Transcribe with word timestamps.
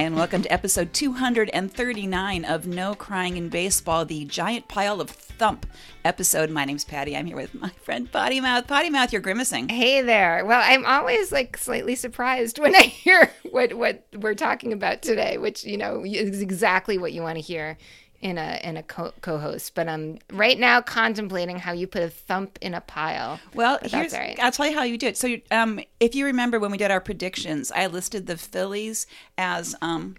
Hi, 0.00 0.06
and 0.06 0.16
welcome 0.16 0.40
to 0.40 0.50
episode 0.50 0.94
239 0.94 2.44
of 2.46 2.66
No 2.66 2.94
Crying 2.94 3.36
in 3.36 3.50
Baseball, 3.50 4.06
the 4.06 4.24
giant 4.24 4.66
pile 4.66 4.98
of 4.98 5.10
thump 5.10 5.66
episode. 6.06 6.48
My 6.48 6.64
name's 6.64 6.86
Patty. 6.86 7.14
I'm 7.14 7.26
here 7.26 7.36
with 7.36 7.52
my 7.52 7.68
friend 7.68 8.10
Potty 8.10 8.40
Mouth. 8.40 8.66
Potty 8.66 8.88
Mouth, 8.88 9.12
you're 9.12 9.20
grimacing. 9.20 9.68
Hey 9.68 10.00
there. 10.00 10.46
Well, 10.46 10.62
I'm 10.64 10.86
always 10.86 11.30
like 11.30 11.58
slightly 11.58 11.94
surprised 11.96 12.58
when 12.58 12.74
I 12.74 12.80
hear 12.84 13.30
what 13.50 13.74
what 13.74 14.06
we're 14.14 14.34
talking 14.34 14.72
about 14.72 15.02
today, 15.02 15.36
which 15.36 15.64
you 15.64 15.76
know 15.76 16.02
is 16.02 16.40
exactly 16.40 16.96
what 16.96 17.12
you 17.12 17.20
want 17.20 17.36
to 17.36 17.42
hear 17.42 17.76
in 18.20 18.38
a 18.38 18.60
in 18.62 18.76
a 18.76 18.82
co- 18.82 19.12
co-host. 19.20 19.74
But 19.74 19.88
I'm 19.88 20.18
right 20.32 20.58
now 20.58 20.80
contemplating 20.80 21.58
how 21.58 21.72
you 21.72 21.86
put 21.86 22.02
a 22.02 22.10
thump 22.10 22.58
in 22.60 22.74
a 22.74 22.80
pile. 22.80 23.40
Well, 23.54 23.78
here's, 23.82 24.12
right. 24.12 24.38
I'll 24.42 24.52
tell 24.52 24.66
you 24.66 24.74
how 24.74 24.82
you 24.82 24.98
do 24.98 25.08
it. 25.08 25.16
So, 25.16 25.36
um, 25.50 25.80
if 25.98 26.14
you 26.14 26.26
remember 26.26 26.58
when 26.58 26.70
we 26.70 26.78
did 26.78 26.90
our 26.90 27.00
predictions, 27.00 27.72
I 27.72 27.86
listed 27.86 28.26
the 28.26 28.36
Phillies 28.36 29.06
as 29.38 29.74
um, 29.80 30.16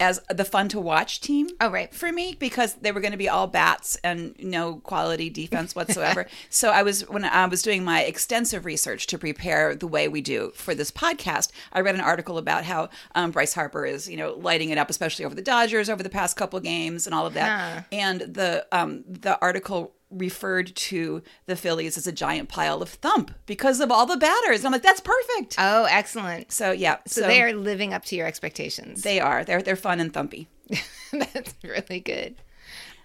as 0.00 0.20
the 0.28 0.44
fun 0.44 0.68
to 0.70 0.80
watch 0.80 1.20
team. 1.20 1.48
Oh, 1.60 1.70
right. 1.70 1.92
for 1.94 2.10
me 2.10 2.36
because 2.38 2.74
they 2.74 2.92
were 2.92 3.00
going 3.00 3.12
to 3.12 3.18
be 3.18 3.28
all 3.28 3.46
bats 3.46 3.96
and 4.02 4.34
no 4.38 4.76
quality 4.76 5.30
defense 5.30 5.74
whatsoever. 5.76 6.26
so 6.48 6.70
I 6.70 6.82
was 6.82 7.08
when 7.08 7.24
I 7.24 7.46
was 7.46 7.62
doing 7.62 7.84
my 7.84 8.02
extensive 8.02 8.64
research 8.64 9.06
to 9.08 9.18
prepare 9.18 9.74
the 9.74 9.86
way 9.86 10.08
we 10.08 10.20
do 10.20 10.52
for 10.54 10.74
this 10.74 10.90
podcast. 10.90 11.50
I 11.72 11.80
read 11.80 11.94
an 11.94 12.00
article 12.00 12.38
about 12.38 12.64
how 12.64 12.88
um, 13.14 13.30
Bryce 13.30 13.54
Harper 13.54 13.84
is 13.84 14.08
you 14.08 14.16
know 14.16 14.34
lighting 14.34 14.70
it 14.70 14.78
up, 14.78 14.90
especially 14.90 15.24
over 15.24 15.34
the 15.34 15.42
Dodgers 15.42 15.90
over 15.90 16.02
the 16.02 16.10
past 16.10 16.36
couple 16.36 16.58
games 16.60 17.06
and 17.06 17.14
all 17.14 17.26
of 17.26 17.34
that. 17.34 17.48
Huh. 17.48 17.82
And 17.92 18.20
the 18.20 18.66
um, 18.72 19.04
the 19.06 19.38
article 19.40 19.94
referred 20.10 20.74
to 20.74 21.22
the 21.46 21.56
Phillies 21.56 21.96
as 21.96 22.06
a 22.06 22.12
giant 22.12 22.48
pile 22.48 22.82
of 22.82 22.88
thump 22.88 23.32
because 23.46 23.80
of 23.80 23.90
all 23.90 24.06
the 24.06 24.16
batters. 24.16 24.58
And 24.60 24.66
I'm 24.66 24.72
like, 24.72 24.82
that's 24.82 25.00
perfect. 25.00 25.56
Oh, 25.58 25.84
excellent. 25.90 26.52
so 26.52 26.72
yeah, 26.72 26.98
So, 27.06 27.22
they 27.22 27.42
are 27.42 27.52
living 27.52 27.94
up 27.94 28.04
to 28.06 28.16
your 28.16 28.26
expectations. 28.26 29.02
they 29.02 29.20
are 29.20 29.44
they're 29.44 29.62
they're 29.62 29.76
fun 29.76 30.00
and 30.00 30.12
thumpy. 30.12 30.46
That's 31.12 31.54
really 31.64 32.00
good. 32.00 32.36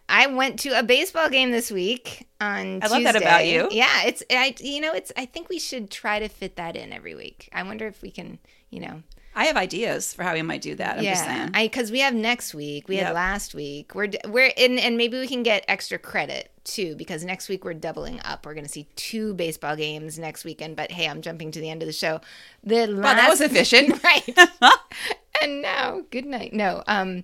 I 0.07 0.27
went 0.27 0.59
to 0.59 0.77
a 0.77 0.83
baseball 0.83 1.29
game 1.29 1.49
this 1.49 1.71
week 1.71 2.27
on 2.39 2.79
I 2.83 2.87
love 2.87 3.03
that 3.03 3.15
about 3.15 3.47
you. 3.47 3.67
Yeah, 3.71 4.03
it's 4.05 4.21
I 4.29 4.53
you 4.59 4.81
know, 4.81 4.93
it's 4.93 5.11
I 5.17 5.25
think 5.25 5.49
we 5.49 5.57
should 5.57 5.89
try 5.89 6.19
to 6.19 6.27
fit 6.27 6.57
that 6.57 6.75
in 6.75 6.93
every 6.93 7.15
week. 7.15 7.49
I 7.51 7.63
wonder 7.63 7.87
if 7.87 8.01
we 8.03 8.11
can, 8.11 8.37
you 8.69 8.81
know. 8.81 9.01
I 9.35 9.45
have 9.45 9.57
ideas 9.57 10.13
for 10.13 10.23
how 10.23 10.33
we 10.33 10.41
might 10.41 10.61
do 10.61 10.75
that. 10.75 10.97
I'm 10.97 11.03
just 11.03 11.25
saying. 11.25 11.69
Cuz 11.69 11.91
we 11.91 11.99
have 11.99 12.13
next 12.13 12.53
week. 12.53 12.87
We 12.87 12.95
Yep. 12.95 13.05
had 13.07 13.13
last 13.13 13.53
week. 13.53 13.93
We're 13.93 14.09
we're 14.27 14.51
and 14.57 14.79
and 14.79 14.97
maybe 14.97 15.19
we 15.19 15.27
can 15.27 15.43
get 15.43 15.65
extra 15.67 15.97
credit 15.99 16.51
too 16.63 16.95
because 16.95 17.23
next 17.23 17.47
week 17.49 17.63
we're 17.63 17.73
doubling 17.73 18.19
up. 18.23 18.45
We're 18.45 18.53
going 18.55 18.65
to 18.65 18.71
see 18.71 18.87
two 18.95 19.33
baseball 19.35 19.75
games 19.75 20.17
next 20.17 20.45
weekend, 20.45 20.75
but 20.75 20.91
hey, 20.91 21.07
I'm 21.07 21.21
jumping 21.21 21.51
to 21.51 21.59
the 21.59 21.69
end 21.69 21.83
of 21.83 21.85
the 21.87 21.93
show. 21.93 22.21
The 22.63 22.87
last 22.87 23.03
Well, 23.03 23.15
that 23.15 23.29
was 23.29 23.41
efficient. 23.41 24.03
right. 24.03 24.37
and 25.41 25.61
now, 25.61 26.01
good 26.09 26.25
night. 26.25 26.53
No, 26.53 26.83
um, 26.87 27.23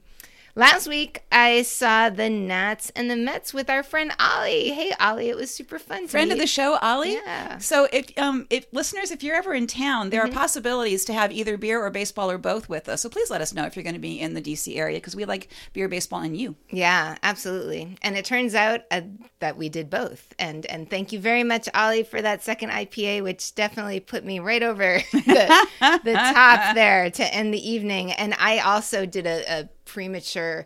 last 0.55 0.87
week 0.87 1.23
I 1.31 1.61
saw 1.63 2.09
the 2.09 2.29
Nats 2.29 2.91
and 2.95 3.09
the 3.09 3.15
Mets 3.15 3.53
with 3.53 3.69
our 3.69 3.83
friend 3.83 4.11
Ollie. 4.19 4.69
Hey, 4.69 4.93
Ollie, 4.99 5.29
it 5.29 5.35
was 5.35 5.51
super 5.51 5.79
fun. 5.79 6.03
to 6.03 6.07
friend 6.07 6.31
of 6.31 6.37
the 6.37 6.47
show, 6.47 6.77
Ollie. 6.81 7.13
Yeah. 7.13 7.49
Mm-hmm. 7.49 7.59
So 7.59 7.87
if 7.91 8.17
um 8.17 8.47
if 8.49 8.67
listeners, 8.71 9.11
if 9.11 9.23
you're 9.23 9.35
ever 9.35 9.53
in 9.53 9.67
town, 9.67 10.09
there 10.09 10.21
are 10.21 10.27
possibilities 10.27 11.05
to 11.05 11.13
have 11.13 11.31
either 11.31 11.57
beer 11.57 11.83
or 11.83 11.89
baseball 11.89 12.29
or 12.29 12.37
both 12.37 12.69
with 12.69 12.89
us. 12.89 13.01
So 13.01 13.09
please 13.09 13.29
let 13.29 13.41
us 13.41 13.53
know 13.53 13.65
if 13.65 13.75
you're 13.75 13.83
going 13.83 13.95
to 13.95 13.99
be 13.99 14.19
in 14.19 14.33
the 14.33 14.41
DC 14.41 14.75
area 14.77 14.97
because 14.97 15.15
we 15.15 15.25
like 15.25 15.49
beer, 15.73 15.87
baseball, 15.87 16.21
and 16.21 16.35
you. 16.35 16.55
Yeah, 16.69 17.17
absolutely. 17.23 17.97
And 18.01 18.17
it 18.17 18.25
turns 18.25 18.55
out 18.55 18.81
uh, 18.91 19.01
that 19.39 19.57
we 19.57 19.69
did 19.69 19.89
both. 19.89 20.33
And 20.39 20.65
and 20.67 20.89
thank 20.89 21.11
you 21.11 21.19
very 21.19 21.43
much, 21.43 21.67
Ollie, 21.73 22.03
for 22.03 22.21
that 22.21 22.43
second 22.43 22.69
IPA, 22.69 23.23
which 23.23 23.55
definitely 23.55 23.99
put 23.99 24.25
me 24.25 24.39
right 24.39 24.63
over 24.63 24.99
the, 25.11 25.67
the 26.03 26.13
top 26.13 26.75
there 26.75 27.09
to 27.11 27.33
end 27.33 27.53
the 27.53 27.69
evening. 27.69 28.11
And 28.11 28.33
I 28.39 28.59
also 28.59 29.05
did 29.05 29.25
a, 29.25 29.61
a 29.61 29.69
premature 29.85 30.65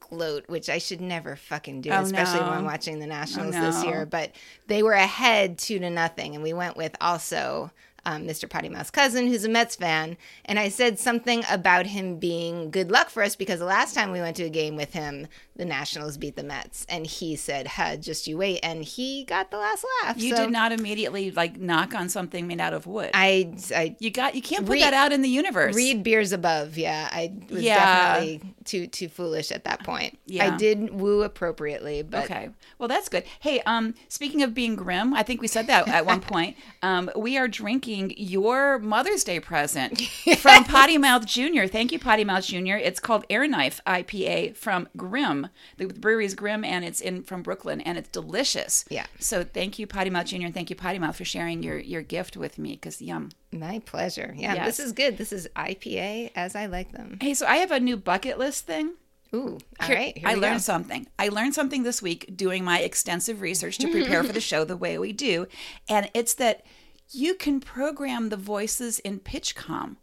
gloat, 0.00 0.48
which 0.48 0.68
I 0.68 0.78
should 0.78 1.00
never 1.00 1.34
fucking 1.36 1.80
do, 1.80 1.90
Oh, 1.90 2.00
especially 2.02 2.40
no. 2.40 2.46
when 2.46 2.58
I'm 2.58 2.64
watching 2.64 2.98
the 3.00 3.06
Nationals 3.06 3.54
Oh, 3.56 3.60
this 3.60 3.84
year. 3.84 4.06
But 4.06 4.32
they 4.68 4.82
were 4.82 4.92
ahead 4.92 5.58
two 5.58 5.78
to 5.80 5.90
nothing, 5.90 6.34
and 6.34 6.42
we 6.44 6.52
went 6.52 6.76
with 6.76 6.94
also. 7.00 7.70
Um, 8.08 8.24
Mr. 8.24 8.48
Potty 8.48 8.68
Mouth's 8.68 8.92
cousin, 8.92 9.26
who's 9.26 9.44
a 9.44 9.48
Mets 9.48 9.74
fan, 9.74 10.16
and 10.44 10.60
I 10.60 10.68
said 10.68 11.00
something 11.00 11.42
about 11.50 11.86
him 11.86 12.20
being 12.20 12.70
good 12.70 12.88
luck 12.92 13.10
for 13.10 13.20
us 13.20 13.34
because 13.34 13.58
the 13.58 13.64
last 13.64 13.96
time 13.96 14.12
we 14.12 14.20
went 14.20 14.36
to 14.36 14.44
a 14.44 14.48
game 14.48 14.76
with 14.76 14.92
him, 14.92 15.26
the 15.56 15.64
Nationals 15.64 16.16
beat 16.16 16.36
the 16.36 16.42
Mets, 16.42 16.84
and 16.88 17.06
he 17.06 17.36
said, 17.36 17.66
"Huh, 17.66 17.96
just 17.96 18.26
you 18.26 18.36
wait," 18.38 18.60
and 18.62 18.84
he 18.84 19.24
got 19.24 19.50
the 19.50 19.56
last 19.58 19.84
laugh. 20.02 20.16
You 20.20 20.34
So 20.36 20.44
did 20.44 20.52
not 20.52 20.72
immediately 20.72 21.30
like 21.30 21.58
knock 21.58 21.94
on 21.94 22.08
something 22.08 22.46
made 22.46 22.60
out 22.60 22.72
of 22.74 22.86
wood. 22.86 23.10
I, 23.14 23.54
I 23.74 23.96
you 23.98 24.10
got 24.10 24.34
you 24.34 24.42
can't 24.42 24.66
put 24.66 24.72
Read- 24.74 24.82
that 24.82 24.94
out 24.94 25.12
in 25.12 25.22
the 25.22 25.28
universe. 25.28 25.74
read 25.74 26.02
beers 26.02 26.32
above. 26.32 26.76
Yeah, 26.76 27.08
I 27.10 27.32
was 27.50 27.62
Yeah. 27.62 27.76
definitely 28.14 28.54
too 28.64 28.86
too 28.86 29.08
foolish 29.08 29.50
at 29.50 29.64
that 29.64 29.82
point. 29.84 30.18
Yeah. 30.26 30.54
I 30.54 30.56
did 30.56 30.92
woo 30.92 31.22
appropriately, 31.22 32.02
but 32.02 32.24
Okay. 32.24 32.50
Well, 32.78 32.88
that's 32.88 33.08
good. 33.08 33.24
Hey, 33.40 33.60
um, 33.66 33.94
speaking 34.08 34.42
of 34.42 34.52
being 34.54 34.76
grim, 34.76 35.14
I 35.14 35.22
think 35.22 35.40
we 35.40 35.48
said 35.48 35.66
that 35.68 35.88
at 35.88 36.04
one 36.04 36.20
point. 36.32 36.56
Um, 36.82 37.10
we 37.16 37.38
are 37.38 37.48
drinking 37.48 38.14
your 38.16 38.78
Mother's 38.78 39.24
Day 39.24 39.40
present 39.40 40.00
from 40.38 40.64
Potty 40.66 40.98
Mouth 40.98 41.24
Jr. 41.26 41.64
Thank 41.66 41.92
you, 41.92 41.98
Potty 41.98 42.24
Mouth 42.24 42.44
Jr. 42.44 42.76
It's 42.76 43.00
called 43.00 43.24
Air 43.30 43.46
Knife 43.48 43.80
IPA 43.86 44.56
from 44.56 44.88
Grimm. 44.96 45.45
The 45.76 45.86
brewery 45.86 46.24
is 46.26 46.34
Grimm, 46.34 46.64
and 46.64 46.84
it's 46.84 47.00
in 47.00 47.22
from 47.22 47.42
Brooklyn, 47.42 47.80
and 47.80 47.96
it's 47.98 48.08
delicious. 48.08 48.84
Yeah. 48.88 49.06
So 49.18 49.44
thank 49.44 49.78
you, 49.78 49.86
Potty 49.86 50.10
Mouth 50.10 50.26
Jr. 50.26 50.36
and 50.46 50.54
thank 50.54 50.70
you, 50.70 50.76
Potty 50.76 50.98
Mouth, 50.98 51.16
for 51.16 51.24
sharing 51.24 51.62
your 51.62 51.78
your 51.78 52.02
gift 52.02 52.36
with 52.36 52.58
me. 52.58 52.72
Because 52.72 53.00
yum. 53.02 53.30
my 53.52 53.78
pleasure. 53.80 54.34
Yeah, 54.36 54.54
Yes. 54.54 54.66
this 54.66 54.86
is 54.86 54.92
good. 54.92 55.18
This 55.18 55.32
is 55.32 55.48
IPA 55.56 56.32
as 56.34 56.54
I 56.56 56.66
like 56.66 56.92
them. 56.92 57.18
Hey, 57.20 57.34
so 57.34 57.46
I 57.46 57.56
have 57.56 57.70
a 57.70 57.80
new 57.80 57.96
bucket 57.96 58.38
list 58.38 58.66
thing. 58.66 58.94
Ooh, 59.34 59.58
all 59.80 59.86
Here- 59.88 59.96
right. 59.96 60.18
I 60.24 60.34
learned 60.34 60.56
go. 60.58 60.72
something. 60.72 61.08
I 61.18 61.28
learned 61.28 61.54
something 61.54 61.82
this 61.82 62.00
week 62.00 62.30
doing 62.36 62.62
my 62.64 62.78
extensive 62.80 63.40
research 63.40 63.76
to 63.78 63.90
prepare 63.90 64.22
for 64.22 64.32
the 64.32 64.40
show 64.52 64.64
the 64.64 64.76
way 64.76 64.98
we 64.98 65.12
do. 65.12 65.46
And 65.88 66.08
it's 66.14 66.34
that 66.34 66.64
you 67.10 67.34
can 67.34 67.60
program 67.60 68.28
the 68.28 68.36
voices 68.36 68.98
in 69.00 69.18
PitchCom. 69.20 69.96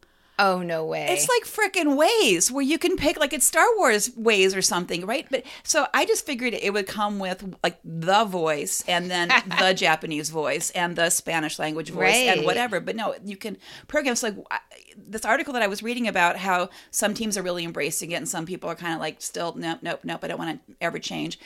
Oh 0.46 0.62
no 0.62 0.84
way! 0.84 1.08
It's 1.10 1.30
like 1.30 1.46
frickin' 1.46 1.96
ways 1.96 2.52
where 2.52 2.64
you 2.64 2.78
can 2.78 2.98
pick 2.98 3.18
like 3.18 3.32
it's 3.32 3.46
Star 3.46 3.66
Wars 3.78 4.12
ways 4.18 4.54
or 4.54 4.62
something, 4.62 5.06
right? 5.06 5.26
But 5.32 5.46
so 5.64 5.88
I 5.94 6.04
just 6.06 6.26
figured 6.26 6.54
it 6.54 6.74
would 6.74 6.86
come 6.86 7.18
with 7.18 7.56
like 7.64 7.80
the 7.86 8.26
voice 8.26 8.84
and 8.86 9.10
then 9.10 9.30
the 9.60 9.74
Japanese 9.74 10.30
voice 10.30 10.70
and 10.72 10.98
the 10.98 11.10
Spanish 11.12 11.60
language 11.60 11.92
voice 11.92 12.14
and 12.14 12.44
whatever. 12.44 12.82
But 12.82 12.98
no, 12.98 13.16
you 13.24 13.38
can 13.38 13.56
program. 13.88 14.18
So 14.18 14.28
like 14.28 14.62
this 14.98 15.24
article 15.24 15.54
that 15.54 15.62
I 15.62 15.68
was 15.68 15.82
reading 15.82 16.10
about 16.10 16.36
how 16.36 16.70
some 16.92 17.14
teams 17.14 17.38
are 17.38 17.42
really 17.42 17.64
embracing 17.64 18.12
it 18.12 18.16
and 18.16 18.28
some 18.28 18.46
people 18.46 18.70
are 18.70 18.76
kind 18.76 18.94
of 18.94 19.00
like 19.00 19.22
still 19.22 19.54
nope, 19.56 19.80
nope, 19.82 20.02
nope. 20.04 20.20
I 20.24 20.28
don't 20.28 20.40
want 20.40 20.68
to 20.68 20.76
ever 20.82 21.00
change. 21.00 21.40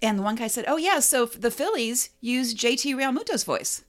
And 0.00 0.18
the 0.18 0.22
one 0.22 0.36
guy 0.36 0.46
said, 0.46 0.64
"Oh 0.66 0.78
yeah, 0.78 1.00
so 1.00 1.26
the 1.26 1.50
Phillies 1.50 2.10
use 2.22 2.54
JT 2.54 2.94
Realmuto's 2.94 3.44
voice." 3.44 3.84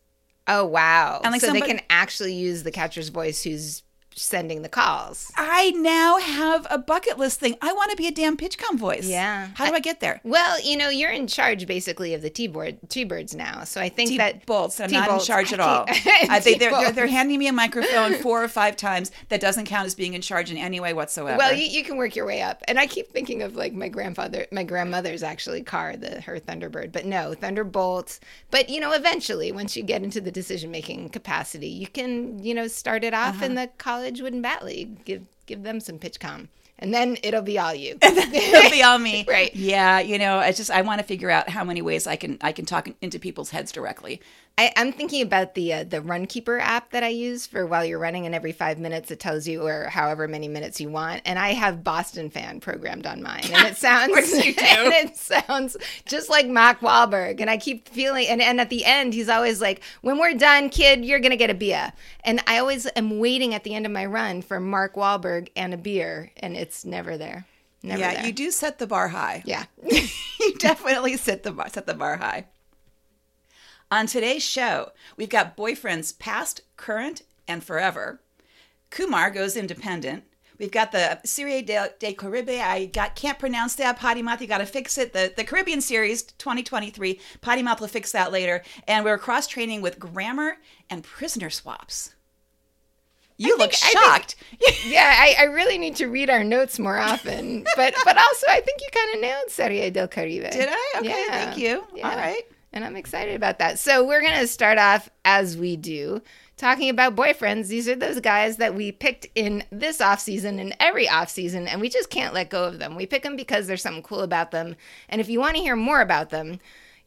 oh 0.50 0.66
wow! 0.66 1.22
And, 1.24 1.32
like, 1.32 1.42
so 1.42 1.48
somebody- 1.48 1.72
they 1.72 1.78
can 1.78 1.86
actually 1.90 2.34
use 2.34 2.64
the 2.64 2.72
catcher's 2.72 3.10
voice 3.10 3.44
who's 3.44 3.84
sending 4.24 4.62
the 4.62 4.70
calls. 4.70 5.32
I 5.36 5.72
now 5.72 6.18
have 6.20 6.68
a 6.70 6.78
bucket 6.78 7.18
list 7.18 7.40
thing. 7.40 7.56
I 7.62 7.74
want 7.74 7.92
to 7.92 7.98
be 7.98 8.08
a 8.08 8.12
damn 8.12 8.38
PitchCom 8.38 8.78
voice. 8.78 9.08
Yeah. 9.08 9.50
How 9.56 9.68
do 9.68 9.74
I 9.74 9.80
get 9.80 10.00
there? 10.00 10.20
Well, 10.24 10.60
you 10.62 10.78
know, 10.78 10.90
you're 10.90 11.12
in 11.12 11.28
charge 11.28 11.66
basically 11.68 12.14
of 12.14 12.22
the 12.22 12.30
T-board, 12.30 12.78
T-birds 12.90 13.36
now. 13.36 13.64
So 13.64 13.82
I 13.82 13.90
think 13.90 14.18
that 14.18 14.46
bolts. 14.46 14.80
I'm 14.80 14.92
not 14.92 15.10
in 15.10 15.20
charge 15.20 15.54
at 15.54 15.60
I 15.60 15.64
all. 15.68 15.86
I 15.90 16.40
think 16.40 16.60
they're, 16.60 16.72
they're 16.72 16.92
they're 16.92 17.08
handing 17.08 17.40
me 17.40 17.48
a 17.48 17.54
microphone 17.54 18.14
four 18.22 18.44
or 18.44 18.48
five 18.48 18.76
times. 18.76 19.12
That 19.30 19.42
doesn't 19.42 19.66
count 19.66 19.86
as 19.86 19.96
being 19.96 20.14
in 20.14 20.22
charge 20.22 20.52
in 20.52 20.58
any 20.58 20.80
way 20.80 20.94
whatsoever. 20.94 21.38
Well, 21.38 21.54
you, 21.54 21.66
you 21.66 21.84
can 21.84 21.98
work 21.98 22.16
your 22.16 22.26
way 22.26 22.42
up. 22.42 22.62
And 22.68 22.80
I 22.80 22.88
keep 22.88 23.12
thinking 23.12 23.42
of 23.44 23.56
like 23.56 23.74
my 23.74 23.88
grandfather, 23.90 24.48
my 24.52 24.64
grandmother's 24.64 25.24
actually 25.24 25.64
car, 25.64 25.96
the 25.98 26.22
her 26.22 26.40
Thunderbird. 26.40 26.92
But 26.92 27.06
no, 27.06 27.34
Thunderbolt. 27.34 28.20
But 28.52 28.70
you 28.70 28.80
know, 28.80 28.92
eventually, 28.94 29.52
once 29.52 29.76
you 29.78 29.84
get 29.84 30.04
into 30.04 30.20
the 30.22 30.32
decision 30.32 30.72
making 30.72 31.10
capacity, 31.10 31.68
you 31.68 31.88
can 31.88 32.44
you 32.44 32.54
know 32.54 32.68
start 32.68 33.04
it 33.04 33.14
off 33.14 33.36
Uh-huh. 33.36 33.46
in 33.46 33.56
the 33.56 33.70
college 33.78 34.09
wooden 34.18 34.42
bat 34.42 34.64
league. 34.66 35.06
Give 35.06 35.24
give 35.46 35.64
them 35.64 35.80
some 35.80 36.00
PitchCom, 36.00 36.48
and 36.80 36.94
then 36.94 37.18
it'll 37.24 37.42
be 37.42 37.58
all 37.60 37.74
you. 37.74 37.98
It'll 38.02 38.72
be 38.72 38.84
on 38.84 39.02
me. 39.04 39.26
Right. 39.28 39.54
Yeah. 39.56 40.00
You 40.00 40.18
know, 40.18 40.38
I 40.38 40.52
just 40.52 40.72
I 40.72 40.82
want 40.82 41.00
to 41.02 41.06
figure 41.06 41.30
out 41.30 41.50
how 41.50 41.64
many 41.64 41.82
ways 41.82 42.08
I 42.08 42.16
can 42.16 42.38
I 42.42 42.52
can 42.52 42.66
talk 42.66 42.88
into 43.02 43.20
people's 43.20 43.50
heads 43.52 43.72
directly. 43.72 44.22
I, 44.58 44.74
I'm 44.76 44.92
thinking 44.92 45.22
about 45.22 45.56
the 45.56 45.74
uh, 45.74 45.84
the 45.86 46.02
Runkeeper 46.02 46.60
app 46.60 46.92
that 46.92 47.02
I 47.02 47.08
use 47.08 47.48
for 47.48 47.66
while 47.66 47.86
you're 47.86 48.00
running, 48.00 48.26
and 48.26 48.36
every 48.36 48.52
five 48.52 48.78
minutes 48.78 49.10
it 49.10 49.20
tells 49.20 49.48
you 49.48 49.66
or 49.66 49.86
however 49.86 50.28
many 50.28 50.48
minutes 50.48 50.82
you 50.82 50.90
want. 50.90 51.22
And 51.24 51.40
I 51.40 51.54
have 51.54 51.84
Boston 51.84 52.30
fan 52.30 52.60
programmed 52.60 53.06
on 53.06 53.22
mine, 53.22 53.44
and 53.54 53.68
it 53.68 53.78
sounds 53.78 54.12
course 54.12 54.34
you 54.34 54.54
do. 54.56 54.66
and 54.66 54.94
it 54.94 55.16
sounds 55.16 55.78
just 56.06 56.30
like 56.30 56.48
Mark 56.48 56.82
Wahlberg. 56.82 57.40
And 57.40 57.50
I 57.50 57.58
keep 57.58 57.88
feeling, 57.88 58.28
and, 58.28 58.42
and 58.42 58.60
at 58.60 58.70
the 58.70 58.84
end 58.84 59.14
he's 59.14 59.30
always 59.30 59.62
like, 59.62 59.82
"When 60.02 60.18
we're 60.18 60.34
done, 60.34 60.70
kid, 60.70 61.06
you're 61.06 61.20
gonna 61.20 61.38
get 61.38 61.50
a 61.50 61.54
beer." 61.56 61.94
And 62.26 62.42
I 62.46 62.58
always 62.58 62.86
am 62.98 63.20
waiting 63.20 63.54
at 63.54 63.64
the 63.64 63.76
end 63.76 63.86
of 63.86 63.92
my 63.94 64.06
run 64.06 64.42
for 64.42 64.60
Mark 64.60 64.96
Wahlberg 64.96 65.50
and 65.56 65.74
a 65.74 65.78
beer, 65.78 66.32
and 66.38 66.58
it's 66.58 66.84
never 66.84 67.18
there. 67.18 67.46
Never 67.82 68.02
yeah, 68.02 68.16
there. 68.16 68.26
you 68.26 68.34
do 68.34 68.52
set 68.52 68.78
the 68.78 68.88
bar 68.88 69.08
high. 69.08 69.42
Yeah. 69.46 69.66
you 69.90 70.56
definitely 70.58 71.16
set 71.18 71.44
the 71.44 71.52
bar 71.52 71.70
set 71.70 71.86
the 71.86 71.94
bar 71.94 72.18
high. 72.18 72.46
On 73.92 74.06
today's 74.06 74.44
show, 74.44 74.92
we've 75.18 75.30
got 75.30 75.58
boyfriends 75.58 76.18
past, 76.18 76.62
current, 76.78 77.24
and 77.48 77.64
forever. 77.64 78.22
Kumar 78.92 79.32
goes 79.32 79.58
independent. 79.58 80.24
We've 80.60 80.72
got 80.72 80.92
the 80.92 81.20
Serie 81.24 81.62
de, 81.62 81.90
de 82.00 82.14
Caribe. 82.14 82.50
I 82.62 82.86
got 82.86 83.16
can't 83.16 83.40
pronounce 83.40 83.76
that. 83.76 83.98
Potty 83.98 84.22
mouth. 84.22 84.42
You 84.42 84.48
got 84.48 84.58
to 84.58 84.66
fix 84.66 84.98
it. 84.98 85.14
The 85.14 85.34
the 85.36 85.44
Caribbean 85.46 85.80
series 85.82 86.22
2023. 86.24 87.20
Potty 87.42 87.64
mouth 87.64 87.80
will 87.80 87.88
fix 87.88 88.12
that 88.12 88.32
later. 88.32 88.62
And 88.88 89.06
we're 89.06 89.18
cross 89.18 89.48
training 89.48 89.82
with 89.82 90.00
grammar 90.00 90.58
and 90.90 91.04
prisoner 91.04 91.50
swaps. 91.50 92.14
You 93.38 93.58
look 93.58 93.72
think- 93.72 93.96
I 93.98 94.02
shocked. 94.04 94.36
yeah, 94.86 95.16
I, 95.18 95.36
I 95.40 95.44
really 95.46 95.78
need 95.78 95.96
to 95.96 96.08
read 96.08 96.30
our 96.30 96.44
notes 96.44 96.78
more 96.78 96.98
often. 96.98 97.64
But 97.78 97.96
but 98.04 98.18
also, 98.18 98.48
I 98.50 98.60
think 98.60 98.82
you 98.82 98.88
kind 98.94 99.16
of 99.16 99.22
nailed 99.22 99.50
Serie 99.50 99.90
del 99.92 100.10
Caribe. 100.10 100.52
Did 100.52 100.68
I? 100.70 100.94
Okay, 100.98 101.08
Yeah. 101.28 101.46
thank 101.46 101.58
you. 101.58 101.88
Yeah. 101.96 102.10
All 102.10 102.18
right. 102.18 102.44
And 102.72 102.86
I'm 102.86 102.96
excited 102.96 103.36
about 103.36 103.60
that. 103.60 103.80
So 103.80 104.06
we're 104.06 104.22
going 104.22 104.40
to 104.40 104.48
start 104.48 104.78
off 104.78 105.10
as 105.26 105.58
we 105.58 105.76
do 105.76 106.22
talking 106.60 106.90
about 106.90 107.16
boyfriends. 107.16 107.68
These 107.68 107.88
are 107.88 107.96
those 107.96 108.20
guys 108.20 108.58
that 108.58 108.76
we 108.76 108.92
picked 108.92 109.28
in 109.34 109.64
this 109.72 110.02
off 110.02 110.20
season 110.20 110.60
and 110.60 110.76
every 110.80 111.08
off 111.08 111.30
season, 111.30 111.68
and 111.68 111.82
we 111.82 111.90
just 111.90 112.10
can't 112.10 112.34
let 112.34 112.50
go 112.50 112.66
of 112.66 112.80
them. 112.80 112.96
We 112.96 113.06
pick 113.06 113.24
them 113.24 113.36
because 113.36 113.66
there's 113.66 113.82
something 113.82 114.04
cool 114.04 114.22
about 114.22 114.52
them. 114.52 114.76
And 115.08 115.22
if 115.22 115.30
you 115.30 115.40
want 115.40 115.56
to 115.56 115.62
hear 115.62 115.78
more 115.78 116.02
about 116.02 116.30
them, 116.30 116.60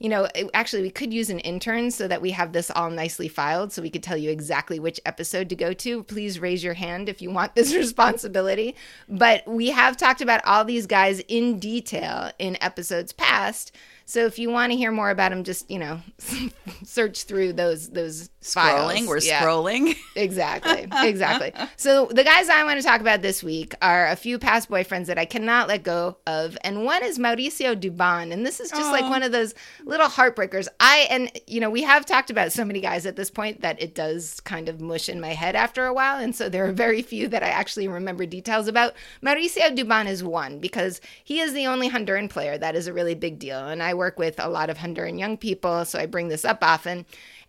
you 0.02 0.08
know, 0.08 0.26
actually, 0.52 0.82
we 0.82 0.90
could 0.90 1.14
use 1.14 1.30
an 1.30 1.38
intern 1.40 1.92
so 1.92 2.08
that 2.08 2.20
we 2.20 2.32
have 2.32 2.52
this 2.52 2.72
all 2.72 2.90
nicely 2.90 3.28
filed 3.28 3.72
so 3.72 3.80
we 3.82 3.90
could 3.90 4.02
tell 4.02 4.16
you 4.16 4.30
exactly 4.30 4.80
which 4.80 4.98
episode 5.06 5.48
to 5.50 5.54
go 5.54 5.72
to. 5.74 6.02
Please 6.02 6.40
raise 6.40 6.64
your 6.64 6.74
hand 6.74 7.08
if 7.08 7.22
you 7.22 7.30
want 7.30 7.54
this 7.54 7.72
responsibility. 7.76 8.74
But 9.08 9.46
we 9.46 9.68
have 9.68 9.96
talked 9.96 10.20
about 10.20 10.44
all 10.44 10.64
these 10.64 10.88
guys 10.88 11.20
in 11.28 11.60
detail 11.60 12.32
in 12.40 12.60
episodes 12.60 13.12
past. 13.12 13.70
So 14.12 14.26
if 14.26 14.38
you 14.38 14.50
want 14.50 14.72
to 14.72 14.76
hear 14.76 14.92
more 14.92 15.08
about 15.08 15.30
them, 15.30 15.42
just, 15.42 15.70
you 15.70 15.78
know, 15.78 16.02
search 16.84 17.24
through 17.24 17.54
those 17.54 17.88
those 17.88 18.28
Scrolling. 18.42 18.54
files. 18.54 19.06
We're 19.06 19.18
Yeah. 19.20 19.42
scrolling. 19.44 19.96
Exactly. 20.14 20.86
Exactly. 20.92 21.52
so 21.76 22.06
the 22.12 22.22
guys 22.24 22.48
I 22.50 22.64
want 22.64 22.78
to 22.80 22.86
talk 22.86 23.00
about 23.00 23.22
this 23.22 23.42
week 23.42 23.74
are 23.80 24.08
a 24.08 24.16
few 24.16 24.38
past 24.38 24.68
boyfriends 24.68 25.06
that 25.06 25.16
I 25.18 25.24
cannot 25.24 25.68
let 25.68 25.82
go 25.84 26.18
of, 26.26 26.58
and 26.64 26.84
one 26.84 27.02
is 27.02 27.18
Mauricio 27.18 27.74
Dubon, 27.80 28.30
and 28.32 28.44
this 28.44 28.60
is 28.60 28.70
just 28.70 28.90
like 28.92 29.08
one 29.08 29.22
of 29.22 29.32
those 29.32 29.54
little 29.84 30.08
heartbreakers. 30.08 30.68
I 30.80 31.06
and 31.10 31.30
you 31.46 31.60
know 31.60 31.70
we 31.70 31.82
have 31.82 32.04
talked 32.04 32.30
about 32.30 32.52
so 32.52 32.64
many 32.64 32.80
guys 32.80 33.06
at 33.06 33.16
this 33.16 33.30
point 33.30 33.62
that 33.62 33.80
it 33.80 33.94
does 33.94 34.40
kind 34.40 34.68
of 34.68 34.80
mush 34.80 35.08
in 35.08 35.20
my 35.20 35.32
head 35.32 35.56
after 35.56 35.86
a 35.86 35.94
while, 35.94 36.18
and 36.18 36.34
so 36.36 36.48
there 36.48 36.66
are 36.66 36.72
very 36.72 37.00
few 37.02 37.28
that 37.28 37.42
I 37.42 37.48
actually 37.48 37.88
remember 37.88 38.26
details 38.26 38.68
about. 38.68 38.94
Mauricio 39.24 39.74
Dubon 39.74 40.06
is 40.06 40.22
one 40.22 40.58
because 40.58 41.00
he 41.24 41.40
is 41.40 41.54
the 41.54 41.66
only 41.66 41.88
Honduran 41.88 42.28
player. 42.28 42.58
That 42.58 42.74
is 42.76 42.86
a 42.86 42.92
really 42.92 43.14
big 43.14 43.38
deal, 43.38 43.66
and 43.68 43.82
I 43.82 43.94
work 43.94 44.18
with 44.18 44.38
a 44.38 44.48
lot 44.48 44.68
of 44.68 44.78
Honduran 44.78 45.18
young 45.18 45.36
people, 45.38 45.84
so 45.86 45.98
I 45.98 46.06
bring 46.06 46.28
this 46.28 46.44
up 46.44 46.58
often 46.62 47.06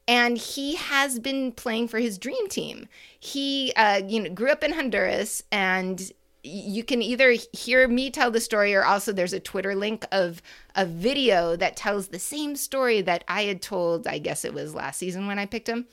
and 0.08 0.38
he 0.38 0.76
has 0.76 1.20
been 1.20 1.52
playing 1.52 1.88
for 1.88 2.00
his 2.00 2.18
dream 2.18 2.48
team. 2.48 2.88
He, 3.20 3.72
uh, 3.76 4.02
you 4.06 4.22
know, 4.22 4.30
grew 4.30 4.52
up 4.52 4.64
in 4.64 4.74
Honduras, 4.74 5.44
and 5.52 6.12
you 6.44 6.84
can 6.84 7.02
either 7.02 7.36
hear 7.54 7.88
me 7.88 8.10
tell 8.10 8.30
the 8.30 8.42
story, 8.42 8.76
or 8.76 8.84
also 8.84 9.14
there's 9.14 9.34
a 9.34 9.40
Twitter 9.40 9.76
link 9.76 10.06
of 10.12 10.42
a 10.76 10.86
video 10.86 11.56
that 11.56 11.78
tells 11.78 12.10
the 12.10 12.20
same 12.20 12.56
story 12.56 13.02
that 13.02 13.24
I 13.28 13.44
had 13.44 13.62
told. 13.62 14.08
I 14.08 14.18
guess 14.18 14.44
it 14.44 14.54
was 14.54 14.76
last 14.76 14.98
season 14.98 15.28
when 15.28 15.40
I 15.40 15.46
picked 15.46 15.70
him 15.70 15.88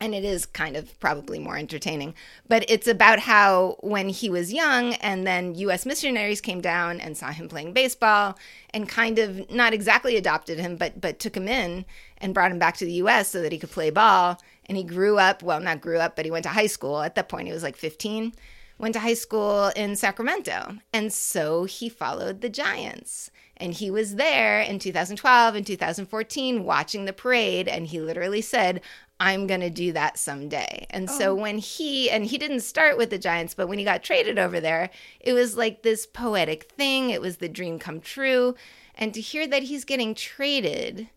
and 0.00 0.14
it 0.14 0.24
is 0.24 0.46
kind 0.46 0.76
of 0.76 0.98
probably 1.00 1.38
more 1.38 1.56
entertaining. 1.56 2.14
But 2.48 2.64
it's 2.68 2.86
about 2.86 3.20
how 3.20 3.76
when 3.80 4.08
he 4.08 4.28
was 4.28 4.52
young, 4.52 4.94
and 4.94 5.26
then 5.26 5.54
U.S. 5.54 5.86
missionaries 5.86 6.40
came 6.40 6.60
down 6.60 7.00
and 7.00 7.16
saw 7.16 7.32
him 7.32 7.48
playing 7.48 7.72
baseball, 7.72 8.38
and 8.72 8.88
kind 8.88 9.18
of 9.18 9.50
not 9.50 9.72
exactly 9.72 10.16
adopted 10.16 10.58
him, 10.58 10.76
but 10.76 11.00
but 11.00 11.18
took 11.18 11.36
him 11.36 11.48
in 11.48 11.84
and 12.18 12.34
brought 12.34 12.52
him 12.52 12.58
back 12.58 12.76
to 12.78 12.84
the 12.84 12.92
U.S. 12.92 13.28
so 13.28 13.42
that 13.42 13.52
he 13.52 13.58
could 13.58 13.70
play 13.70 13.90
ball. 13.90 14.40
And 14.68 14.76
he 14.76 14.82
grew 14.82 15.18
up. 15.18 15.42
Well, 15.42 15.60
not 15.60 15.80
grew 15.80 15.98
up, 15.98 16.16
but 16.16 16.24
he 16.24 16.30
went 16.30 16.42
to 16.42 16.48
high 16.48 16.66
school. 16.66 17.00
At 17.00 17.14
that 17.14 17.28
point, 17.28 17.46
he 17.46 17.52
was 17.52 17.62
like 17.62 17.76
15. 17.76 18.32
Went 18.78 18.94
to 18.94 19.00
high 19.00 19.14
school 19.14 19.68
in 19.76 19.96
Sacramento, 19.96 20.76
and 20.92 21.10
so 21.10 21.64
he 21.64 21.88
followed 21.88 22.42
the 22.42 22.50
Giants. 22.50 23.30
And 23.56 23.72
he 23.72 23.90
was 23.90 24.16
there 24.16 24.60
in 24.60 24.78
2012 24.78 25.54
and 25.54 25.66
2014 25.66 26.64
watching 26.64 27.06
the 27.06 27.12
parade. 27.12 27.68
And 27.68 27.86
he 27.86 28.00
literally 28.00 28.42
said, 28.42 28.82
I'm 29.18 29.46
going 29.46 29.60
to 29.60 29.70
do 29.70 29.92
that 29.92 30.18
someday. 30.18 30.86
And 30.90 31.10
so 31.10 31.34
when 31.34 31.56
he, 31.56 32.10
and 32.10 32.26
he 32.26 32.36
didn't 32.36 32.60
start 32.60 32.98
with 32.98 33.08
the 33.08 33.18
Giants, 33.18 33.54
but 33.54 33.66
when 33.66 33.78
he 33.78 33.84
got 33.84 34.02
traded 34.02 34.38
over 34.38 34.60
there, 34.60 34.90
it 35.20 35.32
was 35.32 35.56
like 35.56 35.82
this 35.82 36.06
poetic 36.06 36.64
thing. 36.64 37.10
It 37.10 37.22
was 37.22 37.38
the 37.38 37.48
dream 37.48 37.78
come 37.78 38.00
true. 38.00 38.54
And 38.94 39.14
to 39.14 39.20
hear 39.20 39.46
that 39.46 39.64
he's 39.64 39.84
getting 39.86 40.14
traded 40.14 41.08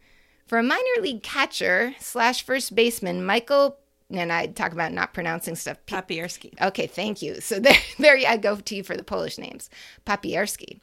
for 0.48 0.58
a 0.58 0.64
minor 0.64 1.02
league 1.02 1.24
catcher 1.24 1.94
slash 2.00 2.42
first 2.44 2.74
baseman, 2.74 3.26
Michael, 3.26 3.78
and 4.10 4.32
I 4.32 4.48
talk 4.48 4.72
about 4.72 4.94
not 4.94 5.14
pronouncing 5.14 5.56
stuff. 5.56 5.78
Papierski. 5.86 6.60
Okay, 6.62 6.88
thank 6.88 7.22
you. 7.22 7.42
So 7.42 7.60
there, 7.60 7.78
there 7.98 8.18
I 8.28 8.38
go 8.38 8.56
to 8.56 8.76
you 8.76 8.84
for 8.84 8.96
the 8.96 9.04
Polish 9.04 9.38
names. 9.38 9.70
Papierski. 10.06 10.80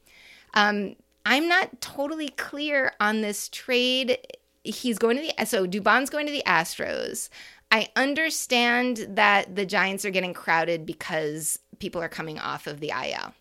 Um, 0.54 0.96
I'm 1.24 1.48
not 1.48 1.80
totally 1.80 2.28
clear 2.28 2.92
on 3.00 3.20
this 3.20 3.48
trade. 3.48 4.18
He's 4.66 4.98
going 4.98 5.16
to 5.16 5.22
the 5.22 5.46
so 5.46 5.66
Dubon's 5.66 6.10
going 6.10 6.26
to 6.26 6.32
the 6.32 6.42
Astros. 6.46 7.28
I 7.70 7.88
understand 7.96 9.06
that 9.10 9.56
the 9.56 9.66
Giants 9.66 10.04
are 10.04 10.10
getting 10.10 10.34
crowded 10.34 10.86
because 10.86 11.58
people 11.78 12.00
are 12.00 12.08
coming 12.08 12.38
off 12.38 12.66
of 12.66 12.80
the 12.80 12.90
IL. 12.90 13.34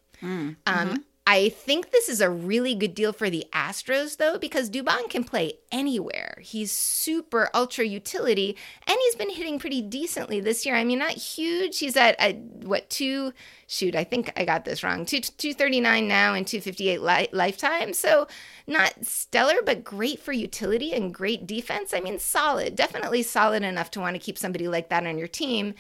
Um, 0.66 1.06
I 1.27 1.50
think 1.50 1.89
this 1.89 2.07
is 2.07 2.22
a 2.22 2.30
really 2.30 2.75
good 2.75 2.94
deal 2.94 3.12
for 3.12 3.31
the 3.31 3.45
Astros, 3.51 4.18
though, 4.18 4.38
because 4.38 4.69
Dubon 4.69 5.10
can 5.10 5.24
play 5.24 5.54
anywhere. 5.72 6.38
He's 6.42 6.72
super 6.72 7.50
ultra 7.51 7.83
utility, 7.83 8.56
and 8.86 8.98
he's 9.06 9.16
been 9.16 9.31
hitting 9.31 9.57
pretty 9.57 9.81
decently 9.81 10.39
this 10.39 10.68
year. 10.68 10.75
I 10.75 10.83
mean, 10.83 11.00
not 11.00 11.13
huge. 11.13 11.80
He's 11.80 11.98
at, 11.98 12.16
at 12.19 12.38
what 12.38 12.92
two? 12.92 13.33
Shoot, 13.68 13.95
I 13.95 14.04
think 14.04 14.31
I 14.38 14.45
got 14.45 14.66
this 14.66 14.83
wrong. 14.83 15.07
Two 15.07 15.19
two 15.22 15.56
thirty 15.56 15.80
nine 15.80 16.07
now 16.07 16.36
and 16.36 16.45
two 16.45 16.62
fifty 16.62 16.89
eight 16.89 17.01
li- 17.01 17.30
lifetime. 17.31 17.94
So 17.94 18.27
not 18.68 19.04
stellar, 19.04 19.63
but 19.66 19.83
great 19.83 20.19
for 20.19 20.31
utility 20.31 20.94
and 20.94 21.12
great 21.12 21.48
defense. 21.48 21.92
I 21.92 22.01
mean, 22.01 22.19
solid, 22.19 22.75
definitely 22.75 23.24
solid 23.24 23.63
enough 23.63 23.89
to 23.92 24.00
want 24.00 24.13
to 24.16 24.19
keep 24.19 24.38
somebody 24.38 24.68
like 24.68 24.89
that 24.89 25.07
on 25.07 25.18
your 25.18 25.27
team. 25.27 25.74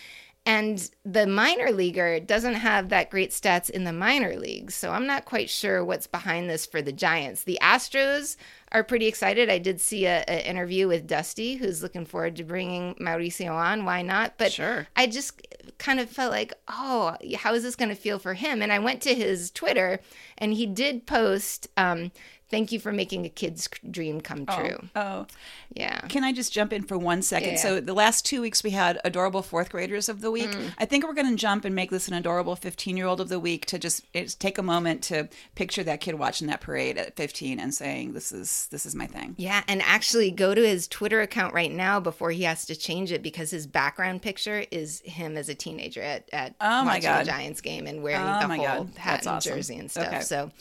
And 0.45 0.91
the 1.03 1.25
minor 1.25 1.71
leaguer 1.71 2.19
doesn't 2.19 2.53
have 2.53 2.89
that 2.89 3.09
great 3.09 3.31
stats 3.31 3.69
in 3.69 3.83
the 3.83 3.91
minor 3.91 4.35
leagues. 4.35 4.75
So 4.75 4.91
I'm 4.91 5.07
not 5.07 5.25
quite 5.25 5.49
sure 5.49 5.83
what's 5.83 6.05
behind 6.05 6.49
this 6.49 6.67
for 6.67 6.83
the 6.83 6.91
Giants. 6.91 7.43
The 7.43 7.57
Astros 7.63 8.37
are 8.71 8.83
pretty 8.83 9.07
excited. 9.07 9.49
I 9.49 9.57
did 9.57 9.81
see 9.81 10.05
a, 10.05 10.23
a 10.27 10.47
interview 10.47 10.87
with 10.87 11.07
Dusty, 11.07 11.55
who's 11.55 11.81
looking 11.81 12.05
forward 12.05 12.35
to 12.35 12.43
bringing 12.43 12.93
Mauricio 12.95 13.53
on. 13.53 13.85
Why 13.85 14.03
not? 14.03 14.37
But 14.37 14.51
Sure. 14.51 14.87
I 14.95 15.07
just 15.07 15.41
kind 15.79 15.99
of 15.99 16.09
felt 16.09 16.31
like, 16.31 16.53
oh, 16.67 17.15
how 17.37 17.53
is 17.53 17.63
this 17.63 17.75
going 17.75 17.89
to 17.89 17.95
feel 17.95 18.19
for 18.19 18.35
him? 18.35 18.61
And 18.61 18.71
I 18.71 18.79
went 18.79 19.01
to 19.03 19.15
his 19.15 19.49
Twitter, 19.49 19.99
and 20.37 20.53
he 20.53 20.65
did 20.67 21.07
post, 21.07 21.69
um, 21.75 22.11
"Thank 22.49 22.71
you 22.71 22.79
for 22.79 22.91
making 22.91 23.25
a 23.25 23.29
kid's 23.29 23.67
dream 23.89 24.21
come 24.21 24.45
true." 24.45 24.87
Oh, 24.95 25.25
Yeah. 25.73 25.99
Can 26.07 26.23
I 26.23 26.31
just 26.31 26.53
jump 26.53 26.71
in 26.71 26.83
for 26.83 26.97
one 26.97 27.21
second? 27.21 27.51
Yeah. 27.53 27.57
So 27.57 27.81
the 27.81 27.93
last 27.93 28.25
two 28.25 28.41
weeks 28.41 28.63
we 28.63 28.69
had 28.71 28.99
adorable 29.03 29.41
fourth 29.41 29.69
graders 29.69 30.07
of 30.09 30.21
the 30.21 30.31
week. 30.31 30.49
Mm. 30.51 30.73
I 30.77 30.85
think 30.85 31.05
we're 31.05 31.13
going 31.13 31.29
to 31.29 31.35
jump 31.35 31.65
and 31.65 31.75
make 31.75 31.89
this 31.91 32.07
an 32.07 32.13
adorable 32.13 32.55
15 32.55 32.95
year 32.95 33.07
old 33.07 33.19
of 33.19 33.29
the 33.29 33.39
week 33.39 33.65
to 33.67 33.79
just 33.79 34.03
it's, 34.13 34.35
take 34.35 34.57
a 34.57 34.63
moment 34.63 35.01
to 35.03 35.27
picture 35.55 35.83
that 35.83 36.01
kid 36.01 36.15
watching 36.15 36.47
that 36.47 36.61
parade 36.61 36.97
at 36.97 37.15
15 37.15 37.59
and 37.59 37.73
saying, 37.73 38.13
"This 38.13 38.31
is 38.31 38.67
this 38.71 38.85
is 38.85 38.95
my 38.95 39.07
thing." 39.07 39.35
Yeah, 39.37 39.63
and 39.67 39.81
actually 39.81 40.31
go 40.31 40.53
to 40.55 40.65
his 40.65 40.87
Twitter 40.87 41.21
account 41.21 41.53
right 41.53 41.71
now 41.71 41.99
before 41.99 42.31
he 42.31 42.43
has 42.43 42.65
to 42.67 42.75
change 42.75 43.11
it 43.11 43.21
because 43.23 43.51
his 43.51 43.67
background 43.67 44.21
picture 44.21 44.65
is 44.71 45.01
him 45.01 45.35
as 45.37 45.49
a 45.49 45.55
teenager 45.55 46.01
at, 46.01 46.29
at 46.31 46.55
Oh 46.61 46.83
my 46.83 46.95
watching 46.95 47.01
God. 47.03 47.21
a 47.23 47.25
Giants 47.25 47.61
game 47.61 47.87
and 47.87 48.01
wearing 48.03 48.21
Oh 48.21 48.39
the 48.47 48.47
whole 48.55 48.83
God. 48.85 48.97
hat 48.97 49.13
That's 49.15 49.27
and 49.27 49.35
awesome. 49.37 49.53
jersey 49.55 49.75
and 49.77 49.91
stuff. 49.91 50.07
Okay. 50.07 50.21
So 50.21 50.51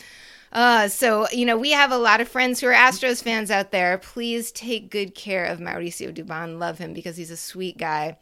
uh, 0.54 0.88
so, 0.88 1.26
you 1.30 1.44
know, 1.44 1.56
we 1.56 1.72
have 1.72 1.90
a 1.90 1.98
lot 1.98 2.20
of 2.20 2.28
friends 2.28 2.60
who 2.60 2.68
are 2.68 2.72
Astros 2.72 3.22
fans 3.22 3.50
out 3.50 3.72
there. 3.72 3.98
Please 3.98 4.52
take 4.52 4.90
good 4.90 5.14
care 5.14 5.44
of 5.44 5.58
Mauricio 5.58 6.14
Dubon. 6.14 6.58
Love 6.58 6.78
him 6.78 6.94
because 6.94 7.16
he's 7.16 7.30
a 7.30 7.36
sweet 7.36 7.76
guy. 7.76 8.16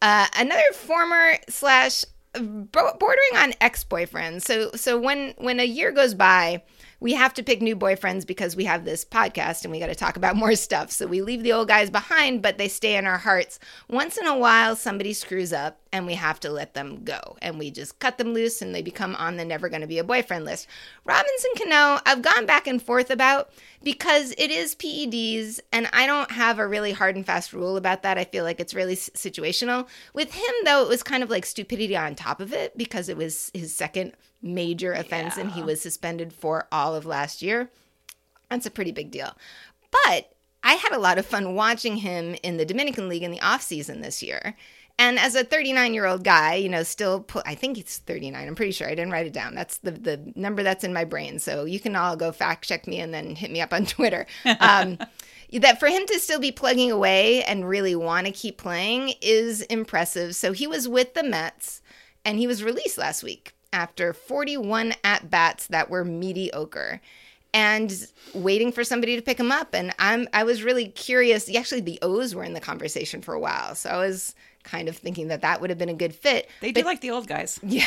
Uh, 0.00 0.26
another 0.36 0.72
former 0.72 1.36
slash 1.48 2.04
bordering 2.34 3.36
on 3.36 3.54
ex-boyfriend. 3.60 4.42
So 4.42 4.70
so 4.74 4.98
when 4.98 5.34
when 5.38 5.60
a 5.60 5.64
year 5.64 5.92
goes 5.92 6.14
by, 6.14 6.62
we 7.00 7.12
have 7.12 7.34
to 7.34 7.42
pick 7.42 7.60
new 7.60 7.76
boyfriends 7.76 8.26
because 8.26 8.56
we 8.56 8.64
have 8.64 8.84
this 8.84 9.04
podcast 9.04 9.64
and 9.64 9.72
we 9.72 9.80
got 9.80 9.86
to 9.86 9.94
talk 9.94 10.16
about 10.16 10.36
more 10.46 10.54
stuff. 10.54 10.90
So 10.90 11.06
we 11.06 11.20
leave 11.20 11.42
the 11.42 11.52
old 11.52 11.68
guys 11.68 11.90
behind, 11.90 12.42
but 12.42 12.58
they 12.58 12.68
stay 12.68 12.96
in 12.96 13.06
our 13.06 13.18
hearts. 13.18 13.58
Once 13.88 14.16
in 14.16 14.26
a 14.26 14.36
while, 14.36 14.76
somebody 14.76 15.12
screws 15.12 15.52
up 15.52 15.80
and 15.92 16.06
we 16.06 16.14
have 16.14 16.40
to 16.40 16.50
let 16.50 16.74
them 16.74 17.04
go. 17.04 17.36
And 17.40 17.58
we 17.58 17.70
just 17.70 17.98
cut 17.98 18.18
them 18.18 18.34
loose 18.34 18.60
and 18.60 18.74
they 18.74 18.82
become 18.82 19.14
on 19.16 19.36
the 19.36 19.44
never 19.44 19.68
going 19.68 19.80
to 19.80 19.86
be 19.86 19.98
a 19.98 20.04
boyfriend 20.04 20.44
list. 20.44 20.66
Robinson 21.04 21.50
Cano, 21.56 22.00
I've 22.04 22.22
gone 22.22 22.46
back 22.46 22.66
and 22.66 22.82
forth 22.82 23.10
about 23.10 23.50
because 23.82 24.34
it 24.36 24.50
is 24.50 24.74
PEDs 24.74 25.60
and 25.72 25.88
I 25.92 26.06
don't 26.06 26.30
have 26.32 26.58
a 26.58 26.66
really 26.66 26.92
hard 26.92 27.16
and 27.16 27.24
fast 27.24 27.52
rule 27.52 27.76
about 27.76 28.02
that. 28.02 28.18
I 28.18 28.24
feel 28.24 28.44
like 28.44 28.60
it's 28.60 28.74
really 28.74 28.96
situational. 28.96 29.86
With 30.12 30.34
him, 30.34 30.54
though, 30.64 30.82
it 30.82 30.88
was 30.88 31.02
kind 31.02 31.22
of 31.22 31.30
like 31.30 31.46
stupidity 31.46 31.96
on 31.96 32.14
top 32.14 32.40
of 32.40 32.52
it 32.52 32.76
because 32.76 33.08
it 33.08 33.16
was 33.16 33.50
his 33.54 33.74
second 33.74 34.12
major 34.42 34.92
offense 34.92 35.36
and 35.36 35.52
he 35.52 35.62
was 35.62 35.80
suspended 35.80 36.32
for 36.32 36.66
all 36.70 36.94
of 36.94 37.06
last 37.06 37.42
year. 37.42 37.70
That's 38.50 38.66
a 38.66 38.70
pretty 38.70 38.92
big 38.92 39.10
deal. 39.10 39.36
But 39.90 40.32
I 40.62 40.74
had 40.74 40.92
a 40.92 40.98
lot 40.98 41.18
of 41.18 41.26
fun 41.26 41.54
watching 41.54 41.98
him 41.98 42.36
in 42.42 42.56
the 42.56 42.64
Dominican 42.64 43.08
League 43.08 43.22
in 43.22 43.30
the 43.30 43.38
offseason 43.38 44.02
this 44.02 44.22
year. 44.22 44.56
And 44.98 45.18
as 45.18 45.34
a 45.34 45.44
39 45.44 45.94
year 45.94 46.06
old 46.06 46.24
guy, 46.24 46.54
you 46.54 46.68
know, 46.68 46.82
still 46.82 47.20
put, 47.20 47.46
I 47.46 47.54
think 47.54 47.76
it's 47.76 47.98
39. 47.98 48.48
I'm 48.48 48.54
pretty 48.54 48.72
sure 48.72 48.86
I 48.86 48.94
didn't 48.94 49.10
write 49.10 49.26
it 49.26 49.32
down. 49.32 49.54
That's 49.54 49.78
the, 49.78 49.90
the 49.90 50.32
number 50.34 50.62
that's 50.62 50.84
in 50.84 50.92
my 50.92 51.04
brain. 51.04 51.38
So 51.38 51.64
you 51.64 51.78
can 51.78 51.94
all 51.96 52.16
go 52.16 52.32
fact 52.32 52.66
check 52.66 52.86
me 52.86 53.00
and 53.00 53.12
then 53.12 53.36
hit 53.36 53.50
me 53.50 53.60
up 53.60 53.72
on 53.72 53.84
Twitter. 53.86 54.26
Um, 54.60 54.98
that 55.52 55.78
for 55.78 55.88
him 55.88 56.06
to 56.06 56.18
still 56.18 56.40
be 56.40 56.50
plugging 56.50 56.90
away 56.90 57.42
and 57.44 57.68
really 57.68 57.94
want 57.94 58.26
to 58.26 58.32
keep 58.32 58.58
playing 58.58 59.14
is 59.20 59.62
impressive. 59.62 60.34
So 60.34 60.52
he 60.52 60.66
was 60.66 60.88
with 60.88 61.14
the 61.14 61.22
Mets 61.22 61.82
and 62.24 62.38
he 62.38 62.46
was 62.46 62.64
released 62.64 62.98
last 62.98 63.22
week 63.22 63.55
after 63.72 64.12
41 64.12 64.94
at 65.04 65.30
bats 65.30 65.66
that 65.68 65.90
were 65.90 66.04
mediocre 66.04 67.00
and 67.52 68.06
waiting 68.34 68.70
for 68.70 68.84
somebody 68.84 69.16
to 69.16 69.22
pick 69.22 69.38
him 69.38 69.50
up. 69.50 69.74
And 69.74 69.94
I'm 69.98 70.28
I 70.32 70.44
was 70.44 70.62
really 70.62 70.88
curious. 70.88 71.54
Actually 71.54 71.80
the 71.80 71.98
O's 72.02 72.34
were 72.34 72.44
in 72.44 72.52
the 72.52 72.60
conversation 72.60 73.22
for 73.22 73.34
a 73.34 73.40
while. 73.40 73.74
So 73.74 73.90
I 73.90 73.96
was 73.98 74.34
kind 74.66 74.88
of 74.88 74.96
thinking 74.96 75.28
that 75.28 75.40
that 75.40 75.60
would 75.60 75.70
have 75.70 75.78
been 75.78 75.88
a 75.88 75.94
good 75.94 76.14
fit 76.14 76.48
They 76.60 76.72
do 76.72 76.82
like 76.82 77.00
the 77.00 77.10
old 77.10 77.26
guys. 77.26 77.58
yeah. 77.62 77.86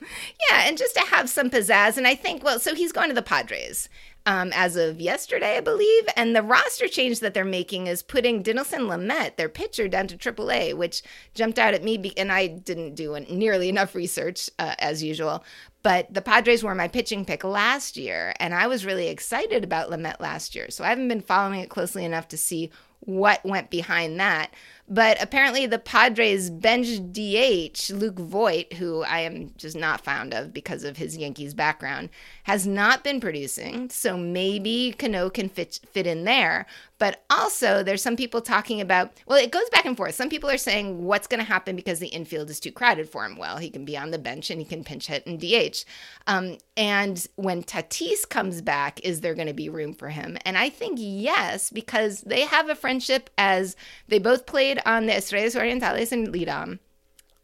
yeah, 0.00 0.62
and 0.64 0.76
just 0.76 0.94
to 0.94 1.00
have 1.00 1.30
some 1.30 1.50
pizzazz. 1.50 1.96
And 1.96 2.06
I 2.06 2.14
think, 2.14 2.42
well, 2.42 2.58
so 2.58 2.74
he's 2.74 2.92
going 2.92 3.08
to 3.08 3.14
the 3.14 3.22
Padres 3.22 3.88
um, 4.26 4.50
as 4.54 4.76
of 4.76 5.00
yesterday, 5.00 5.56
I 5.56 5.60
believe. 5.60 6.04
And 6.16 6.34
the 6.34 6.42
roster 6.42 6.88
change 6.88 7.20
that 7.20 7.34
they're 7.34 7.44
making 7.44 7.86
is 7.86 8.02
putting 8.02 8.42
Dinelson 8.42 8.88
Lamet, 8.88 9.36
their 9.36 9.48
pitcher, 9.48 9.88
down 9.88 10.06
to 10.08 10.16
AAA, 10.16 10.74
which 10.74 11.02
jumped 11.34 11.58
out 11.58 11.74
at 11.74 11.82
me. 11.82 11.96
Be- 11.96 12.18
and 12.18 12.30
I 12.30 12.46
didn't 12.46 12.94
do 12.94 13.18
nearly 13.30 13.68
enough 13.68 13.94
research 13.94 14.50
uh, 14.58 14.74
as 14.78 15.02
usual. 15.02 15.44
But 15.82 16.12
the 16.12 16.20
Padres 16.20 16.62
were 16.62 16.74
my 16.74 16.88
pitching 16.88 17.24
pick 17.24 17.42
last 17.42 17.96
year, 17.96 18.34
and 18.38 18.52
I 18.52 18.66
was 18.66 18.84
really 18.84 19.08
excited 19.08 19.64
about 19.64 19.90
Lamet 19.90 20.20
last 20.20 20.54
year. 20.54 20.70
So 20.70 20.84
I 20.84 20.88
haven't 20.88 21.08
been 21.08 21.22
following 21.22 21.60
it 21.60 21.70
closely 21.70 22.04
enough 22.04 22.28
to 22.28 22.36
see 22.36 22.70
what 23.00 23.44
went 23.46 23.70
behind 23.70 24.20
that. 24.20 24.52
But 24.92 25.22
apparently, 25.22 25.66
the 25.66 25.78
Padres 25.78 26.50
bench 26.50 26.88
DH, 27.12 27.92
Luke 27.92 28.18
Voit, 28.18 28.72
who 28.72 29.02
I 29.02 29.20
am 29.20 29.52
just 29.56 29.76
not 29.76 30.00
fond 30.00 30.34
of 30.34 30.52
because 30.52 30.82
of 30.82 30.96
his 30.96 31.16
Yankees 31.16 31.54
background, 31.54 32.10
has 32.42 32.66
not 32.66 33.04
been 33.04 33.20
producing. 33.20 33.88
So 33.88 34.16
maybe 34.16 34.92
Cano 34.98 35.30
can 35.30 35.48
fit, 35.48 35.78
fit 35.92 36.08
in 36.08 36.24
there. 36.24 36.66
But 36.98 37.24
also, 37.30 37.82
there's 37.82 38.02
some 38.02 38.16
people 38.16 38.42
talking 38.42 38.80
about, 38.80 39.12
well, 39.26 39.38
it 39.38 39.52
goes 39.52 39.70
back 39.70 39.86
and 39.86 39.96
forth. 39.96 40.14
Some 40.14 40.28
people 40.28 40.50
are 40.50 40.58
saying 40.58 41.04
what's 41.04 41.26
going 41.26 41.38
to 41.38 41.46
happen 41.46 41.74
because 41.74 41.98
the 41.98 42.08
infield 42.08 42.50
is 42.50 42.60
too 42.60 42.72
crowded 42.72 43.08
for 43.08 43.24
him. 43.24 43.38
Well, 43.38 43.56
he 43.56 43.70
can 43.70 43.86
be 43.86 43.96
on 43.96 44.10
the 44.10 44.18
bench 44.18 44.50
and 44.50 44.60
he 44.60 44.66
can 44.66 44.84
pinch 44.84 45.06
hit 45.06 45.24
and 45.24 45.40
DH. 45.40 45.84
Um, 46.26 46.58
and 46.76 47.26
when 47.36 47.62
Tatis 47.62 48.28
comes 48.28 48.60
back, 48.60 49.00
is 49.02 49.22
there 49.22 49.34
going 49.34 49.46
to 49.46 49.54
be 49.54 49.70
room 49.70 49.94
for 49.94 50.08
him? 50.10 50.36
And 50.44 50.58
I 50.58 50.68
think 50.68 50.98
yes, 51.00 51.70
because 51.70 52.20
they 52.22 52.42
have 52.42 52.68
a 52.68 52.74
friendship 52.74 53.30
as 53.38 53.76
they 54.08 54.18
both 54.18 54.44
played 54.44 54.79
on 54.86 55.06
the 55.06 55.16
Estrellas 55.16 55.54
Orientales 55.54 56.12
and 56.12 56.28
Lidom. 56.28 56.78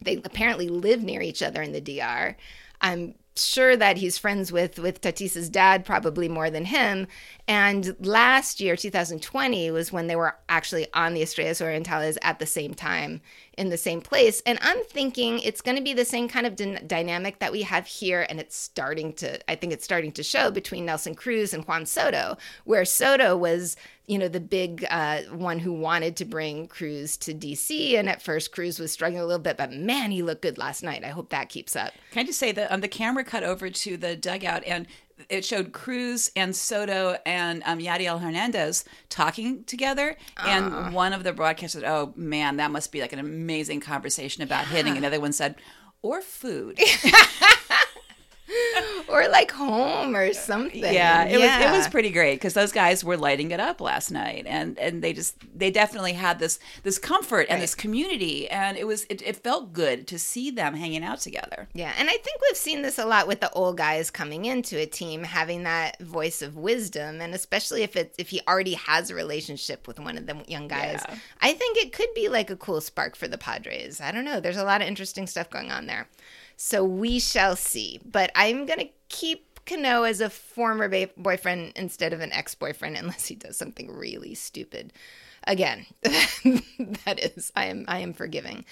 They 0.01 0.17
apparently 0.25 0.69
live 0.69 1.03
near 1.03 1.23
each 1.23 1.43
other 1.43 1.63
in 1.63 1.73
the 1.73 1.81
DR. 1.81 2.37
I'm 2.81 3.15
sure 3.39 3.77
that 3.77 3.99
he's 3.99 4.19
friends 4.19 4.51
with 4.51 4.79
with 4.79 5.01
Tatis's 5.01 5.49
dad 5.49 5.85
probably 5.85 6.29
more 6.29 6.51
than 6.51 6.65
him. 6.65 7.07
And 7.47 7.95
last 8.01 8.61
year, 8.61 8.77
2020, 8.77 9.71
was 9.71 9.93
when 9.93 10.07
they 10.07 10.17
were 10.17 10.37
actually 10.49 10.87
on 10.95 11.15
the 11.15 11.23
Estrellas 11.23 11.61
Orientales 11.61 12.17
at 12.23 12.39
the 12.39 12.47
same 12.47 12.75
time 12.75 13.21
in 13.57 13.71
the 13.71 13.79
same 13.79 14.01
place. 14.01 14.43
And 14.45 14.59
I'm 14.61 14.83
thinking 14.85 15.39
it's 15.39 15.63
going 15.63 15.77
to 15.77 15.83
be 15.83 15.95
the 15.95 16.05
same 16.05 16.29
kind 16.29 16.47
of 16.47 16.57
d- 16.57 16.79
dynamic 16.87 17.39
that 17.39 17.53
we 17.53 17.63
have 17.63 17.87
here. 17.87 18.27
And 18.29 18.39
it's 18.39 18.57
starting 18.57 19.13
to, 19.15 19.39
I 19.51 19.55
think 19.55 19.73
it's 19.73 19.85
starting 19.85 20.13
to 20.13 20.23
show 20.23 20.51
between 20.51 20.85
Nelson 20.85 21.15
Cruz 21.15 21.55
and 21.55 21.65
Juan 21.65 21.87
Soto, 21.87 22.37
where 22.65 22.85
Soto 22.85 23.37
was, 23.37 23.77
you 24.07 24.19
know, 24.19 24.29
the 24.29 24.41
big 24.41 24.85
uh, 24.91 25.23
one 25.33 25.59
who 25.59 25.73
wanted 25.73 26.17
to 26.17 26.25
bring 26.27 26.69
Cruz 26.69 27.17
to 27.19 27.33
DC. 27.33 27.99
And 27.99 28.09
at 28.09 28.21
first, 28.21 28.53
Cruz 28.53 28.79
was 28.79 28.93
struggling 28.93 29.23
a 29.23 29.27
little 29.27 29.43
bit, 29.43 29.57
but 29.57 29.73
man, 29.73 30.11
he 30.11 30.23
looked 30.23 30.43
good 30.43 30.59
last 30.59 30.83
night. 30.83 31.03
I 31.03 31.09
hope 31.09 31.31
that 31.31 31.49
keeps 31.49 31.75
up. 31.75 31.93
Can 32.11 32.21
I 32.21 32.27
just 32.27 32.39
say 32.39 32.53
that 32.53 32.71
um, 32.71 32.83
the 32.83 32.89
camera 32.89 33.25
cut 33.25 33.43
over 33.43 33.71
to 33.71 33.97
the 33.97 34.17
dugout 34.17 34.65
and 34.65 34.87
it 35.29 35.45
showed 35.45 35.73
Cruz 35.73 36.31
and 36.37 36.55
Soto 36.55 37.17
and 37.25 37.63
um, 37.65 37.79
Yadiel 37.79 38.21
Hernandez 38.21 38.85
talking 39.09 39.65
together, 39.65 40.17
and 40.45 40.73
Ah. 40.73 40.91
one 40.91 41.13
of 41.13 41.25
the 41.25 41.33
broadcasters, 41.33 41.83
oh 41.87 42.13
man, 42.17 42.57
that 42.59 42.71
must 42.71 42.93
be 42.93 43.01
like 43.01 43.13
an 43.13 43.19
amazing 43.19 43.81
conversation 43.81 44.43
about 44.43 44.67
hitting. 44.67 44.97
Another 44.97 45.21
one 45.21 45.33
said, 45.33 45.57
or 46.03 46.21
food. 46.21 46.79
Or 49.09 49.29
like 49.29 49.53
home 49.53 50.17
or 50.17 50.33
something. 50.33 50.83
yeah, 50.83 51.25
it 51.25 51.39
was 51.39 51.67
it 51.67 51.71
was 51.71 51.89
pretty 51.89 52.11
great 52.11 52.35
because 52.37 52.55
those 52.55 52.73
guys 52.73 53.05
were 53.05 53.17
lighting 53.17 53.51
it 53.53 53.61
up 53.61 53.81
last 53.81 54.11
night, 54.11 54.45
and 54.49 54.77
and 54.79 55.03
they 55.03 55.13
just 55.13 55.37
they 55.57 55.71
definitely 55.71 56.13
had 56.15 56.39
this 56.41 56.59
this 56.83 56.99
comfort 56.99 57.47
and 57.49 57.63
this 57.63 57.75
community, 57.75 58.49
and 58.49 58.77
it 58.77 58.85
was 58.87 59.05
it, 59.09 59.23
it 59.23 59.37
felt 59.37 59.73
good 59.73 60.07
to 60.09 60.19
see 60.19 60.51
them 60.51 60.75
hanging 60.75 61.05
out 61.05 61.21
together. 61.21 61.69
Yeah, 61.73 61.93
and 61.97 62.09
I 62.09 62.13
think 62.13 62.41
we've 62.43 62.57
seen 62.57 62.83
this 62.83 62.99
a 62.99 63.05
lot 63.07 63.29
with 63.29 63.41
the 63.41 63.51
old 63.53 63.77
guys 63.77 64.11
coming 64.11 64.45
into 64.45 64.77
a 64.79 64.87
team 64.87 65.23
having 65.23 65.63
that 65.63 66.01
voice 66.01 66.43
of 66.43 66.57
wisdom, 66.57 67.21
and 67.21 67.33
especially 67.33 67.83
if 67.85 67.95
it 67.97 68.15
if 68.19 68.31
he 68.31 68.41
already 68.49 68.75
has 68.75 69.11
a 69.11 69.15
relationship 69.15 69.87
with 69.87 70.01
one 70.01 70.19
of 70.19 70.27
the 70.27 70.43
young 70.49 70.67
guys, 70.69 71.03
Yeah. 71.09 71.17
I 71.41 71.53
think 71.53 71.79
it 71.79 71.93
could 71.93 72.13
be 72.15 72.29
like 72.29 72.51
a 72.51 72.57
cool 72.57 72.81
spark 72.81 73.15
for 73.17 73.29
the 73.29 73.39
Padres. 73.39 74.01
I 74.01 74.11
don't 74.11 74.25
know. 74.25 74.41
There's 74.41 74.57
a 74.57 74.65
lot 74.65 74.83
of 74.83 74.89
interesting 74.89 75.27
stuff 75.29 75.49
going 75.49 75.71
on 75.71 75.87
there, 75.87 76.09
so 76.57 76.85
we 76.85 77.19
shall 77.19 77.57
see. 77.57 78.01
But 78.05 78.31
I'm 78.35 78.67
gonna 78.67 78.89
keep 79.09 79.61
Cano 79.67 80.05
as 80.05 80.21
a 80.21 80.31
former 80.31 80.89
ba- 80.89 81.11
boyfriend 81.17 81.73
instead 81.77 82.13
of 82.13 82.21
an 82.21 82.33
ex 82.33 82.55
boyfriend, 82.55 82.97
unless 83.01 83.27
he 83.27 83.35
does 83.35 83.57
something 83.57 83.91
really 83.91 84.35
stupid. 84.35 84.93
Again, 85.47 85.87
that 86.03 87.21
is, 87.37 87.53
I 87.55 87.67
am 87.67 87.85
I 87.89 88.01
am 88.01 88.13
forgiving. 88.13 88.65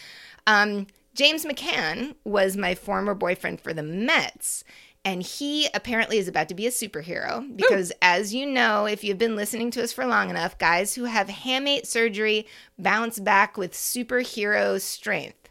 Um, 0.47 0.87
James 1.14 1.45
McCann 1.45 2.17
was 2.25 2.57
my 2.57 2.75
former 2.75 3.14
boyfriend 3.14 3.61
for 3.61 3.73
the 3.73 3.83
Mets. 3.83 4.64
And 5.07 5.23
he 5.23 5.69
apparently 5.75 6.17
is 6.17 6.29
about 6.29 6.49
to 6.49 6.55
be 6.55 6.67
a 6.67 6.71
superhero 6.71 7.55
because, 7.55 7.93
as 8.00 8.33
you 8.33 8.47
know, 8.47 8.87
if 8.87 9.05
you've 9.05 9.19
been 9.19 9.37
listening 9.37 9.71
to 9.73 9.83
us 9.83 9.93
for 9.93 10.07
long 10.07 10.31
enough, 10.31 10.57
guys 10.57 10.95
who 10.95 11.05
have 11.05 11.29
hamate 11.29 11.87
surgery 11.87 12.47
bounce 12.79 13.21
back 13.21 13.59
with 13.59 13.75
superhero 13.75 14.81
strength. 14.81 15.43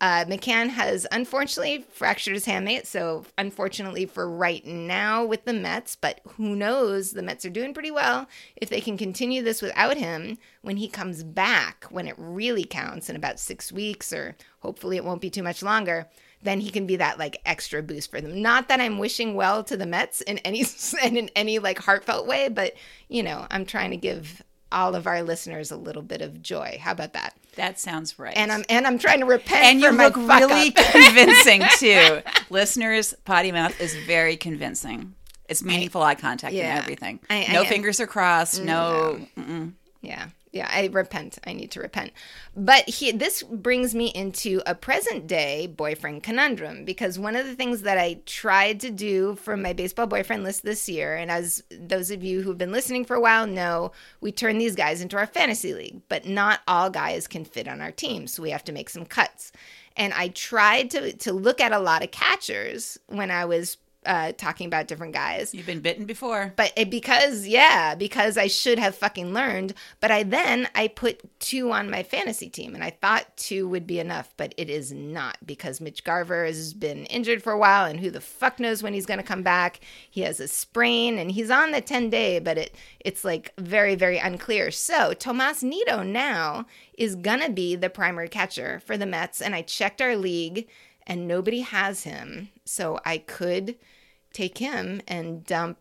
Uh, 0.00 0.24
McCann 0.26 0.68
has 0.68 1.08
unfortunately 1.10 1.84
fractured 1.90 2.34
his 2.34 2.46
hamate, 2.46 2.86
so 2.86 3.24
unfortunately 3.36 4.06
for 4.06 4.30
right 4.30 4.64
now 4.64 5.24
with 5.24 5.44
the 5.44 5.52
Mets, 5.52 5.96
but 5.96 6.20
who 6.36 6.54
knows? 6.54 7.12
The 7.12 7.22
Mets 7.22 7.44
are 7.44 7.50
doing 7.50 7.74
pretty 7.74 7.90
well. 7.90 8.28
If 8.54 8.68
they 8.68 8.80
can 8.80 8.96
continue 8.96 9.42
this 9.42 9.60
without 9.60 9.96
him, 9.96 10.38
when 10.62 10.76
he 10.76 10.88
comes 10.88 11.24
back, 11.24 11.86
when 11.90 12.06
it 12.06 12.14
really 12.16 12.64
counts 12.64 13.10
in 13.10 13.16
about 13.16 13.40
six 13.40 13.72
weeks, 13.72 14.12
or 14.12 14.36
hopefully 14.60 14.96
it 14.96 15.04
won't 15.04 15.20
be 15.20 15.30
too 15.30 15.42
much 15.42 15.64
longer, 15.64 16.06
then 16.42 16.60
he 16.60 16.70
can 16.70 16.86
be 16.86 16.94
that 16.94 17.18
like 17.18 17.40
extra 17.44 17.82
boost 17.82 18.10
for 18.10 18.20
them. 18.20 18.40
Not 18.40 18.68
that 18.68 18.80
I'm 18.80 18.98
wishing 18.98 19.34
well 19.34 19.64
to 19.64 19.76
the 19.76 19.86
Mets 19.86 20.20
in 20.20 20.38
any 20.38 20.64
and 21.02 21.18
in 21.18 21.30
any 21.34 21.58
like 21.58 21.80
heartfelt 21.80 22.28
way, 22.28 22.48
but 22.48 22.74
you 23.08 23.24
know, 23.24 23.48
I'm 23.50 23.66
trying 23.66 23.90
to 23.90 23.96
give 23.96 24.42
all 24.70 24.94
of 24.94 25.06
our 25.06 25.22
listeners 25.22 25.70
a 25.70 25.76
little 25.76 26.02
bit 26.02 26.20
of 26.22 26.42
joy. 26.42 26.78
How 26.80 26.92
about 26.92 27.12
that? 27.14 27.34
That 27.56 27.80
sounds 27.80 28.18
right. 28.18 28.36
And 28.36 28.52
I'm 28.52 28.64
and 28.68 28.86
I'm 28.86 28.98
trying 28.98 29.20
to 29.20 29.26
repent 29.26 29.64
and 29.64 29.80
you 29.80 29.90
look 29.90 30.16
really 30.16 30.70
convincing 30.76 31.62
too. 31.78 32.20
Listeners, 32.50 33.14
potty 33.24 33.52
mouth 33.52 33.78
is 33.80 33.94
very 34.06 34.36
convincing. 34.36 35.14
It's 35.48 35.64
meaningful 35.64 36.02
eye 36.02 36.14
contact 36.14 36.54
yeah. 36.54 36.70
and 36.70 36.78
everything. 36.78 37.20
I- 37.30 37.46
I 37.48 37.52
no 37.52 37.62
am- 37.62 37.66
fingers 37.66 38.00
are 38.00 38.06
crossed. 38.06 38.62
No. 38.62 39.18
Mm, 39.38 39.72
yeah. 40.02 40.28
Yeah, 40.52 40.68
I 40.70 40.86
repent. 40.86 41.38
I 41.46 41.52
need 41.52 41.70
to 41.72 41.80
repent. 41.80 42.12
But 42.56 42.88
he, 42.88 43.12
this 43.12 43.42
brings 43.42 43.94
me 43.94 44.06
into 44.08 44.62
a 44.64 44.74
present 44.74 45.26
day 45.26 45.66
boyfriend 45.66 46.22
conundrum 46.22 46.84
because 46.84 47.18
one 47.18 47.36
of 47.36 47.46
the 47.46 47.54
things 47.54 47.82
that 47.82 47.98
I 47.98 48.20
tried 48.24 48.80
to 48.80 48.90
do 48.90 49.34
for 49.36 49.56
my 49.56 49.72
baseball 49.72 50.06
boyfriend 50.06 50.44
list 50.44 50.62
this 50.62 50.88
year, 50.88 51.16
and 51.16 51.30
as 51.30 51.62
those 51.70 52.10
of 52.10 52.24
you 52.24 52.42
who've 52.42 52.56
been 52.56 52.72
listening 52.72 53.04
for 53.04 53.14
a 53.14 53.20
while 53.20 53.46
know, 53.46 53.92
we 54.20 54.32
turn 54.32 54.58
these 54.58 54.74
guys 54.74 55.02
into 55.02 55.18
our 55.18 55.26
fantasy 55.26 55.74
league, 55.74 56.00
but 56.08 56.26
not 56.26 56.60
all 56.66 56.88
guys 56.88 57.26
can 57.26 57.44
fit 57.44 57.68
on 57.68 57.80
our 57.80 57.92
team. 57.92 58.26
So 58.26 58.42
we 58.42 58.50
have 58.50 58.64
to 58.64 58.72
make 58.72 58.88
some 58.88 59.04
cuts. 59.04 59.52
And 59.96 60.14
I 60.14 60.28
tried 60.28 60.90
to, 60.92 61.12
to 61.12 61.32
look 61.32 61.60
at 61.60 61.72
a 61.72 61.78
lot 61.78 62.04
of 62.04 62.10
catchers 62.10 62.98
when 63.08 63.30
I 63.30 63.44
was 63.44 63.76
uh, 64.08 64.32
talking 64.32 64.66
about 64.66 64.88
different 64.88 65.12
guys. 65.12 65.54
You've 65.54 65.66
been 65.66 65.80
bitten 65.80 66.06
before. 66.06 66.54
but 66.56 66.72
it, 66.76 66.90
because 66.90 67.46
yeah 67.46 67.94
because 67.94 68.38
i 68.38 68.46
should 68.46 68.78
have 68.78 68.96
fucking 68.96 69.34
learned. 69.34 69.74
But 70.00 70.10
i 70.10 70.22
then 70.22 70.68
i 70.74 70.88
put 70.88 71.20
two 71.40 71.70
on 71.70 71.90
my 71.90 72.02
fantasy 72.02 72.48
team 72.48 72.74
and 72.74 72.82
i 72.82 72.90
thought 72.90 73.36
two 73.36 73.68
would 73.68 73.86
be 73.86 74.00
enough 74.00 74.32
but 74.38 74.54
it 74.56 74.70
is 74.70 74.90
not 74.92 75.36
because 75.46 75.80
mitch 75.80 76.04
garver 76.04 76.46
has 76.46 76.72
been 76.72 77.04
injured 77.06 77.42
for 77.42 77.52
a 77.52 77.58
while 77.58 77.84
and 77.84 78.00
who 78.00 78.10
the 78.10 78.20
fuck 78.20 78.58
knows 78.58 78.82
when 78.82 78.94
he's 78.94 79.06
going 79.06 79.20
to 79.20 79.24
come 79.24 79.42
back. 79.42 79.80
He 80.10 80.22
has 80.22 80.40
a 80.40 80.48
sprain 80.48 81.18
and 81.18 81.30
he's 81.30 81.50
on 81.50 81.72
the 81.72 81.82
10 81.82 82.08
day 82.08 82.38
but 82.38 82.56
it 82.56 82.74
it's 83.00 83.24
like 83.24 83.52
very 83.58 83.94
very 83.94 84.16
unclear. 84.18 84.70
So 84.70 85.12
Tomas 85.12 85.62
Nido 85.62 86.02
now 86.02 86.64
is 86.96 87.14
going 87.14 87.40
to 87.40 87.50
be 87.50 87.76
the 87.76 87.90
primary 87.90 88.28
catcher 88.30 88.80
for 88.86 88.96
the 88.96 89.04
mets 89.06 89.42
and 89.42 89.54
i 89.54 89.60
checked 89.60 90.00
our 90.00 90.16
league 90.16 90.66
and 91.06 91.28
nobody 91.28 91.60
has 91.60 92.04
him. 92.04 92.48
So 92.64 92.98
i 93.04 93.18
could 93.18 93.76
take 94.32 94.58
him 94.58 95.00
and 95.08 95.44
dump 95.44 95.78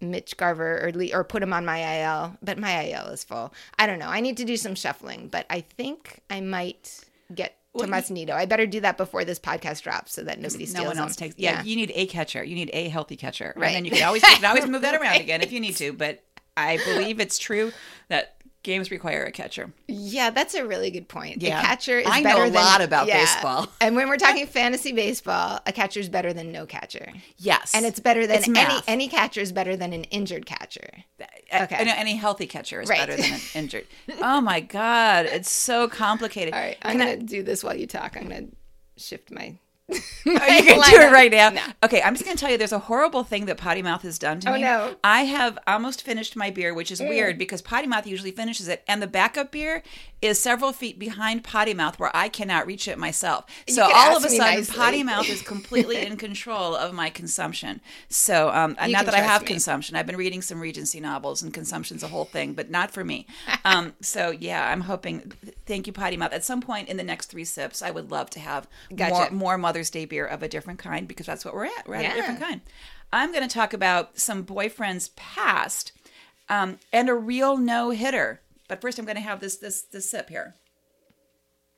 Mitch 0.00 0.36
Garver 0.36 0.84
or 0.86 0.92
le- 0.92 1.12
or 1.14 1.24
put 1.24 1.42
him 1.42 1.52
on 1.52 1.64
my 1.64 2.00
IL, 2.02 2.36
but 2.42 2.58
my 2.58 2.86
IL 2.86 3.08
is 3.08 3.22
full. 3.24 3.52
I 3.78 3.86
don't 3.86 3.98
know. 3.98 4.08
I 4.08 4.20
need 4.20 4.36
to 4.38 4.44
do 4.44 4.56
some 4.56 4.74
shuffling, 4.74 5.28
but 5.28 5.46
I 5.50 5.60
think 5.60 6.20
I 6.30 6.40
might 6.40 7.00
get 7.34 7.56
Tomas 7.78 8.10
Nido. 8.10 8.34
I 8.34 8.46
better 8.46 8.66
do 8.66 8.80
that 8.80 8.96
before 8.96 9.24
this 9.24 9.38
podcast 9.38 9.82
drops 9.82 10.12
so 10.12 10.22
that 10.24 10.40
nobody 10.40 10.66
steals 10.66 10.82
no 10.84 10.88
one 10.88 10.98
else 10.98 11.16
them. 11.16 11.28
takes. 11.28 11.38
Yeah, 11.38 11.62
you 11.62 11.76
need 11.76 11.92
a 11.94 12.06
catcher. 12.06 12.42
You 12.42 12.54
need 12.54 12.70
a 12.72 12.88
healthy 12.88 13.16
catcher, 13.16 13.52
Right. 13.56 13.66
and 13.68 13.76
then 13.76 13.84
you 13.84 13.90
can 13.90 14.02
always 14.02 14.22
you 14.22 14.28
can 14.36 14.44
always 14.46 14.66
move 14.68 14.82
that 14.82 15.00
around 15.00 15.20
again 15.20 15.42
if 15.42 15.52
you 15.52 15.60
need 15.60 15.76
to. 15.76 15.92
But 15.92 16.22
I 16.56 16.78
believe 16.78 17.20
it's 17.20 17.38
true 17.38 17.70
that 18.08 18.36
games 18.62 18.90
require 18.90 19.24
a 19.24 19.32
catcher. 19.32 19.72
Yeah, 19.88 20.30
that's 20.30 20.54
a 20.54 20.66
really 20.66 20.90
good 20.90 21.08
point. 21.08 21.42
Yeah. 21.42 21.60
A 21.60 21.62
catcher 21.62 21.98
is 21.98 22.06
I 22.08 22.20
know 22.20 22.30
better 22.30 22.42
a 22.44 22.50
than, 22.50 22.54
lot 22.54 22.80
about 22.80 23.06
yeah. 23.06 23.18
baseball. 23.20 23.68
And 23.80 23.96
when 23.96 24.08
we're 24.08 24.16
talking 24.18 24.46
fantasy 24.60 24.92
baseball, 24.92 25.60
a 25.66 25.72
catcher 25.72 26.00
is 26.00 26.08
better 26.08 26.32
than 26.32 26.52
no 26.52 26.66
catcher. 26.66 27.12
Yes, 27.38 27.74
And 27.74 27.86
it's 27.86 28.00
better 28.00 28.26
than 28.26 28.38
It's 28.38 28.48
any 28.48 28.80
any 28.86 29.08
catcher 29.08 29.40
is 29.40 29.52
better 29.52 29.76
than 29.76 29.92
an 29.92 30.04
injured 30.04 30.46
catcher. 30.46 30.88
okay. 31.20 31.64
okay. 31.64 31.84
know 31.84 31.94
any 31.96 32.16
healthy 32.16 32.46
catcher 32.46 32.80
is 32.80 32.88
Right. 32.88 32.98
better 32.98 33.16
than 33.16 33.32
an 33.32 33.40
injured. 33.54 33.86
oh 34.20 34.40
my 34.40 34.60
god, 34.60 35.26
it's 35.26 35.50
so 35.50 35.88
complicated. 35.88 36.52
All 36.54 36.60
right, 36.60 36.76
I'm 36.82 36.98
gonna 36.98 37.16
do 37.16 37.42
this 37.42 37.64
while 37.64 37.76
you 37.76 37.86
talk. 37.86 38.16
I'm 38.16 38.28
gonna 38.28 38.48
shift 38.96 39.30
my. 39.30 39.56
Oh, 40.26 40.32
you 40.32 40.62
can 40.62 40.90
do 40.90 41.00
it 41.00 41.12
right 41.12 41.30
now. 41.32 41.48
No. 41.50 41.62
Okay, 41.82 42.02
I'm 42.02 42.14
just 42.14 42.24
going 42.26 42.36
to 42.36 42.40
tell 42.40 42.50
you 42.50 42.58
there's 42.58 42.72
a 42.72 42.78
horrible 42.78 43.24
thing 43.24 43.46
that 43.46 43.56
Potty 43.56 43.80
Mouth 43.82 44.02
has 44.02 44.18
done 44.18 44.38
to 44.40 44.50
Oh, 44.50 44.54
me. 44.54 44.60
no. 44.60 44.90
Mm. 44.92 44.96
I 45.02 45.22
have 45.22 45.58
almost 45.66 46.02
finished 46.02 46.36
my 46.36 46.50
beer, 46.50 46.74
which 46.74 46.90
is 46.92 47.00
weird 47.00 47.38
because 47.38 47.62
Potty 47.62 47.86
Mouth 47.86 48.06
usually 48.06 48.30
finishes 48.30 48.68
it, 48.68 48.82
and 48.86 49.00
the 49.02 49.06
backup 49.06 49.50
beer 49.50 49.82
is 50.20 50.38
several 50.38 50.72
feet 50.72 50.98
behind 50.98 51.42
Potty 51.42 51.72
Mouth 51.72 51.98
where 51.98 52.14
I 52.14 52.28
cannot 52.28 52.66
reach 52.66 52.86
it 52.86 52.98
myself. 52.98 53.46
So 53.66 53.82
all 53.82 54.14
of 54.16 54.22
a 54.24 54.28
sudden. 54.28 54.66
Potty 54.66 55.02
Mouth 55.02 55.28
is 55.30 55.40
completely 55.54 56.04
in 56.04 56.18
control 56.18 56.76
of 56.76 56.92
my 56.92 57.08
consumption. 57.08 57.80
So 58.10 58.50
um, 58.50 58.76
not 58.88 59.06
that 59.06 59.14
I 59.14 59.20
have 59.20 59.40
me. 59.42 59.48
consumption. 59.48 59.96
I've 59.96 60.06
been 60.06 60.18
reading 60.18 60.42
some 60.42 60.60
Regency 60.60 61.00
novels, 61.00 61.42
and 61.42 61.52
consumption's 61.54 62.02
a 62.02 62.08
whole 62.08 62.26
thing, 62.26 62.52
but 62.52 62.70
not 62.70 62.90
for 62.90 63.02
me. 63.04 63.26
Um, 63.64 63.94
so 64.02 64.30
yeah, 64.30 64.70
I'm 64.70 64.82
hoping. 64.82 65.32
Thank 65.64 65.86
you, 65.86 65.92
Potty 65.94 66.18
Mouth. 66.18 66.32
At 66.34 66.44
some 66.44 66.60
point 66.60 66.88
in 66.90 66.98
the 66.98 67.02
next 67.04 67.26
three 67.26 67.44
sips, 67.44 67.80
I 67.80 67.90
would 67.90 68.10
love 68.10 68.28
to 68.30 68.40
have 68.40 68.68
Gotcha. 68.94 69.32
more, 69.32 69.56
more 69.56 69.58
Mother's 69.80 69.90
Day 69.90 70.04
beer 70.04 70.26
of 70.26 70.42
a 70.42 70.48
different 70.48 70.78
kind 70.78 71.08
because 71.08 71.24
that's 71.24 71.42
what 71.42 71.54
we're 71.54 71.64
at. 71.64 71.88
We're 71.88 71.94
at 71.94 72.02
Yeah. 72.02 72.12
a 72.12 72.16
different 72.16 72.40
kind. 72.40 72.60
I'm 73.14 73.32
going 73.32 73.46
to 73.48 73.52
talk 73.52 73.72
about 73.72 74.18
some 74.18 74.44
boyfriends 74.44 75.08
past 75.16 75.92
um, 76.50 76.78
and 76.92 77.08
a 77.08 77.14
real 77.14 77.56
no 77.56 77.88
hitter. 77.90 78.42
But 78.68 78.82
first, 78.82 78.98
I'm 78.98 79.06
going 79.06 79.16
to 79.16 79.22
have 79.22 79.40
this 79.40 79.56
this 79.56 79.80
this 79.80 80.10
sip 80.10 80.28
here. 80.28 80.54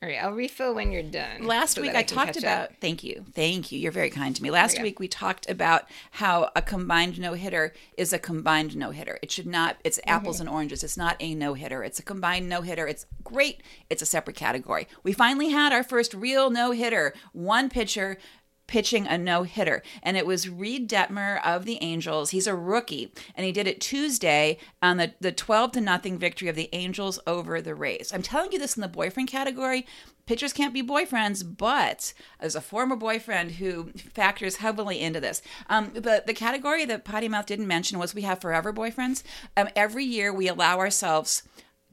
All 0.03 0.09
right, 0.09 0.21
I'll 0.21 0.33
refill 0.33 0.75
when 0.75 0.91
you're 0.91 1.01
done. 1.01 1.43
Last 1.45 1.75
so 1.75 1.81
week 1.81 1.93
that 1.93 1.99
I, 1.99 2.03
talked 2.03 2.35
about 2.35 2.71
up. 2.71 2.75
thank 2.81 3.05
you. 3.05 3.23
Thank 3.33 3.71
you. 3.71 3.79
You're 3.79 3.93
very 3.93 4.09
kind 4.09 4.35
to 4.35 4.43
me. 4.43 4.51
Last 4.51 4.73
Oh, 4.73 4.77
yeah. 4.79 4.83
week 4.83 4.99
we 4.99 5.07
talked 5.07 5.49
about 5.49 5.83
how 6.11 6.51
a 6.57 6.61
combined 6.61 7.17
no-hitter 7.21 7.71
is 7.97 8.11
a 8.11 8.19
combined 8.19 8.75
no-hitter. 8.75 9.17
It 9.21 9.31
should 9.31 9.47
not 9.47 9.77
it's 9.85 10.01
apples 10.05 10.37
Mm-hmm. 10.39 10.47
and 10.47 10.55
oranges. 10.55 10.83
It's 10.83 10.97
not 10.97 11.15
a 11.21 11.33
no-hitter. 11.35 11.85
It's 11.85 11.99
a 11.99 12.03
combined 12.03 12.49
no-hitter. 12.49 12.85
It's 12.85 13.05
great. 13.23 13.63
It's 13.89 14.01
a 14.01 14.05
separate 14.05 14.35
category. 14.35 14.89
We 15.03 15.13
finally 15.13 15.49
had 15.51 15.71
our 15.71 15.83
first 15.83 16.13
real 16.13 16.49
no-hitter. 16.49 17.13
One 17.31 17.69
pitcher 17.69 18.17
pitching 18.67 19.07
a 19.07 19.17
no 19.17 19.43
hitter. 19.43 19.83
And 20.01 20.17
it 20.17 20.25
was 20.25 20.49
Reid 20.49 20.89
Detmer 20.89 21.41
of 21.43 21.65
the 21.65 21.81
Angels. 21.81 22.31
He's 22.31 22.47
a 22.47 22.55
rookie. 22.55 23.13
And 23.35 23.45
he 23.45 23.51
did 23.51 23.67
it 23.67 23.81
Tuesday 23.81 24.57
on 24.81 24.97
the, 24.97 25.13
the 25.19 25.31
12 25.31 25.73
to 25.73 25.81
nothing 25.81 26.17
victory 26.17 26.47
of 26.47 26.55
the 26.55 26.69
Angels 26.73 27.19
over 27.27 27.61
the 27.61 27.75
Rays. 27.75 28.11
I'm 28.13 28.21
telling 28.21 28.51
you 28.51 28.59
this 28.59 28.75
in 28.75 28.81
the 28.81 28.87
boyfriend 28.87 29.29
category. 29.29 29.85
Pitchers 30.25 30.53
can't 30.53 30.73
be 30.73 30.81
boyfriends, 30.81 31.43
but 31.57 32.13
as 32.39 32.55
a 32.55 32.61
former 32.61 32.95
boyfriend 32.95 33.53
who 33.53 33.91
factors 34.13 34.57
heavily 34.57 35.01
into 35.01 35.19
this, 35.19 35.41
um, 35.69 35.91
the 35.93 36.23
the 36.25 36.33
category 36.33 36.85
that 36.85 37.03
Potty 37.03 37.27
Mouth 37.27 37.45
didn't 37.45 37.67
mention 37.67 37.99
was 37.99 38.15
we 38.15 38.21
have 38.21 38.39
forever 38.39 38.71
boyfriends. 38.71 39.23
Um, 39.57 39.67
every 39.75 40.05
year 40.05 40.31
we 40.31 40.47
allow 40.47 40.79
ourselves 40.79 41.43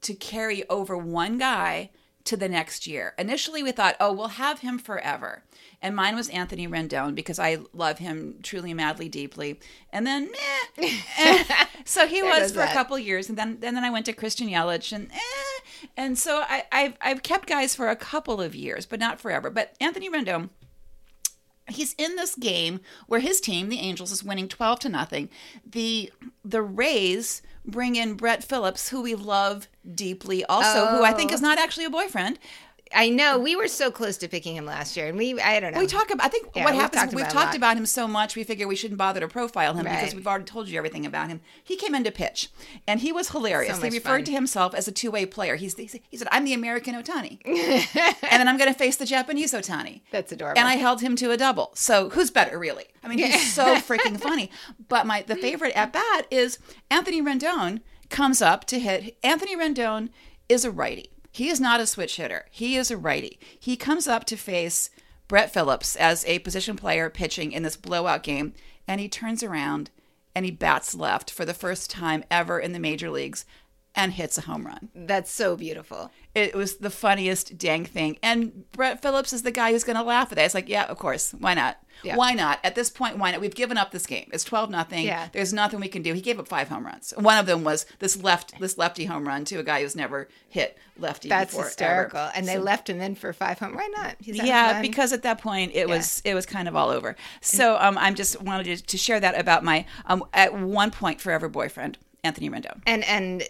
to 0.03 0.15
carry 0.15 0.69
over 0.69 0.97
one 0.97 1.39
guy 1.39 1.91
to 2.25 2.37
the 2.37 2.49
next 2.49 2.87
year. 2.87 3.15
Initially, 3.19 3.63
we 3.63 3.73
thought, 3.73 3.97
oh, 3.99 4.13
we'll 4.13 4.29
have 4.29 4.61
him 4.61 4.79
forever. 4.79 5.43
And 5.83 5.97
mine 5.97 6.15
was 6.15 6.29
Anthony 6.29 6.69
Rendon 6.69 7.15
because 7.15 7.39
I 7.39 7.59
love 7.73 7.99
him 7.99 8.37
truly, 8.43 8.75
madly, 8.75 9.09
deeply. 9.09 9.61
And 9.93 10.07
then. 10.07 10.31
Eh. 10.79 11.45
so 11.85 12.07
he 12.07 12.23
was 12.23 12.53
for 12.53 12.61
a 12.61 12.65
that. 12.65 12.75
couple 12.75 12.99
years. 12.99 13.29
And 13.29 13.39
then, 13.39 13.59
and 13.63 13.77
then 13.77 13.85
I 13.85 13.91
went 13.91 14.07
to 14.07 14.13
Christian 14.13 14.49
Yelich 14.49 14.93
and 14.93 15.11
eh. 15.11 15.89
And 15.97 16.19
so 16.19 16.43
I, 16.47 16.65
I've, 16.71 16.97
I've 17.01 17.23
kept 17.23 17.49
guys 17.49 17.75
for 17.75 17.89
a 17.89 17.97
couple 17.97 18.41
of 18.41 18.55
years, 18.55 18.85
but 18.85 19.01
not 19.01 19.21
forever. 19.21 19.49
But 19.51 19.75
Anthony 19.81 20.11
Rendon, 20.11 20.51
he's 21.73 21.95
in 21.99 22.17
this 22.17 22.35
game 22.35 22.81
where 23.07 23.21
his 23.21 23.41
team, 23.41 23.69
the 23.69 23.79
Angels, 23.79 24.13
is 24.13 24.25
winning 24.25 24.49
twelve 24.49 24.81
to 24.81 24.89
nothing. 24.89 25.29
The 25.65 26.13
the 26.45 26.63
Rays 26.63 27.43
bring 27.67 27.97
in 27.97 28.15
Brett 28.15 28.43
Phillips, 28.43 28.89
who 28.89 29.03
we 29.03 29.15
love 29.15 29.69
deeply, 29.95 30.45
also, 30.47 30.87
who 30.87 31.03
I 31.05 31.13
think 31.13 31.31
Oh. 31.31 31.35
is 31.35 31.43
not 31.43 31.59
actually 31.59 31.85
a 31.85 31.91
boyfriend. 31.91 32.39
I 32.95 33.09
know 33.09 33.39
we 33.39 33.55
were 33.55 33.69
so 33.69 33.91
close 33.91 34.17
to 34.19 34.29
picking 34.29 34.57
him 34.57 34.67
last 34.67 34.97
year, 34.97 35.07
and 35.07 35.17
we 35.17 35.41
I 35.41 35.61
don't 35.61 35.73
know. 35.73 35.79
We 35.79 35.87
talk 35.87 36.11
about. 36.11 36.27
I 36.27 36.29
think 36.29 36.49
Yeah, 36.55 36.65
what 36.65 36.73
we've 36.73 36.83
happens. 36.83 37.03
talked 37.03 37.15
We've 37.15 37.25
about 37.25 37.33
talked 37.33 37.57
about 37.57 37.77
him 37.77 37.87
so 37.87 38.09
much. 38.09 38.35
We 38.35 38.43
figure 38.45 38.67
we 38.67 38.75
shouldn't 38.77 38.99
bother 38.99 39.21
to 39.21 39.29
profile 39.29 39.75
him 39.75 39.85
because 39.85 40.15
we've 40.15 40.27
already 40.27 40.45
told 40.45 40.69
you 40.69 40.77
everything 40.77 41.07
about 41.07 41.29
him. 41.29 41.41
He 41.63 41.77
came 41.77 41.95
in 41.95 42.03
to 42.05 42.11
pitch, 42.11 42.49
and 42.89 43.01
he 43.01 43.13
was 43.13 43.31
hilarious. 43.31 43.77
So 43.79 43.83
he 43.85 43.91
referred 43.91 44.19
fun. 44.19 44.25
to 44.25 44.33
himself 44.33 44.75
as 44.75 44.89
a 44.89 44.93
two-way 44.93 45.25
player. 45.27 45.55
He's, 45.57 45.77
he 45.77 45.87
said, 45.87 46.29
"I'm 46.33 46.45
the 46.45 46.53
American 46.55 46.95
Otani, 46.95 47.39
and 47.45 48.21
then 48.41 48.49
I'm 48.49 48.57
going 48.59 48.73
to 48.73 48.79
face 48.79 48.97
the 48.97 49.07
Japanese 49.07 49.53
Otani." 49.53 50.01
That's 50.11 50.33
adorable. 50.33 50.59
And 50.59 50.69
I 50.69 50.75
held 50.75 51.01
him 51.01 51.15
to 51.17 51.31
a 51.31 51.37
double. 51.37 51.71
So 51.75 52.11
who's 52.11 52.31
better, 52.31 52.59
really? 52.59 52.87
I 53.05 53.09
mean, 53.09 53.19
he's 53.19 53.53
so 53.53 53.77
freaking 53.77 54.19
funny. 54.19 54.51
But 54.89 55.07
my 55.07 55.23
the 55.23 55.37
favorite 55.37 55.77
at 55.77 55.93
bat 55.93 56.27
is 56.31 56.59
Anthony 56.91 57.23
Rendon 57.23 57.81
comes 58.09 58.43
up 58.43 58.65
to 58.67 58.81
hit. 58.81 59.17
Anthony 59.23 59.57
Rendon 59.57 60.09
is 60.49 60.65
a 60.65 60.71
righty. 60.73 61.11
He 61.31 61.49
is 61.49 61.61
not 61.61 61.81
a 61.81 61.87
switch 61.87 62.17
hitter. 62.17 62.47
He 62.51 62.77
is 62.77 62.91
a 62.91 62.97
righty. 62.97 63.39
He 63.59 63.77
comes 63.77 64.09
up 64.09 64.25
to 64.27 64.37
face 64.37 64.91
Brett 65.29 65.53
Phillips 65.53 65.95
as 65.97 66.25
a 66.25 66.41
position 66.41 66.77
player 66.77 67.09
pitching 67.09 67.53
in 67.53 67.63
this 67.63 67.77
blowout 67.77 68.23
game, 68.23 68.53
and 68.89 69.01
he 69.01 69.09
turns 69.09 69.43
around 69.43 69.91
and 70.35 70.45
he 70.45 70.51
bats 70.51 70.95
left 70.95 71.31
for 71.31 71.45
the 71.45 71.55
first 71.55 71.91
time 71.91 72.25
ever 72.31 72.59
in 72.59 72.73
the 72.73 72.79
major 72.79 73.11
leagues 73.11 73.45
and 73.95 74.13
hits 74.13 74.39
a 74.39 74.43
home 74.43 74.67
run. 74.67 74.89
That's 74.95 75.31
so 75.31 75.57
beautiful. 75.57 76.11
It 76.35 76.55
was 76.55 76.77
the 76.77 76.91
funniest 76.91 77.59
dang 77.59 77.85
thing. 77.85 78.19
And 78.23 78.71
Brett 78.73 79.03
Phillips 79.03 79.33
is 79.33 79.43
the 79.43 79.51
guy 79.51 79.73
who's 79.73 79.85
going 79.85 79.97
to 79.97 80.03
laugh 80.03 80.31
at 80.31 80.37
that. 80.37 80.45
It's 80.45 80.55
like, 80.55 80.69
yeah, 80.69 80.85
of 80.85 80.99
course. 80.99 81.33
Why 81.39 81.55
not? 81.55 81.79
Yeah. 82.03 82.17
Why 82.17 82.33
not? 82.33 82.59
At 82.65 82.75
this 82.75 82.91
point, 82.91 83.19
why 83.19 83.31
not? 83.33 83.41
We've 83.41 83.55
given 83.55 83.77
up 83.77 83.91
this 83.91 84.07
game. 84.07 84.29
It's 84.33 84.45
12 84.45 84.71
nothing. 84.71 85.05
Yeah. 85.07 85.29
There's 85.33 85.53
nothing 85.53 85.81
we 85.81 85.89
can 85.89 86.03
do. 86.03 86.15
He 86.15 86.21
gave 86.21 86.39
up 86.39 86.49
five 86.49 86.69
home 86.69 86.85
runs. 86.87 87.13
One 87.17 87.39
of 87.39 87.47
them 87.47 87.65
was 87.65 87.87
this 87.99 88.23
left 88.23 88.59
this 88.61 88.79
lefty 88.79 89.05
home 89.07 89.27
run 89.27 89.45
to 89.47 89.57
a 89.57 89.63
guy 89.63 89.83
who's 89.83 89.97
never 89.97 90.29
hit 90.49 90.79
lefty 90.99 91.29
That's 91.29 91.53
before, 91.53 91.65
hysterical. 91.65 92.19
ever. 92.21 92.33
And 92.35 92.47
they 92.49 92.59
left 92.59 92.89
him 92.89 93.01
in 93.01 93.15
for 93.15 93.33
five 93.33 93.59
home. 93.59 93.75
Why 93.75 93.89
not? 93.97 94.17
He's 94.19 94.37
Yeah, 94.43 94.81
because 94.83 95.13
at 95.13 95.23
that 95.23 95.41
point 95.41 95.73
it 95.75 95.89
was 95.89 96.23
it 96.25 96.35
was 96.35 96.47
kind 96.47 96.69
of 96.69 96.77
all 96.77 96.89
over. 96.91 97.17
So 97.41 97.77
um, 97.81 97.97
I'm 97.99 98.15
just 98.15 98.41
wanted 98.43 98.65
to, 98.79 98.85
to 98.87 98.97
share 98.99 99.21
that 99.21 99.39
about 99.39 99.65
my 99.65 99.85
um, 100.07 100.25
at 100.33 100.55
one 100.55 100.91
point 100.91 101.21
forever 101.21 101.49
boyfriend 101.49 101.99
Anthony 102.25 102.51
Rendon. 102.51 102.81
and 102.87 103.05
and 103.05 103.43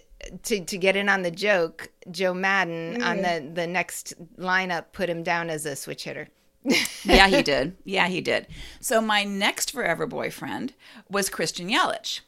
to 0.45 0.65
to 0.65 0.77
get 0.77 0.97
in 0.97 1.09
on 1.09 1.23
the 1.23 1.31
joke, 1.31 1.89
Joe 2.11 2.35
Maddon 2.35 3.03
on 3.03 3.19
Mm-hmm. 3.19 3.47
the 3.55 3.63
the 3.63 3.67
next 3.67 4.15
lineup 4.39 4.87
put 4.93 5.09
him 5.09 5.23
down 5.23 5.49
as 5.51 5.65
a 5.67 5.75
switch 5.75 6.05
hitter. 6.05 6.29
yeah, 7.05 7.29
he 7.29 7.43
did. 7.43 7.77
Yeah, 7.85 8.09
he 8.09 8.21
did. 8.21 8.47
So 8.81 9.01
my 9.01 9.25
next 9.25 9.71
forever 9.73 10.07
boyfriend 10.07 10.75
was 11.09 11.31
Christian 11.31 11.69
Yelich. 11.69 12.21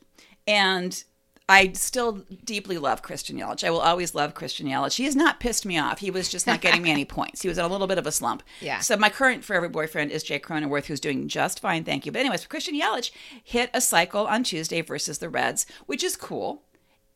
And 0.47 1.05
I 1.49 1.73
still 1.73 2.25
deeply 2.45 2.79
love 2.79 3.03
Christian 3.03 3.37
Yelich. 3.37 3.63
I 3.65 3.71
will 3.71 3.81
always 3.81 4.15
love 4.15 4.35
Christian 4.35 4.67
Yelich. 4.67 4.97
He 4.97 5.05
has 5.05 5.15
not 5.15 5.41
pissed 5.41 5.67
me 5.67 5.79
off. 5.79 5.99
He 5.99 6.11
was 6.11 6.29
just 6.29 6.47
not 6.47 6.61
getting 6.61 6.83
me 6.83 6.91
any 6.91 7.05
points. 7.19 7.43
He 7.43 7.49
was 7.49 7.59
in 7.59 7.65
a 7.65 7.69
little 7.69 7.87
bit 7.87 7.99
of 7.99 8.07
a 8.07 8.13
slump. 8.13 8.43
Yeah. 8.61 8.81
So 8.81 8.97
my 8.97 9.11
current 9.11 9.45
forever 9.45 9.69
boyfriend 9.69 10.13
is 10.13 10.23
Jake 10.23 10.47
Cronenworth, 10.47 10.87
who's 10.87 11.01
doing 11.01 11.29
just 11.29 11.61
fine, 11.61 11.85
thank 11.85 12.07
you. 12.07 12.13
But 12.13 12.21
anyways, 12.21 12.47
Christian 12.47 12.81
Yelich 12.81 13.11
hit 13.45 13.71
a 13.75 13.81
cycle 13.81 14.27
on 14.27 14.45
Tuesday 14.45 14.81
versus 14.81 15.19
the 15.19 15.29
Reds, 15.29 15.67
which 15.87 16.03
is 16.03 16.17
cool 16.17 16.63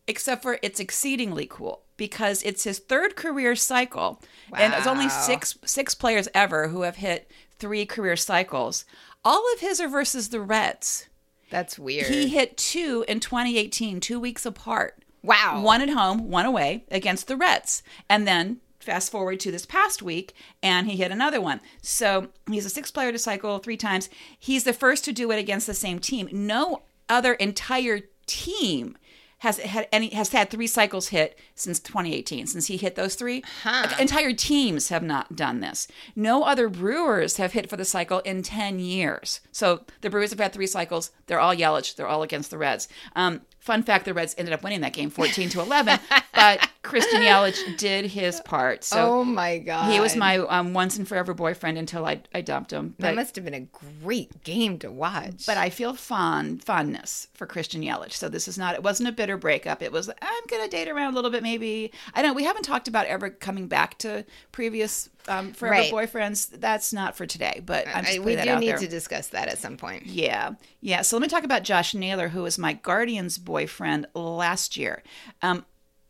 except 0.08 0.42
for 0.42 0.58
it's 0.62 0.80
exceedingly 0.80 1.46
cool 1.46 1.82
because 1.96 2.42
it's 2.42 2.64
his 2.64 2.78
third 2.78 3.16
career 3.16 3.56
cycle. 3.56 4.22
And 4.52 4.72
there's 4.72 4.86
only 4.86 5.08
six 5.08 5.58
six 5.64 5.94
players 5.94 6.28
ever 6.34 6.68
who 6.68 6.82
have 6.82 6.96
hit 6.96 7.30
three 7.58 7.86
career 7.86 8.16
cycles. 8.16 8.84
All 9.24 9.42
of 9.54 9.60
his 9.60 9.80
are 9.80 9.88
versus 9.88 10.28
the 10.28 10.40
reds. 10.40 11.08
That's 11.50 11.78
weird. 11.78 12.06
he 12.06 12.28
hit 12.28 12.56
two 12.56 13.04
in 13.08 13.20
2018 13.20 14.00
two 14.00 14.18
weeks 14.20 14.44
apart. 14.46 15.02
Wow. 15.22 15.60
one 15.62 15.82
at 15.82 15.88
home 15.90 16.30
one 16.30 16.46
away 16.46 16.84
against 16.90 17.26
the 17.26 17.36
reds. 17.36 17.82
And 18.08 18.26
then 18.28 18.58
fast 18.78 19.10
forward 19.10 19.40
to 19.40 19.50
this 19.50 19.66
past 19.66 20.00
week 20.00 20.32
and 20.62 20.88
he 20.88 20.96
hit 20.96 21.10
another 21.10 21.40
one. 21.40 21.60
So 21.82 22.28
he's 22.48 22.64
a 22.66 22.70
six 22.70 22.90
player 22.92 23.10
to 23.10 23.18
cycle 23.18 23.58
three 23.58 23.76
times. 23.76 24.08
He's 24.38 24.62
the 24.64 24.72
first 24.72 25.04
to 25.06 25.12
do 25.12 25.32
it 25.32 25.38
against 25.38 25.66
the 25.66 25.74
same 25.74 25.98
team. 25.98 26.28
No 26.32 26.82
other 27.08 27.34
entire 27.34 28.00
team 28.26 28.96
has 29.38 29.58
had 29.58 29.88
any 29.92 30.08
has 30.10 30.30
had 30.30 30.50
three 30.50 30.66
cycles 30.66 31.08
hit 31.08 31.38
since 31.54 31.78
2018 31.80 32.46
since 32.46 32.66
he 32.66 32.76
hit 32.76 32.94
those 32.94 33.14
three. 33.14 33.42
Huh. 33.62 33.88
Entire 34.00 34.32
teams 34.32 34.88
have 34.88 35.02
not 35.02 35.36
done 35.36 35.60
this. 35.60 35.88
No 36.14 36.44
other 36.44 36.68
brewers 36.68 37.36
have 37.36 37.52
hit 37.52 37.68
for 37.68 37.76
the 37.76 37.84
cycle 37.84 38.20
in 38.20 38.42
10 38.42 38.78
years. 38.78 39.40
So 39.52 39.84
the 40.00 40.10
brewers 40.10 40.30
have 40.30 40.40
had 40.40 40.52
three 40.52 40.66
cycles. 40.66 41.10
They're 41.26 41.40
all 41.40 41.54
Yelich. 41.54 41.96
They're 41.96 42.06
all 42.06 42.22
against 42.22 42.50
the 42.50 42.58
reds. 42.58 42.88
Um, 43.14 43.42
fun 43.66 43.82
fact 43.82 44.04
the 44.04 44.14
reds 44.14 44.34
ended 44.38 44.54
up 44.54 44.62
winning 44.62 44.80
that 44.80 44.92
game 44.92 45.10
14 45.10 45.48
to 45.50 45.60
11 45.60 45.98
but 46.32 46.68
Christian 46.86 47.20
Yelich 47.20 47.76
did 47.76 48.06
his 48.06 48.40
part. 48.42 48.84
So 48.84 49.20
oh 49.20 49.24
my 49.24 49.58
god, 49.58 49.90
he 49.90 50.00
was 50.00 50.16
my 50.16 50.38
um, 50.38 50.72
once 50.72 50.96
and 50.96 51.06
forever 51.06 51.34
boyfriend 51.34 51.76
until 51.78 52.06
I, 52.06 52.22
I 52.32 52.40
dumped 52.40 52.72
him. 52.72 52.94
That 53.00 53.16
must 53.16 53.34
have 53.36 53.44
been 53.44 53.54
a 53.54 53.68
great 54.02 54.44
game 54.44 54.78
to 54.78 54.90
watch. 54.90 55.46
but 55.46 55.56
I 55.56 55.68
feel 55.70 55.94
fond 55.94 56.62
fondness 56.62 57.28
for 57.34 57.46
Christian 57.46 57.82
Yelich. 57.82 58.12
So 58.12 58.28
this 58.28 58.46
is 58.46 58.56
not. 58.56 58.74
It 58.74 58.82
wasn't 58.82 59.08
a 59.08 59.12
bitter 59.12 59.36
breakup. 59.36 59.82
It 59.82 59.92
was 59.92 60.08
I'm 60.08 60.44
gonna 60.48 60.68
date 60.68 60.88
around 60.88 61.12
a 61.12 61.16
little 61.16 61.30
bit. 61.30 61.42
Maybe 61.42 61.92
I 62.14 62.22
don't. 62.22 62.30
Know. 62.30 62.36
We 62.36 62.44
haven't 62.44 62.62
talked 62.62 62.88
about 62.88 63.06
ever 63.06 63.30
coming 63.30 63.66
back 63.66 63.98
to 63.98 64.24
previous 64.52 65.08
um, 65.28 65.52
forever 65.52 65.74
Right. 65.74 65.92
boyfriends. 65.92 66.48
That's 66.60 66.92
not 66.92 67.16
for 67.16 67.26
today. 67.26 67.60
But 67.64 67.86
I'm 67.88 68.04
just 68.04 68.16
I- 68.18 68.20
we 68.20 68.36
do 68.36 68.56
need 68.58 68.68
there. 68.70 68.78
to 68.78 68.86
discuss 68.88 69.28
that 69.28 69.48
at 69.48 69.58
some 69.58 69.76
point. 69.76 70.06
Yeah. 70.06 70.52
Yeah. 70.80 71.02
So 71.02 71.16
let 71.16 71.22
me 71.22 71.28
talk 71.28 71.44
about 71.44 71.62
Josh 71.62 71.94
Naylor, 71.94 72.28
who 72.28 72.42
was 72.42 72.58
my 72.58 72.72
Guardians 72.74 73.38
boyfriend 73.38 74.06
last 74.14 74.76
year. 74.76 75.02
Um, 75.42 75.64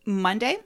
Monday, 0.05 0.59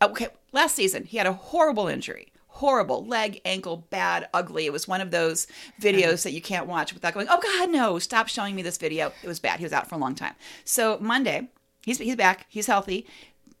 okay, 0.00 0.28
last 0.52 0.74
season, 0.76 1.04
he 1.04 1.16
had 1.16 1.26
a 1.26 1.32
horrible 1.32 1.88
injury. 1.88 2.30
Horrible 2.48 3.04
leg, 3.04 3.40
ankle, 3.44 3.78
bad, 3.90 4.28
ugly. 4.32 4.66
It 4.66 4.72
was 4.72 4.86
one 4.86 5.00
of 5.00 5.10
those 5.10 5.48
videos 5.80 6.22
that 6.22 6.30
you 6.32 6.40
can't 6.40 6.66
watch 6.68 6.94
without 6.94 7.12
going, 7.12 7.26
oh 7.28 7.40
God, 7.42 7.70
no, 7.70 7.98
stop 7.98 8.28
showing 8.28 8.54
me 8.54 8.62
this 8.62 8.76
video. 8.78 9.12
It 9.24 9.26
was 9.26 9.40
bad. 9.40 9.58
He 9.58 9.64
was 9.64 9.72
out 9.72 9.88
for 9.88 9.96
a 9.96 9.98
long 9.98 10.14
time. 10.14 10.34
So 10.64 10.96
Monday, 11.00 11.48
he's, 11.84 11.98
he's 11.98 12.14
back. 12.14 12.46
He's 12.48 12.68
healthy. 12.68 13.06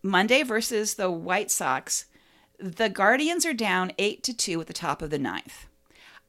Monday 0.04 0.44
versus 0.44 0.94
the 0.94 1.10
White 1.10 1.50
Sox, 1.50 2.04
the 2.58 2.88
Guardians 2.88 3.44
are 3.44 3.52
down 3.52 3.92
8 3.98 4.22
to 4.24 4.34
2 4.34 4.60
at 4.60 4.66
the 4.66 4.72
top 4.72 5.02
of 5.02 5.10
the 5.10 5.18
ninth. 5.18 5.66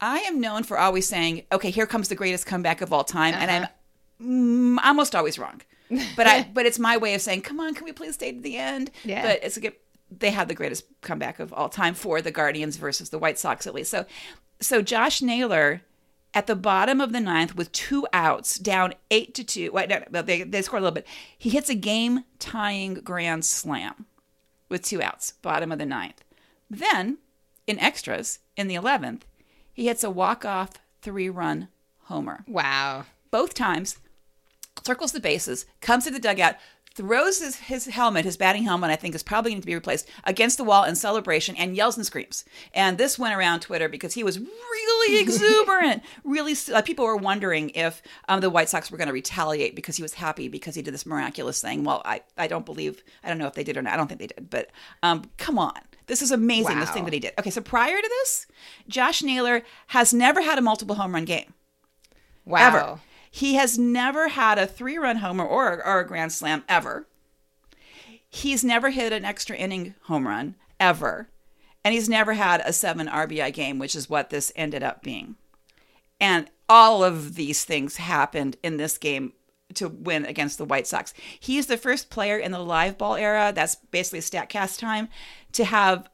I 0.02 0.20
am 0.20 0.42
known 0.42 0.64
for 0.64 0.78
always 0.78 1.08
saying, 1.08 1.44
okay, 1.52 1.72
here 1.72 1.86
comes 1.86 2.10
the 2.10 2.16
greatest 2.16 2.46
comeback 2.46 2.82
of 2.82 2.92
all 2.92 3.04
time. 3.04 3.34
And 3.34 3.52
I'm 3.52 3.68
mm, 4.22 4.86
almost 4.86 5.16
always 5.16 5.40
wrong. 5.40 5.62
But 6.16 6.26
I 6.26 6.50
but 6.52 6.66
it's 6.66 6.80
my 6.80 6.98
way 6.98 7.14
of 7.14 7.22
saying, 7.22 7.44
come 7.44 7.60
on, 7.60 7.76
can 7.76 7.86
we 7.86 7.92
please 7.92 8.16
stay 8.16 8.32
to 8.32 8.42
the 8.42 8.58
end? 8.58 8.90
Yeah. 9.04 9.22
But 9.22 9.44
it's 9.44 9.56
a 9.56 9.60
good 9.60 9.74
they 10.10 10.32
had 10.32 10.48
the 10.48 10.56
greatest 10.56 10.84
comeback 11.02 11.40
of 11.40 11.54
all 11.54 11.70
time 11.70 11.94
for 11.94 12.24
the 12.24 12.32
Guardians 12.32 12.78
versus 12.78 13.10
the 13.10 13.20
White 13.20 13.38
Sox 13.38 13.68
at 13.68 13.76
least. 13.76 13.92
So 13.92 14.08
so 14.60 14.82
Josh 14.82 15.22
Naylor 15.22 15.84
at 16.34 16.48
the 16.48 16.56
bottom 16.56 17.00
of 17.00 17.14
the 17.14 17.20
ninth 17.20 17.56
with 17.56 17.72
two 17.72 18.08
outs, 18.14 18.58
down 18.58 18.96
eight 19.12 19.36
to 19.36 19.44
two. 19.44 19.72
Wait, 19.72 19.88
no, 19.88 20.04
no, 20.10 20.24
they 20.24 20.42
they 20.42 20.64
scored 20.64 20.82
a 20.82 20.86
little 20.86 20.96
bit. 20.96 21.08
He 21.38 21.52
hits 21.52 21.70
a 21.70 21.76
game 21.76 22.24
tying 22.40 22.96
grand 22.96 23.46
slam 23.46 24.08
with 24.76 24.84
two 24.84 25.02
outs, 25.02 25.32
bottom 25.42 25.72
of 25.72 25.80
the 25.80 25.86
ninth. 25.86 26.22
Then, 26.70 27.20
in 27.66 27.80
extras, 27.80 28.40
in 28.58 28.68
the 28.68 28.76
eleventh, 28.76 29.26
he 29.74 29.88
hits 29.88 30.04
a 30.04 30.10
walk 30.10 30.44
off 30.44 30.72
three 31.02 31.30
run 31.30 31.70
homer 32.04 32.44
Wow. 32.46 33.06
both 33.32 33.54
times, 33.54 34.00
circles 34.86 35.14
the 35.14 35.22
bases, 35.22 35.66
comes 35.80 36.04
to 36.04 36.12
the 36.12 36.20
dugout, 36.20 36.56
throws 36.96 37.40
his, 37.40 37.58
his 37.58 37.86
helmet, 37.88 38.24
his 38.26 38.38
batting 38.38 38.64
helmet, 38.64 38.90
I 38.90 38.96
think 38.96 39.14
is 39.16 39.24
probably 39.24 39.52
going 39.52 39.62
to 39.62 39.66
be 39.68 39.76
replaced, 39.76 40.08
against 40.24 40.58
the 40.58 40.64
wall 40.64 40.86
in 40.86 40.96
celebration 40.96 41.56
and 41.58 41.76
yells 41.76 41.98
and 41.98 42.06
screams. 42.06 42.46
And 42.74 42.98
this 42.98 43.20
went 43.20 43.36
around 43.36 43.60
Twitter 43.60 43.90
because 43.90 44.14
he 44.14 44.24
was 44.24 44.40
really 44.40 45.20
exuberant. 45.22 46.04
really, 46.24 46.56
uh, 46.74 46.82
people 46.82 47.06
were 47.06 47.18
wondering 47.18 47.70
if 47.72 48.02
um, 48.30 48.40
the 48.40 48.50
White 48.50 48.70
Sox 48.70 48.90
were 48.90 48.98
going 48.98 49.08
to 49.08 49.14
retaliate 49.14 49.76
because 49.76 49.98
he 49.98 50.02
was 50.04 50.14
happy 50.14 50.48
because 50.48 50.74
he 50.76 50.82
did 50.82 50.94
this 50.94 51.06
miraculous 51.06 51.62
thing. 51.62 51.84
Well, 51.84 52.02
I, 52.06 52.22
I 52.38 52.48
don't 52.48 52.66
believe, 52.66 53.04
I 53.24 53.28
don't 53.28 53.38
know 53.38 53.48
if 53.48 53.54
they 53.56 53.64
did 53.64 53.76
or 53.78 53.82
not. 53.82 53.94
I 53.94 53.98
don't 53.98 54.08
think 54.08 54.22
they 54.22 54.28
did. 54.28 54.50
But 54.50 54.70
um, 55.04 55.30
come 55.38 55.60
on. 55.60 55.74
This 56.08 56.22
is 56.22 56.32
amazing, 56.32 56.80
this 56.80 56.92
thing 56.92 57.04
that 57.06 57.14
he 57.14 57.20
did. 57.20 57.34
Okay, 57.40 57.50
so 57.50 57.62
prior 57.62 58.00
to 58.00 58.08
this, 58.22 58.46
Josh 58.88 59.24
Naylor 59.24 59.64
has 59.88 60.14
never 60.14 60.42
had 60.42 60.60
a 60.60 60.62
multiple 60.62 60.96
home 60.96 61.14
run 61.16 61.26
game 61.26 61.54
Wow. 62.46 62.68
ever. 62.68 63.00
He 63.36 63.56
has 63.56 63.78
never 63.78 64.30
had 64.30 64.58
a 64.58 64.66
three 64.66 64.98
run 64.98 65.18
homer 65.18 65.44
or, 65.44 65.86
or 65.86 66.00
a 66.00 66.08
grand 66.08 66.32
slam 66.32 66.64
ever. 66.70 67.06
He's 68.30 68.64
never 68.64 68.92
hit 68.92 69.12
an 69.12 69.26
extra 69.26 69.58
inning 69.58 69.94
home 70.04 70.26
run 70.26 70.56
ever. 70.80 71.28
And 71.84 71.94
he's 71.94 72.08
never 72.08 72.32
had 72.32 72.62
a 72.64 72.72
seven 72.72 73.08
RBI 73.08 73.52
game, 73.52 73.78
which 73.78 73.94
is 73.94 74.10
what 74.10 74.30
this 74.30 74.54
ended 74.56 74.84
up 74.84 75.04
being. 75.04 75.36
And 76.18 76.50
all 76.70 77.04
of 77.04 77.36
these 77.36 77.66
things 77.66 77.98
happened 77.98 78.56
in 78.64 78.78
this 78.78 78.98
game 78.98 79.34
to 79.74 79.90
win 79.90 80.24
against 80.24 80.58
the 80.58 80.64
White 80.64 80.88
Sox. 80.88 81.14
He's 81.38 81.66
the 81.68 81.76
first 81.76 82.10
player 82.10 82.38
in 82.38 82.54
the 82.54 82.60
live 82.60 82.98
ball 82.98 83.16
era, 83.16 83.52
that's 83.54 83.76
basically 83.76 84.22
StatCast 84.22 84.80
time, 84.80 85.10
to 85.52 85.66
have 85.66 86.08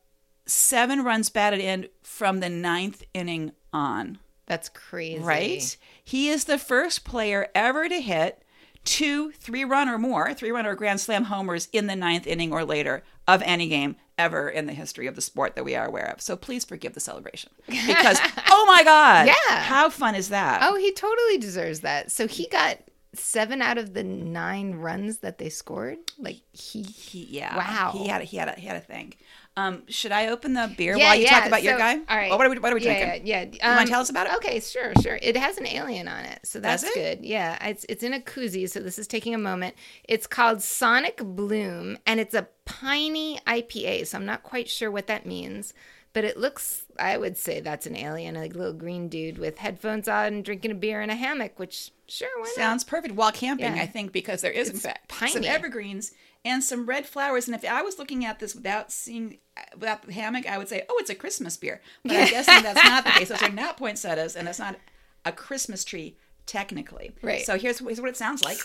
seven 0.48 1.04
runs 1.04 1.30
batted 1.30 1.60
in 1.60 1.88
from 2.02 2.40
the 2.40 2.50
ninth 2.50 3.04
inning 3.14 3.52
on 3.72 4.18
That's 4.52 4.68
crazy. 4.68 5.20
right? 5.24 5.78
He 6.04 6.28
is 6.28 6.44
the 6.44 6.58
first 6.58 7.06
player 7.06 7.48
ever 7.56 7.88
to 7.88 8.02
hit 8.02 8.44
two 8.84 9.32
three 9.32 9.64
run 9.64 9.88
or 9.88 9.98
more, 9.98 10.34
three 10.34 10.52
run 10.52 10.66
or 10.66 10.76
grand 10.76 11.00
slam 11.00 11.24
homers 11.24 11.70
in 11.72 11.88
the 11.88 11.96
ninth 11.96 12.28
inning 12.28 12.52
or 12.52 12.66
later 12.66 13.02
of 13.30 13.42
any 13.44 13.70
game 13.70 13.96
ever 14.18 14.50
in 14.50 14.66
the 14.66 14.74
history 14.74 15.08
of 15.08 15.16
the 15.16 15.22
sport 15.22 15.56
that 15.56 15.64
we 15.64 15.74
are 15.74 15.86
aware 15.86 16.12
of. 16.14 16.20
So 16.20 16.36
please 16.36 16.66
forgive 16.66 16.96
the 16.96 17.00
celebration. 17.00 17.50
Because, 17.66 18.20
oh 18.50 18.66
my 18.68 18.84
God. 18.84 19.28
Yeah. 19.28 19.62
How 19.62 19.90
fun 19.90 20.16
is 20.16 20.28
that? 20.28 20.60
Oh, 20.64 20.76
he 20.76 20.92
totally 20.92 21.38
deserves 21.38 21.80
that. 21.80 22.12
So 22.12 22.28
he 22.28 22.50
got 22.50 22.80
seven 23.14 23.62
out 23.62 23.78
of 23.78 23.94
the 23.94 24.04
nine 24.04 24.74
runs 24.76 25.20
that 25.20 25.38
they 25.38 25.48
scored. 25.48 25.98
Like 26.20 26.42
he. 26.52 26.84
He, 26.84 27.26
yeah. 27.30 27.56
Wow. 27.56 27.92
He 27.94 28.10
had 28.10 28.22
a, 28.22 28.26
he 28.26 28.36
had 28.36 28.50
a, 28.50 28.60
he 28.60 28.68
had 28.68 28.76
a 28.76 28.82
thing. 28.82 29.14
Um, 29.58 29.84
should 29.88 30.14
I 30.14 30.28
open 30.28 30.54
the 30.54 30.74
beer 30.78 30.96
Yeah, 30.98 31.08
while 31.08 31.16
you 31.16 31.24
yeah. 31.24 31.40
talk 31.40 31.46
about 31.48 31.62
your 31.62 31.78
guy? 31.78 31.96
All 31.96 32.18
right. 32.18 32.32
Oh, 32.32 32.38
what 32.38 32.48
are 32.48 32.50
we, 32.50 32.58
what 32.60 32.72
are 32.72 32.76
we 32.76 32.82
yeah, 32.84 33.06
drinking? 33.06 33.28
Yeah, 33.28 33.42
yeah. 33.42 33.52
You 33.52 33.60
want 33.70 33.80
Um, 33.82 33.86
to 33.86 33.92
tell 33.92 34.02
us 34.02 34.10
about 34.10 34.28
it? 34.28 34.34
Okay, 34.36 34.60
sure, 34.62 34.94
sure. 35.02 35.20
It 35.22 35.36
has 35.36 35.58
an 35.58 35.68
alien 35.68 36.08
on 36.08 36.24
it, 36.24 36.40
so 36.44 36.60
that's 36.62 36.90
good. 36.94 37.26
Yeah, 37.26 37.58
it's 37.68 37.86
it's 37.90 38.02
in 38.02 38.14
a 38.14 38.20
koozie, 38.22 38.70
so 38.70 38.80
this 38.80 38.98
is 38.98 39.08
taking 39.08 39.36
a 39.36 39.38
moment. 39.38 39.76
It's 40.06 40.26
called 40.26 40.62
Sonic 40.62 41.18
Bloom, 41.18 41.98
and 42.06 42.20
it's 42.22 42.34
a 42.34 42.48
piney 42.64 43.40
IPA. 43.46 44.08
So 44.08 44.18
I'm 44.18 44.26
not 44.26 44.44
quite 44.44 44.70
sure 44.70 44.90
what 44.90 45.08
that 45.08 45.26
means, 45.26 45.74
but 46.14 46.24
it 46.24 46.38
looks. 46.38 46.86
I 46.98 47.18
would 47.18 47.38
say 47.38 47.60
that's 47.60 47.86
an 47.86 47.98
alien, 47.98 48.38
a 48.38 48.46
little 48.46 48.72
green 48.74 49.10
dude 49.10 49.38
with 49.38 49.58
headphones 49.58 50.08
on, 50.08 50.44
drinking 50.44 50.72
a 50.72 50.76
beer 50.76 51.02
in 51.02 51.10
a 51.10 51.16
hammock. 51.16 51.60
Which 51.60 51.92
sure, 52.08 52.30
why 52.38 52.44
not? 52.44 52.56
Sounds 52.56 52.84
perfect 52.86 53.16
while 53.16 53.34
camping, 53.34 53.76
Yeah. 53.76 53.82
I 53.84 53.86
think, 53.86 54.14
because 54.14 54.40
there 54.42 54.52
is, 54.52 54.70
in 54.70 54.76
It's 54.76 54.86
fact, 54.86 55.12
some 55.30 55.44
evergreens 55.44 56.14
and 56.44 56.64
some 56.64 56.86
red 56.86 57.06
flowers. 57.06 57.48
And 57.48 57.56
if 57.56 57.70
I 57.70 57.82
was 57.82 58.00
looking 58.00 58.26
at 58.26 58.40
this 58.40 58.56
without 58.56 58.92
seeing, 58.92 59.38
without 59.74 60.04
the 60.04 60.14
hammock, 60.14 60.48
I 60.48 60.58
would 60.58 60.68
say, 60.70 60.84
oh, 60.90 60.98
it's 61.00 61.10
a 61.10 61.16
Christmas 61.16 61.58
beer. 61.58 61.82
But 62.04 62.18
I'm 62.18 62.30
guessing 62.30 62.64
that's 62.64 62.84
not 62.84 63.04
the 63.04 63.12
case. 63.12 63.30
Those 63.30 63.44
are 63.44 63.50
not 63.52 63.78
poinsettias, 63.78 64.36
and 64.36 64.48
that's 64.48 64.60
not 64.60 64.78
a 65.26 65.32
Christmas 65.32 65.84
tree, 65.84 66.18
technically. 66.46 67.12
Right. 67.22 67.46
So 67.46 67.58
here's, 67.58 67.80
here's 67.80 68.02
what 68.02 68.10
it 68.10 68.18
sounds 68.18 68.44
like. 68.44 68.58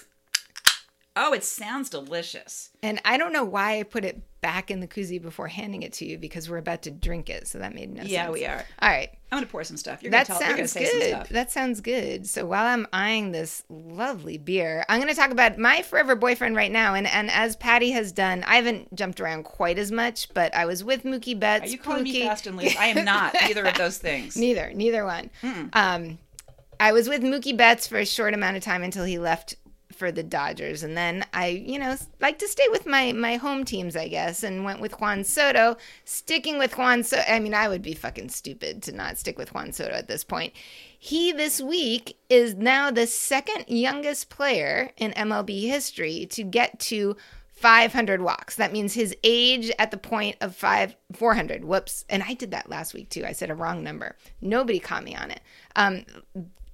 Oh, 1.19 1.33
it 1.33 1.43
sounds 1.45 1.89
delicious. 1.89 2.71
And 2.83 3.01
I 3.05 3.17
don't 3.17 3.33
know 3.33 3.45
why 3.45 3.79
I 3.81 3.83
put 3.85 4.05
it 4.05 4.21
back 4.43 4.71
in 4.71 4.81
the 4.81 4.87
koozie 4.87 5.21
before 5.21 5.49
handing 5.49 5.83
it 5.83 5.95
to 5.95 6.05
you 6.05 6.19
because 6.19 6.49
we're 6.49 6.59
about 6.59 6.83
to 6.83 6.91
drink 6.91 7.31
it, 7.31 7.49
so 7.49 7.59
that 7.59 7.75
made 7.75 7.91
no 7.91 8.03
sense. 8.03 8.11
Yeah, 8.11 8.31
we 8.31 8.45
are. 8.45 8.65
All 8.81 8.89
right. 8.89 9.09
I'm 9.33 9.39
going 9.39 9.45
to 9.45 9.51
pour 9.51 9.65
some 9.65 9.77
stuff. 9.77 10.03
You're 10.03 10.13
That 10.13 10.29
going 10.29 10.39
to 10.39 10.45
tell, 10.45 10.57
you're 10.57 10.67
sounds 10.69 10.73
say 10.73 10.85
some 10.85 10.99
good. 11.01 11.09
stuff. 11.09 11.29
That 11.31 11.51
sounds 11.51 11.81
good. 11.81 12.27
So 12.29 12.47
while 12.47 12.65
I'm 12.67 12.87
eyeing 12.93 13.33
this 13.33 13.65
lovely 13.69 14.39
beer, 14.39 14.85
I'm 14.89 15.01
going 15.01 15.13
to 15.13 15.19
talk 15.19 15.31
about 15.33 15.59
my 15.59 15.83
forever 15.83 16.15
boyfriend 16.15 16.55
right 16.55 16.71
now. 16.71 16.95
And 16.95 17.07
and 17.09 17.31
as 17.31 17.57
Patty 17.57 17.91
has 17.93 18.13
done, 18.13 18.45
I 18.47 18.57
haven't 18.57 18.95
jumped 18.95 19.21
around 19.21 19.45
quite 19.45 19.79
as 19.79 19.91
much, 19.91 20.33
but 20.35 20.55
I 20.55 20.67
was 20.67 20.85
with 20.85 21.03
Mookie 21.03 21.39
Betts. 21.41 21.65
Are 21.65 21.69
you 21.73 21.79
calling 21.79 22.05
me 22.05 22.21
fast 22.21 22.47
and 22.47 22.57
loose? 22.57 22.77
I 22.77 22.87
am 22.87 23.05
not 23.05 23.35
either 23.43 23.65
of 23.65 23.75
those 23.77 23.99
things. 23.99 24.37
Neither, 24.37 24.73
neither 24.75 25.05
one. 25.05 25.31
Um, 25.73 26.19
I 26.79 26.93
was 26.93 27.09
with 27.09 27.23
Mookie 27.23 27.57
Betts 27.57 27.87
for 27.89 27.97
a 27.99 28.07
short 28.07 28.35
amount 28.35 28.59
of 28.59 28.63
time 28.63 28.83
until 28.83 29.05
he 29.07 29.19
left 29.19 29.57
for 29.97 30.13
the 30.13 30.23
Dodgers, 30.23 30.83
and 30.83 30.97
then 30.97 31.25
I, 31.33 31.49
you 31.49 31.79
know, 31.79 31.97
like 32.21 32.39
to 32.39 32.49
stay 32.49 32.67
with 32.71 32.87
my 32.87 33.13
my 33.13 33.37
home 33.37 33.65
teams, 33.65 33.97
I 33.97 34.09
guess, 34.09 34.43
and 34.43 34.65
went 34.65 34.81
with 34.81 35.01
Juan 35.01 35.25
Soto. 35.25 35.77
Sticking 36.05 36.59
with 36.59 36.77
Juan 36.77 37.03
Soto, 37.03 37.23
I 37.29 37.41
mean, 37.41 37.55
I 37.55 37.69
would 37.69 37.83
be 37.83 37.95
fucking 37.95 38.29
stupid 38.29 38.83
to 38.85 38.93
not 38.93 39.19
stick 39.19 39.39
with 39.39 39.55
Juan 39.55 39.73
Soto 39.73 39.93
at 39.93 40.09
this 40.09 40.25
point. 40.25 40.53
He 40.99 41.33
this 41.33 41.61
week 41.61 42.17
is 42.29 42.55
now 42.55 42.91
the 42.91 43.07
second 43.07 43.65
youngest 43.69 44.29
player 44.29 44.91
in 44.97 45.13
MLB 45.13 45.63
history 45.69 46.27
to 46.31 46.43
get 46.43 46.79
to 46.81 47.17
500 47.57 48.21
walks. 48.21 48.57
That 48.57 48.73
means 48.73 48.93
his 48.93 49.17
age 49.25 49.73
at 49.79 49.91
the 49.91 49.97
point 49.97 50.37
of 50.43 50.55
five 50.55 50.95
400. 51.13 51.65
Whoops. 51.65 52.05
And 52.09 52.23
I 52.23 52.35
did 52.35 52.51
that 52.51 52.69
last 52.69 52.93
week 52.93 53.09
too. 53.09 53.25
I 53.25 53.33
said 53.33 53.51
a 53.51 53.55
wrong 53.55 53.83
number. 53.83 54.15
Nobody 54.43 54.79
caught 54.79 55.05
me 55.05 55.15
on 55.17 55.31
it. 55.31 55.41
Um, 55.75 56.05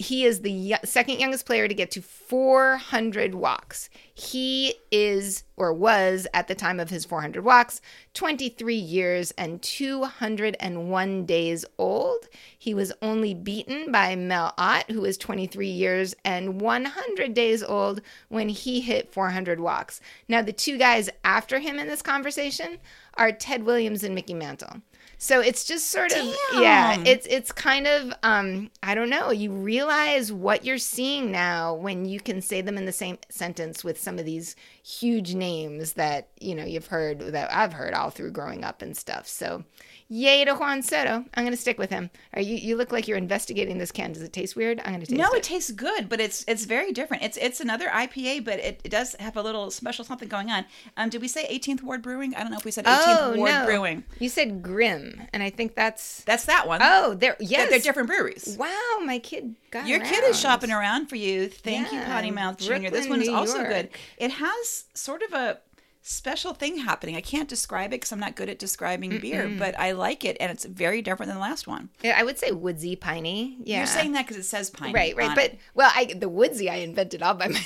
he 0.02 0.24
is 0.24 0.40
the 0.40 0.74
second 0.84 1.20
youngest 1.20 1.46
player 1.46 1.68
to 1.68 1.74
get 1.74 1.90
to 1.92 2.02
400 2.02 3.34
walks. 3.34 3.88
He 4.12 4.74
is 4.90 5.44
or 5.56 5.72
was 5.72 6.26
at 6.34 6.48
the 6.48 6.54
time 6.54 6.80
of 6.80 6.90
his 6.90 7.04
400 7.04 7.44
walks 7.44 7.80
23 8.14 8.74
years 8.74 9.30
and 9.38 9.62
201 9.62 11.26
days 11.26 11.64
old. 11.78 12.28
He 12.58 12.74
was 12.74 12.92
only 13.00 13.32
beaten 13.32 13.92
by 13.92 14.16
Mel 14.16 14.54
Ott, 14.58 14.90
who 14.90 15.04
is 15.04 15.16
23 15.16 15.68
years 15.68 16.14
and 16.24 16.60
100 16.60 17.32
days 17.32 17.62
old 17.62 18.02
when 18.28 18.48
he 18.48 18.80
hit 18.80 19.12
400 19.12 19.60
walks. 19.60 20.00
Now, 20.28 20.42
the 20.42 20.52
two 20.52 20.78
guys 20.78 21.10
after 21.22 21.60
him 21.60 21.78
in 21.78 21.86
this 21.86 22.02
conversation 22.02 22.78
are 23.14 23.30
Ted 23.30 23.64
Williams 23.64 24.02
and 24.02 24.14
Mickey 24.14 24.34
Mantle. 24.34 24.82
So 25.22 25.38
it's 25.38 25.62
just 25.62 25.86
sort 25.92 26.10
of 26.10 26.34
yeah, 26.54 27.00
it's 27.06 27.28
it's 27.30 27.52
kind 27.52 27.86
of 27.86 28.12
um 28.24 28.72
I 28.82 28.96
don't 28.96 29.08
know, 29.08 29.30
you 29.30 29.52
realize 29.52 30.32
what 30.32 30.64
you're 30.64 30.78
seeing 30.78 31.30
now 31.30 31.74
when 31.74 32.04
you 32.06 32.18
can 32.18 32.40
say 32.42 32.60
them 32.60 32.76
in 32.76 32.86
the 32.86 32.92
same 32.92 33.18
sentence 33.28 33.84
with 33.84 34.00
some 34.00 34.18
of 34.18 34.24
these 34.24 34.56
huge 34.84 35.34
names 35.34 35.92
that, 35.94 36.28
you 36.40 36.54
know, 36.54 36.64
you've 36.64 36.86
heard 36.88 37.20
that 37.20 37.52
I've 37.54 37.72
heard 37.72 37.94
all 37.94 38.10
through 38.10 38.32
growing 38.32 38.64
up 38.64 38.82
and 38.82 38.96
stuff. 38.96 39.28
So 39.28 39.64
yay 40.08 40.44
to 40.44 40.54
Juan 40.54 40.82
Soto. 40.82 41.24
I'm 41.34 41.44
gonna 41.44 41.56
stick 41.56 41.78
with 41.78 41.88
him. 41.90 42.10
Are 42.34 42.40
you 42.42 42.56
you 42.56 42.76
look 42.76 42.90
like 42.92 43.06
you're 43.06 43.16
investigating 43.16 43.78
this 43.78 43.92
can. 43.92 44.12
Does 44.12 44.22
it 44.22 44.32
taste 44.32 44.56
weird? 44.56 44.80
I'm 44.80 44.86
gonna 44.92 45.06
taste 45.06 45.12
No, 45.12 45.30
it. 45.32 45.36
it 45.38 45.42
tastes 45.44 45.70
good, 45.70 46.08
but 46.08 46.20
it's 46.20 46.44
it's 46.48 46.64
very 46.64 46.92
different. 46.92 47.22
It's 47.22 47.36
it's 47.36 47.60
another 47.60 47.86
IPA, 47.88 48.44
but 48.44 48.58
it, 48.58 48.80
it 48.84 48.88
does 48.90 49.14
have 49.20 49.36
a 49.36 49.42
little 49.42 49.70
special 49.70 50.04
something 50.04 50.28
going 50.28 50.50
on. 50.50 50.64
Um, 50.96 51.08
did 51.10 51.22
we 51.22 51.28
say 51.28 51.46
18th 51.46 51.82
Ward 51.82 52.02
Brewing? 52.02 52.34
I 52.34 52.40
don't 52.40 52.50
know 52.50 52.58
if 52.58 52.64
we 52.64 52.72
said 52.72 52.84
18th 52.84 53.04
oh 53.20 53.34
Ward 53.36 53.50
no. 53.50 53.64
Brewing. 53.64 54.04
You 54.18 54.28
said 54.28 54.62
Grimm, 54.62 55.22
and 55.32 55.42
I 55.44 55.50
think 55.50 55.76
that's 55.76 56.24
That's 56.24 56.44
that 56.46 56.66
one. 56.66 56.80
Oh, 56.82 57.14
They're- 57.14 57.36
yes. 57.40 57.70
they're 57.70 57.78
different 57.78 58.08
breweries. 58.08 58.56
Wow, 58.58 58.98
my 59.04 59.18
kid 59.20 59.54
got 59.70 59.86
Your 59.86 60.00
kid 60.00 60.24
is 60.24 60.38
shopping 60.38 60.72
around 60.72 61.06
for 61.06 61.16
you. 61.16 61.48
Thank 61.48 61.92
you, 61.92 62.00
Potty 62.00 62.30
Mouth 62.32 62.58
Jr. 62.58 62.88
This 62.90 63.08
one 63.08 63.22
is 63.22 63.28
New 63.28 63.34
also 63.34 63.58
York. 63.58 63.68
good. 63.68 63.88
It 64.18 64.30
has 64.32 64.71
sort 64.94 65.22
of 65.22 65.32
a 65.32 65.58
special 66.02 66.52
thing 66.52 66.78
happening. 66.78 67.16
I 67.16 67.20
can't 67.20 67.48
describe 67.48 67.90
it 67.92 68.00
because 68.00 68.12
I'm 68.12 68.20
not 68.20 68.34
good 68.34 68.48
at 68.48 68.58
describing 68.58 69.18
beer, 69.20 69.50
but 69.58 69.78
I 69.78 69.92
like 69.92 70.24
it, 70.24 70.36
and 70.40 70.50
it's 70.50 70.64
very 70.64 71.00
different 71.00 71.28
than 71.28 71.36
the 71.36 71.42
last 71.42 71.66
one. 71.66 71.90
Yeah, 72.02 72.16
I 72.18 72.24
would 72.24 72.38
say 72.38 72.50
woodsy 72.50 72.96
piney. 72.96 73.56
Yeah. 73.62 73.78
You're 73.78 73.86
saying 73.86 74.12
that 74.12 74.26
because 74.26 74.36
it 74.36 74.48
says 74.48 74.68
piney, 74.70 74.92
right, 74.92 75.16
right. 75.16 75.34
But 75.34 75.44
it. 75.44 75.58
well, 75.74 75.90
I 75.94 76.12
the 76.14 76.28
woodsy 76.28 76.68
I 76.68 76.76
invented 76.76 77.22
all 77.22 77.34
by 77.34 77.48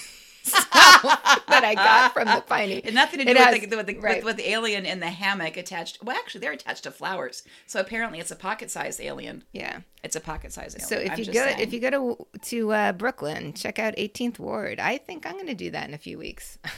myself 0.47 1.43
that 1.49 1.63
I 1.65 1.75
got 1.75 2.13
from 2.15 2.27
the 2.27 2.43
piney. 2.47 2.75
It 2.75 2.95
nothing 2.95 3.21
to 3.21 3.25
do 3.25 3.33
with, 3.33 3.39
has- 3.39 3.61
the, 3.61 3.77
with, 3.77 3.87
the, 3.87 3.99
right. 3.99 4.17
with, 4.17 4.25
with 4.25 4.37
the 4.37 4.51
alien 4.51 4.85
in 4.87 5.01
the 5.01 5.09
hammock 5.09 5.57
attached. 5.57 6.05
Well, 6.05 6.17
actually, 6.17 6.43
they're 6.43 6.53
attached 6.53 6.85
to 6.85 6.91
flowers. 6.91 7.43
So 7.67 7.81
apparently, 7.81 8.21
it's 8.21 8.31
a 8.31 8.37
pocket-sized 8.37 9.01
alien. 9.01 9.45
yeah. 9.53 9.81
It's 10.05 10.15
a 10.15 10.21
pocket-sized 10.21 10.77
alien. 10.77 10.89
So 10.89 10.99
if 10.99 11.11
I'm 11.11 11.19
you 11.19 11.25
go 11.27 11.33
saying. 11.33 11.59
if 11.59 11.73
you 11.73 11.81
go 11.81 11.91
to 11.91 12.27
to 12.51 12.73
uh, 12.73 12.93
Brooklyn, 12.93 13.55
check 13.55 13.79
out 13.79 13.97
18th 13.97 14.39
Ward. 14.39 14.79
I 14.79 14.99
think 14.99 15.27
I'm 15.27 15.33
going 15.33 15.47
to 15.47 15.55
do 15.55 15.71
that 15.73 15.89
in 15.89 15.95
a 15.95 15.99
few 15.99 16.19
weeks. 16.19 16.59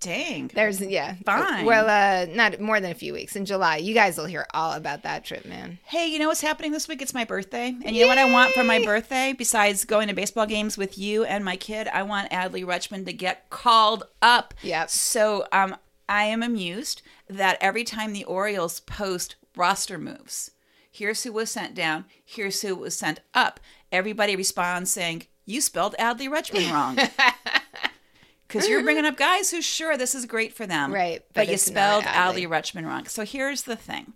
dang, 0.00 0.50
There's 0.54 0.80
yeah, 0.80 1.14
Fine. 1.24 1.64
Well, 1.64 1.88
uh, 1.88 2.32
not 2.32 2.60
more 2.60 2.80
than 2.80 2.90
a 2.90 2.94
few 2.94 3.12
weeks 3.12 3.36
in 3.36 3.44
July. 3.44 3.76
You 3.78 3.94
guys 3.94 4.16
will 4.16 4.26
hear 4.26 4.46
all 4.54 4.72
about 4.72 5.02
that 5.02 5.24
trip, 5.24 5.44
man. 5.44 5.78
Hey, 5.84 6.06
you 6.06 6.18
know 6.18 6.28
what's 6.28 6.40
happening 6.40 6.72
this 6.72 6.88
week? 6.88 7.02
It's 7.02 7.14
my 7.14 7.24
birthday. 7.24 7.74
And 7.84 7.96
you 7.96 8.02
know 8.02 8.08
what 8.08 8.18
I 8.18 8.30
want 8.30 8.52
for 8.52 8.64
my 8.64 8.82
birthday? 8.84 9.34
Besides 9.36 9.84
going 9.84 10.08
to 10.08 10.14
baseball 10.14 10.46
games 10.46 10.76
with 10.78 10.98
you 10.98 11.24
and 11.24 11.44
my 11.44 11.56
kid, 11.56 11.88
I 11.88 12.02
want 12.02 12.30
Adley 12.30 12.64
Rutschman 12.64 13.04
to 13.06 13.12
get 13.12 13.50
called 13.50 14.04
up. 14.22 14.54
Yeah. 14.62 14.86
So 14.86 15.46
um, 15.52 15.76
I 16.08 16.24
am 16.24 16.42
amused 16.42 17.02
that 17.28 17.58
every 17.60 17.84
time 17.84 18.12
the 18.12 18.24
Orioles 18.24 18.80
post 18.80 19.36
roster 19.56 19.98
moves, 19.98 20.52
here's 20.90 21.24
who 21.24 21.32
was 21.32 21.50
sent 21.50 21.74
down, 21.74 22.04
here's 22.24 22.62
who 22.62 22.74
was 22.74 22.96
sent 22.96 23.20
up, 23.34 23.60
everybody 23.90 24.36
responds 24.36 24.90
saying, 24.90 25.26
You 25.44 25.60
spelled 25.60 25.94
Adley 25.98 26.28
Rutschman 26.28 26.72
wrong. 26.72 26.98
Because 28.48 28.66
you're 28.68 28.82
bringing 28.82 29.04
up 29.04 29.16
guys 29.16 29.50
who, 29.50 29.60
sure, 29.60 29.96
this 29.98 30.14
is 30.14 30.24
great 30.24 30.54
for 30.54 30.66
them. 30.66 30.92
Right, 30.92 31.22
But, 31.34 31.46
but 31.46 31.48
you 31.48 31.58
spelled 31.58 32.04
ali. 32.06 32.46
Rutschman 32.46 32.86
wrong. 32.86 33.04
So 33.06 33.24
here's 33.24 33.62
the 33.62 33.76
thing. 33.76 34.14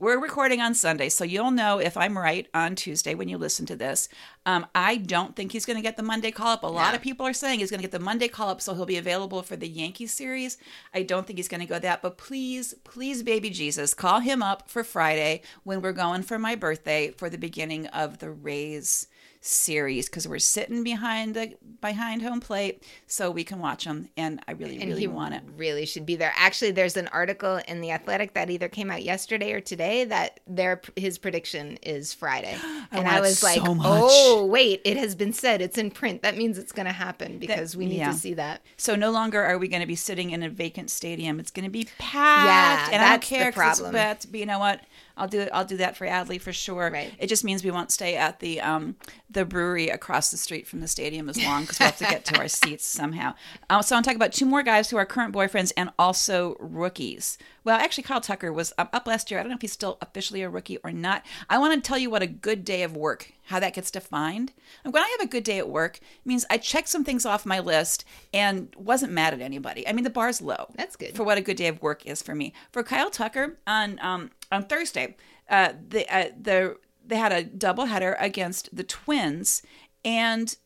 We're 0.00 0.18
recording 0.20 0.60
on 0.60 0.74
Sunday, 0.74 1.08
so 1.08 1.22
you'll 1.22 1.52
know 1.52 1.78
if 1.78 1.96
I'm 1.96 2.18
right 2.18 2.48
on 2.52 2.74
Tuesday 2.74 3.14
when 3.14 3.28
you 3.28 3.38
listen 3.38 3.64
to 3.66 3.76
this. 3.76 4.08
Um, 4.44 4.66
I 4.74 4.96
don't 4.96 5.36
think 5.36 5.52
he's 5.52 5.64
going 5.64 5.76
to 5.76 5.82
get 5.82 5.96
the 5.96 6.02
Monday 6.02 6.32
call 6.32 6.48
up. 6.48 6.64
A 6.64 6.66
lot 6.66 6.90
No. 6.90 6.96
of 6.96 7.02
people 7.02 7.24
are 7.26 7.32
saying 7.32 7.60
he's 7.60 7.70
going 7.70 7.78
to 7.78 7.84
get 7.86 7.92
the 7.92 8.00
Monday 8.04 8.26
call 8.26 8.48
up, 8.48 8.60
so 8.60 8.74
he'll 8.74 8.86
be 8.86 8.96
available 8.96 9.42
for 9.42 9.54
the 9.54 9.68
Yankees 9.68 10.12
series. 10.12 10.58
I 10.92 11.04
don't 11.04 11.26
think 11.26 11.38
he's 11.38 11.46
going 11.48 11.60
to 11.60 11.66
go 11.66 11.78
that, 11.78 12.02
but 12.02 12.18
please, 12.18 12.74
please, 12.82 13.22
baby 13.22 13.50
Jesus, 13.50 13.94
call 13.94 14.18
him 14.18 14.42
up 14.42 14.68
for 14.68 14.82
Friday 14.82 15.42
when 15.62 15.80
we're 15.80 15.92
going 15.92 16.22
for 16.22 16.38
my 16.40 16.56
birthday 16.56 17.10
for 17.10 17.30
the 17.30 17.38
beginning 17.38 17.86
of 17.88 18.18
the 18.18 18.30
Rays 18.30 19.06
series 19.44 20.08
because 20.08 20.26
we're 20.26 20.38
sitting 20.38 20.82
behind 20.82 21.34
the 21.34 21.54
behind 21.82 22.22
home 22.22 22.40
plate 22.40 22.82
so 23.06 23.30
we 23.30 23.44
can 23.44 23.58
watch 23.58 23.84
them, 23.84 24.08
and 24.16 24.40
I 24.48 24.52
really, 24.52 24.80
and 24.80 24.90
really 24.90 25.06
want 25.06 25.34
it. 25.34 25.42
really 25.56 25.84
should 25.84 26.06
be 26.06 26.16
there. 26.16 26.32
Actually, 26.36 26.70
there's 26.70 26.96
an 26.96 27.08
article 27.08 27.60
in 27.68 27.82
the 27.82 27.90
Athletic 27.90 28.32
that 28.34 28.48
either 28.48 28.68
came 28.68 28.90
out 28.90 29.02
yesterday 29.02 29.52
or 29.52 29.60
today 29.60 30.04
that 30.04 30.40
their 30.46 30.80
his 30.96 31.18
prediction 31.18 31.76
is 31.82 32.14
Friday, 32.14 32.56
and 32.90 33.06
I 33.06 33.20
was 33.20 33.42
like, 33.42 33.62
much. 33.62 33.76
"Oh, 33.86 34.46
wait, 34.46 34.80
it 34.84 34.96
has 34.96 35.14
been 35.14 35.32
said. 35.32 35.60
It's 35.60 35.76
in 35.76 35.90
print. 35.90 36.22
That 36.22 36.36
means 36.36 36.56
it's 36.56 36.72
going 36.72 36.86
to 36.86 36.92
happen 36.92 37.38
because 37.38 37.76
we 37.76 37.86
need 37.86 37.98
yeah. 37.98 38.12
to 38.12 38.16
see 38.16 38.34
that." 38.34 38.62
So 38.76 38.96
no 38.96 39.10
longer 39.10 39.42
are 39.42 39.58
we 39.58 39.68
going 39.68 39.82
to 39.82 39.86
be 39.86 39.96
sitting 39.96 40.30
in 40.30 40.42
a 40.42 40.48
vacant 40.48 40.90
stadium. 40.90 41.38
It's 41.38 41.50
going 41.50 41.64
to 41.64 41.70
be 41.70 41.86
packed. 41.98 42.90
Yeah, 42.90 42.94
and 42.94 43.02
I 43.02 43.10
don't 43.10 43.20
that's 43.20 43.28
the 43.28 43.36
care 43.36 43.52
'cause 43.52 43.80
problem. 43.80 43.92
But 43.92 44.26
you 44.32 44.46
know 44.46 44.58
what? 44.58 44.80
I'll 45.16 45.28
do 45.28 45.40
it. 45.40 45.50
I'll 45.52 45.64
do 45.64 45.76
that 45.78 45.96
for 45.96 46.06
Adley 46.06 46.40
for 46.40 46.52
sure. 46.52 46.90
Right. 46.90 47.12
It 47.18 47.28
just 47.28 47.44
means 47.44 47.64
we 47.64 47.70
won't 47.70 47.92
stay 47.92 48.16
at 48.16 48.40
the 48.40 48.60
um 48.60 48.96
the 49.30 49.44
brewery 49.44 49.88
across 49.88 50.30
the 50.30 50.36
street 50.36 50.66
from 50.66 50.80
the 50.80 50.88
stadium 50.88 51.28
as 51.28 51.42
long 51.42 51.62
because 51.62 51.78
we'll 51.78 51.86
have 51.86 51.98
to 51.98 52.04
get 52.04 52.24
to 52.26 52.38
our 52.38 52.48
seats 52.60 52.86
somehow. 52.86 53.34
Uh, 53.68 53.82
so 53.82 53.96
I'm 53.96 54.02
talking 54.02 54.16
about 54.16 54.32
two 54.32 54.46
more 54.46 54.62
guys 54.62 54.90
who 54.90 54.96
are 54.96 55.04
current 55.06 55.34
boyfriends 55.34 55.72
and 55.76 55.90
also 55.98 56.56
rookies. 56.60 57.36
Well, 57.64 57.78
actually, 57.78 58.04
Kyle 58.04 58.20
Tucker 58.20 58.52
was 58.52 58.72
up, 58.78 58.90
up 58.92 59.06
last 59.06 59.30
year. 59.30 59.40
I 59.40 59.42
don't 59.42 59.50
know 59.50 59.56
if 59.56 59.62
he's 59.62 59.72
still 59.72 59.98
officially 60.02 60.42
a 60.42 60.50
rookie 60.50 60.76
or 60.84 60.92
not. 60.92 61.24
I 61.48 61.58
want 61.58 61.74
to 61.74 61.86
tell 61.86 61.98
you 61.98 62.10
what 62.10 62.22
a 62.22 62.26
good 62.26 62.64
day 62.64 62.82
of 62.82 62.94
work, 62.96 63.32
how 63.46 63.58
that 63.58 63.74
gets 63.74 63.90
defined. 63.90 64.52
And 64.84 64.92
when 64.92 65.02
I 65.02 65.16
have 65.18 65.26
a 65.26 65.30
good 65.30 65.44
day 65.44 65.58
at 65.58 65.68
work, 65.68 65.96
it 65.96 66.26
means 66.26 66.44
I 66.50 66.58
checked 66.58 66.88
some 66.88 67.04
things 67.04 67.24
off 67.24 67.46
my 67.46 67.58
list 67.60 68.04
and 68.34 68.68
wasn't 68.76 69.12
mad 69.12 69.32
at 69.32 69.40
anybody. 69.40 69.88
I 69.88 69.92
mean, 69.92 70.04
the 70.04 70.10
bar's 70.10 70.42
low. 70.42 70.66
That's 70.76 70.94
good. 70.94 71.16
for 71.16 71.24
what 71.24 71.38
a 71.38 71.42
good 71.42 71.56
day 71.56 71.68
of 71.68 71.80
work 71.82 72.04
is 72.06 72.20
for 72.22 72.34
me. 72.34 72.52
For 72.70 72.82
Kyle 72.82 73.10
Tucker 73.10 73.56
on 73.66 73.98
um, 74.00 74.30
on 74.54 74.64
Thursday, 74.64 75.16
uh, 75.48 75.72
the 75.88 76.06
uh, 76.14 76.30
the 76.40 76.76
they 77.06 77.16
had 77.16 77.32
a 77.32 77.44
doubleheader 77.44 78.16
against 78.18 78.74
the 78.74 78.84
Twins, 78.84 79.62
and 80.04 80.56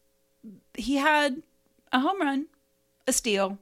he 0.75 0.97
had 0.97 1.43
a 1.93 2.01
home 2.01 2.21
run, 2.21 2.47
a 3.07 3.13
steal, 3.13 3.59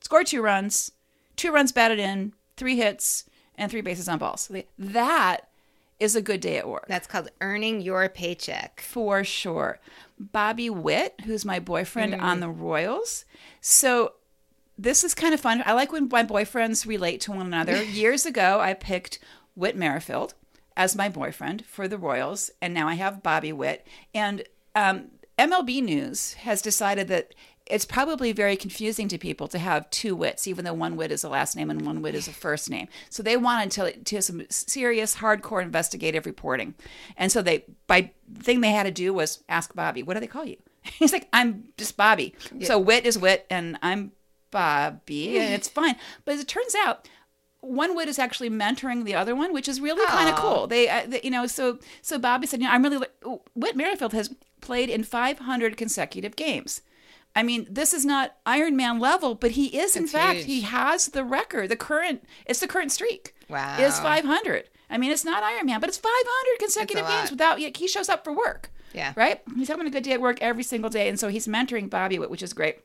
scored 0.00 0.26
two 0.26 0.42
runs, 0.42 0.92
two 1.36 1.52
runs 1.52 1.72
batted 1.72 1.98
in, 1.98 2.32
three 2.56 2.76
hits, 2.76 3.24
and 3.56 3.70
three 3.70 3.82
bases 3.82 4.08
on 4.08 4.18
balls. 4.18 4.50
That 4.78 5.48
is 6.00 6.16
a 6.16 6.22
good 6.22 6.40
day 6.40 6.56
at 6.56 6.68
work. 6.68 6.86
That's 6.88 7.06
called 7.06 7.30
earning 7.40 7.80
your 7.80 8.08
paycheck. 8.08 8.80
For 8.80 9.22
sure. 9.22 9.78
Bobby 10.18 10.68
Witt, 10.68 11.20
who's 11.24 11.44
my 11.44 11.60
boyfriend 11.60 12.14
on 12.14 12.40
the 12.40 12.48
Royals. 12.48 13.24
So 13.60 14.14
this 14.78 15.04
is 15.04 15.14
kind 15.14 15.34
of 15.34 15.40
fun. 15.40 15.62
I 15.66 15.72
like 15.72 15.92
when 15.92 16.08
my 16.10 16.24
boyfriends 16.24 16.86
relate 16.86 17.20
to 17.22 17.32
one 17.32 17.46
another. 17.46 17.82
Years 17.82 18.26
ago, 18.26 18.60
I 18.60 18.74
picked 18.74 19.18
Whit 19.54 19.76
Merrifield 19.76 20.34
as 20.76 20.96
my 20.96 21.08
boyfriend 21.08 21.64
for 21.66 21.86
the 21.86 21.98
Royals, 21.98 22.50
and 22.60 22.72
now 22.72 22.88
I 22.88 22.94
have 22.94 23.22
Bobby 23.22 23.52
Witt. 23.52 23.86
And 24.14 24.44
um, 24.74 25.10
MLB 25.38 25.82
News 25.82 26.34
has 26.34 26.62
decided 26.62 27.08
that 27.08 27.34
it's 27.66 27.84
probably 27.84 28.32
very 28.32 28.56
confusing 28.56 29.08
to 29.08 29.18
people 29.18 29.48
to 29.48 29.58
have 29.58 29.88
two 29.90 30.16
wits, 30.16 30.46
even 30.46 30.64
though 30.64 30.74
one 30.74 30.96
wit 30.96 31.12
is 31.12 31.24
a 31.24 31.28
last 31.28 31.56
name 31.56 31.70
and 31.70 31.86
one 31.86 32.02
wit 32.02 32.14
is 32.14 32.26
a 32.26 32.32
first 32.32 32.68
name. 32.68 32.88
So 33.08 33.22
they 33.22 33.36
wanted 33.36 33.70
to 33.72 34.04
to 34.04 34.16
have 34.16 34.24
some 34.24 34.42
serious, 34.50 35.16
hardcore 35.16 35.62
investigative 35.62 36.26
reporting, 36.26 36.74
and 37.16 37.30
so 37.30 37.40
they 37.40 37.64
by 37.86 38.10
thing 38.38 38.60
they 38.60 38.72
had 38.72 38.84
to 38.84 38.90
do 38.90 39.14
was 39.14 39.44
ask 39.48 39.74
Bobby, 39.74 40.02
"What 40.02 40.14
do 40.14 40.20
they 40.20 40.26
call 40.26 40.44
you?" 40.44 40.56
He's 40.82 41.12
like, 41.12 41.28
"I'm 41.32 41.68
just 41.76 41.96
Bobby." 41.96 42.34
So 42.62 42.78
wit 42.78 43.06
is 43.06 43.16
wit, 43.16 43.46
and 43.48 43.78
I'm 43.80 44.12
Bobby, 44.52 45.38
and 45.40 45.52
it's 45.52 45.68
fine. 45.80 45.96
But 46.24 46.34
as 46.36 46.40
it 46.40 46.46
turns 46.48 46.76
out, 46.84 47.08
one 47.60 47.96
wit 47.96 48.08
is 48.08 48.18
actually 48.20 48.50
mentoring 48.50 49.04
the 49.04 49.14
other 49.16 49.34
one, 49.34 49.52
which 49.52 49.66
is 49.68 49.80
really 49.80 50.06
kind 50.06 50.28
of 50.28 50.36
cool. 50.36 50.68
They, 50.68 50.88
uh, 50.88 51.02
they, 51.08 51.20
you 51.24 51.30
know, 51.30 51.46
so 51.48 51.78
so 52.02 52.18
Bobby 52.18 52.46
said, 52.46 52.60
you 52.60 52.66
know, 52.66 52.72
I'm 52.72 52.82
really 52.84 52.98
li- 52.98 53.38
Whit 53.54 53.74
Merrifield 53.76 54.12
has 54.12 54.32
played 54.60 54.88
in 54.88 55.02
500 55.02 55.76
consecutive 55.76 56.36
games. 56.36 56.82
I 57.34 57.42
mean, 57.42 57.66
this 57.70 57.94
is 57.94 58.04
not 58.04 58.36
Iron 58.44 58.76
Man 58.76 58.98
level, 58.98 59.34
but 59.34 59.52
he 59.52 59.66
is 59.78 59.96
in 59.96 60.02
That's 60.02 60.12
fact 60.12 60.36
huge. 60.40 60.46
he 60.46 60.60
has 60.62 61.06
the 61.06 61.24
record, 61.24 61.68
the 61.70 61.76
current. 61.76 62.22
It's 62.46 62.60
the 62.60 62.68
current 62.68 62.92
streak. 62.92 63.34
Wow. 63.48 63.78
is 63.78 63.98
500. 64.00 64.68
I 64.90 64.98
mean, 64.98 65.10
it's 65.10 65.24
not 65.24 65.42
Iron 65.42 65.66
Man, 65.66 65.80
but 65.80 65.88
it's 65.88 65.96
500 65.98 66.58
consecutive 66.58 67.06
games 67.08 67.30
without. 67.30 67.58
Yet 67.60 67.76
he 67.78 67.88
shows 67.88 68.08
up 68.10 68.24
for 68.24 68.32
work. 68.36 68.70
Yeah. 68.92 69.14
Right. 69.16 69.40
He's 69.56 69.68
having 69.68 69.86
a 69.86 69.90
good 69.90 70.02
day 70.02 70.12
at 70.12 70.20
work 70.20 70.42
every 70.42 70.62
single 70.62 70.90
day, 70.90 71.08
and 71.08 71.18
so 71.18 71.28
he's 71.28 71.46
mentoring 71.46 71.88
Bobby 71.88 72.18
Witt, 72.18 72.28
which 72.28 72.42
is 72.42 72.52
great. 72.52 72.80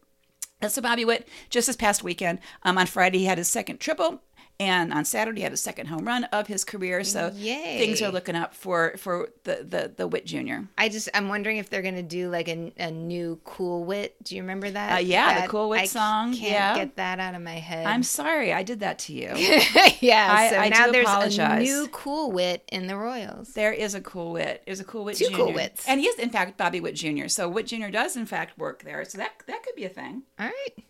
And 0.62 0.72
so 0.72 0.82
Bobby 0.82 1.06
Witt, 1.06 1.28
just 1.50 1.68
this 1.68 1.76
past 1.76 2.04
weekend, 2.04 2.40
um, 2.64 2.78
on 2.78 2.88
Friday 2.88 3.20
he 3.20 3.26
had 3.26 3.38
his 3.38 3.48
second 3.48 3.80
triple, 3.80 4.24
and 4.60 4.92
on 4.94 5.06
Saturday 5.06 5.40
he 5.40 5.44
had 5.44 5.52
his 5.52 5.62
second 5.62 5.88
home 5.88 6.06
run 6.08 6.24
of 6.26 6.48
his 6.48 6.64
career. 6.64 7.04
So 7.04 7.32
Yay. 7.36 7.78
things 7.78 8.02
are 8.02 8.10
looking 8.12 8.36
up 8.36 8.54
for 8.56 8.96
for 8.98 9.30
the 9.44 9.66
the 9.68 9.94
the 9.96 10.08
Witt 10.08 10.26
Jr. 10.26 10.62
I 10.78 10.90
just 10.90 11.10
I'm 11.14 11.30
wondering 11.30 11.58
if 11.58 11.70
they're 11.70 11.82
gonna 11.82 12.02
do 12.04 12.30
like 12.30 12.48
a, 12.48 12.74
a 12.78 12.90
new 12.92 13.40
Cool 13.44 13.84
Wit. 13.84 14.16
Do 14.24 14.36
you 14.36 14.42
remember 14.42 14.70
that? 14.72 14.96
Uh, 14.96 15.00
yeah, 15.00 15.42
the 15.42 15.48
Cool 15.48 15.70
Wit 15.70 15.82
I 15.82 15.86
song, 15.86 16.34
Can't 16.34 16.52
yeah. 16.52 16.76
get 16.76 16.96
that 16.96 17.20
out 17.20 17.36
of 17.36 17.42
my 17.42 17.56
head. 17.60 17.86
I'm 17.86 18.04
sorry 18.04 18.52
I 18.54 18.64
did 18.64 18.80
that 18.80 19.00
to 19.00 19.14
you. 19.14 19.32
yeah. 20.00 20.28
I- 20.32 20.50
so 20.50 20.58
I 20.58 20.70
now 20.70 20.92
there's 20.92 21.06
apologize. 21.08 21.62
a 21.62 21.64
new 21.64 21.88
Cool 21.90 22.32
Wit 22.32 22.64
in 22.72 22.88
the 22.88 22.98
Royals. 22.98 23.54
There 23.54 23.74
is 23.74 23.94
a 23.96 24.02
cool 24.02 24.34
wit. 24.34 24.64
There's 24.66 24.80
a 24.80 24.84
cool 24.84 25.04
wit. 25.06 25.18
Two 25.18 25.30
Jr. 25.30 25.36
Cool 25.36 25.54
Wits. 25.54 25.88
and 25.88 26.00
he 26.00 26.08
is 26.08 26.18
in 26.20 26.30
fact 26.30 26.58
Bobby 26.58 26.80
Witt 26.80 26.96
Jr. 26.96 27.28
So 27.28 27.48
Witt 27.48 27.68
Jr. 27.68 27.90
does 27.90 28.16
in 28.18 28.26
fact 28.26 28.58
work 28.58 28.84
there. 28.84 29.04
So 29.06 29.18
that 29.20 29.32
that 29.48 29.64
could 29.64 29.76
be 29.76 29.86
a 29.86 29.90
thing. 29.90 30.24
All 30.40 30.46
right. 30.48 30.84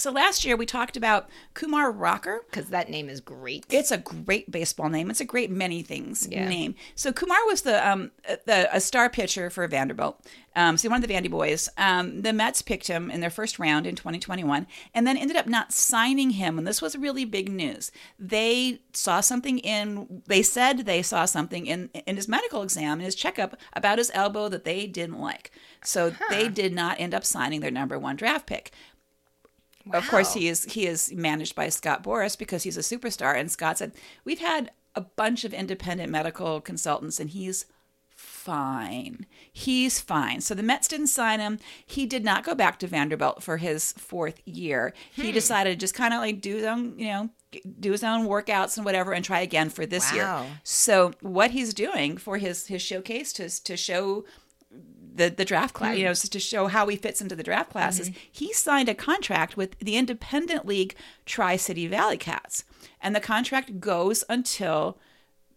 So 0.00 0.10
last 0.10 0.44
year 0.44 0.56
we 0.56 0.66
talked 0.66 0.96
about 0.96 1.28
Kumar 1.54 1.92
Rocker. 1.92 2.42
Because 2.50 2.70
that 2.70 2.88
name 2.88 3.08
is 3.08 3.20
great. 3.20 3.66
It's 3.70 3.90
a 3.90 3.98
great 3.98 4.50
baseball 4.50 4.88
name. 4.88 5.10
It's 5.10 5.20
a 5.20 5.24
great 5.24 5.50
many 5.50 5.82
things 5.82 6.26
Yeah. 6.30 6.48
name. 6.48 6.74
So 6.94 7.12
Kumar 7.12 7.38
was 7.46 7.62
the 7.62 7.86
um 7.86 8.10
the 8.46 8.68
a 8.74 8.80
star 8.80 9.10
pitcher 9.10 9.50
for 9.50 9.66
Vanderbilt. 9.68 10.20
Um, 10.56 10.76
so 10.76 10.88
one 10.88 11.00
of 11.00 11.08
the 11.08 11.14
Vandy 11.14 11.30
boys. 11.30 11.68
Um, 11.78 12.22
the 12.22 12.32
Mets 12.32 12.60
picked 12.60 12.88
him 12.88 13.08
in 13.08 13.20
their 13.20 13.30
first 13.30 13.60
round 13.60 13.86
in 13.86 13.94
2021, 13.94 14.66
and 14.92 15.06
then 15.06 15.16
ended 15.16 15.36
up 15.36 15.46
not 15.46 15.72
signing 15.72 16.30
him. 16.30 16.58
And 16.58 16.66
this 16.66 16.82
was 16.82 16.96
really 16.96 17.24
big 17.24 17.48
news. 17.52 17.92
They 18.18 18.80
saw 18.92 19.20
something 19.20 19.58
in. 19.60 20.22
They 20.26 20.42
said 20.42 20.78
they 20.86 21.02
saw 21.02 21.24
something 21.24 21.66
in 21.66 21.88
in 22.06 22.16
his 22.16 22.26
medical 22.26 22.62
exam 22.62 22.98
in 22.98 23.04
his 23.04 23.14
checkup 23.14 23.56
about 23.74 23.98
his 23.98 24.10
elbow 24.12 24.48
that 24.48 24.64
they 24.64 24.86
didn't 24.88 25.20
like. 25.20 25.52
So 25.82 26.12
they 26.28 26.48
did 26.48 26.74
not 26.74 26.98
end 27.00 27.14
up 27.14 27.24
signing 27.24 27.60
their 27.60 27.70
number 27.70 27.98
one 27.98 28.16
draft 28.16 28.46
pick. 28.46 28.72
Of 29.92 30.08
course, 30.08 30.34
he 30.34 30.48
is 30.48 30.64
he 30.64 30.86
is 30.86 31.12
managed 31.12 31.54
by 31.54 31.68
Scott 31.68 32.02
Boras 32.02 32.36
because 32.38 32.62
he's 32.64 32.76
a 32.76 32.80
superstar. 32.80 33.34
And 33.38 33.50
Scott 33.50 33.78
said, 33.78 33.92
"We've 34.24 34.38
had 34.40 34.70
a 34.94 35.00
bunch 35.00 35.44
of 35.44 35.54
independent 35.54 36.10
medical 36.10 36.60
consultants, 36.60 37.18
and 37.20 37.30
he's 37.30 37.66
fine. 38.10 39.26
He's 39.52 40.00
fine." 40.00 40.40
So 40.40 40.54
the 40.54 40.62
Mets 40.62 40.88
didn't 40.88 41.08
sign 41.08 41.40
him. 41.40 41.58
He 41.84 42.06
did 42.06 42.24
not 42.24 42.44
go 42.44 42.54
back 42.54 42.78
to 42.80 42.86
Vanderbilt 42.86 43.42
for 43.42 43.56
his 43.56 43.92
fourth 43.92 44.40
year. 44.44 44.92
Hmm. 45.16 45.22
He 45.22 45.32
decided 45.32 45.70
to 45.70 45.76
just 45.76 45.94
kind 45.94 46.14
of 46.14 46.20
like 46.20 46.40
do 46.40 46.56
his 46.56 46.64
own, 46.64 46.98
you 46.98 47.06
know, 47.08 47.30
do 47.80 47.92
his 47.92 48.04
own 48.04 48.26
workouts 48.26 48.76
and 48.76 48.84
whatever, 48.84 49.12
and 49.12 49.24
try 49.24 49.40
again 49.40 49.70
for 49.70 49.86
this 49.86 50.12
Wow. 50.12 50.42
year. 50.42 50.56
So 50.62 51.12
what 51.20 51.50
he's 51.52 51.74
doing 51.74 52.16
for 52.16 52.38
his 52.38 52.66
his 52.66 52.82
showcase 52.82 53.32
to 53.34 53.48
to 53.64 53.76
show 53.76 54.24
the 55.20 55.30
the 55.30 55.44
draft 55.44 55.74
class, 55.74 55.94
you 55.94 56.00
mm-hmm. 56.00 56.08
know, 56.08 56.14
so 56.14 56.28
to 56.28 56.40
show 56.40 56.66
how 56.66 56.88
he 56.88 56.96
fits 56.96 57.20
into 57.20 57.36
the 57.36 57.42
draft 57.42 57.70
classes. 57.70 58.08
Mm-hmm. 58.08 58.18
He 58.32 58.52
signed 58.52 58.88
a 58.88 58.94
contract 58.94 59.56
with 59.56 59.78
the 59.78 59.96
independent 59.96 60.66
league 60.66 60.94
Tri 61.26 61.56
City 61.56 61.86
Valley 61.86 62.16
Cats, 62.16 62.64
and 63.00 63.14
the 63.14 63.20
contract 63.20 63.80
goes 63.80 64.24
until 64.28 64.98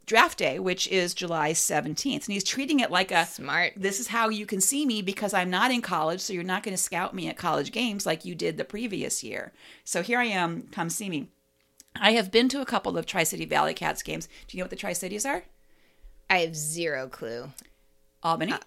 draft 0.06 0.38
day, 0.38 0.60
which 0.60 0.88
is 0.90 1.14
July 1.14 1.54
seventeenth. 1.54 2.28
And 2.28 2.34
he's 2.34 2.44
treating 2.44 2.80
it 2.82 2.92
like 2.92 3.12
a 3.12 3.26
Smart. 3.26 3.74
This 3.78 4.00
is 4.00 4.08
how 4.08 4.30
you 4.30 4.46
can 4.46 4.62
see 4.62 4.86
me 4.86 5.02
because 5.02 5.34
I'm 5.34 5.50
not 5.50 5.72
in 5.72 5.82
college, 5.82 6.22
so 6.22 6.34
you're 6.34 6.44
not 6.44 6.64
going 6.64 6.76
to 6.76 6.84
scout 6.84 7.14
me 7.16 7.30
at 7.30 7.38
college 7.38 7.72
games 7.72 8.06
like 8.06 8.26
you 8.26 8.36
did 8.36 8.58
the 8.58 8.66
previous 8.66 9.24
year. 9.24 9.54
So 9.84 10.02
here 10.02 10.20
I 10.20 10.26
am. 10.26 10.68
Come 10.72 10.90
see 10.90 11.10
me. 11.10 11.30
I 11.96 12.12
have 12.14 12.32
been 12.32 12.50
to 12.50 12.62
a 12.62 12.66
couple 12.66 12.98
of 12.98 13.06
Tri 13.06 13.24
City 13.24 13.46
Valley 13.46 13.74
Cats 13.74 14.04
games. 14.04 14.28
Do 14.48 14.58
you 14.58 14.60
know 14.60 14.66
what 14.66 14.72
the 14.72 14.84
Tri 14.84 14.94
Cities 14.94 15.26
are? 15.26 15.44
I 16.30 16.40
have 16.40 16.56
zero 16.56 17.08
clue. 17.08 17.52
Albany, 18.24 18.54
uh, 18.54 18.60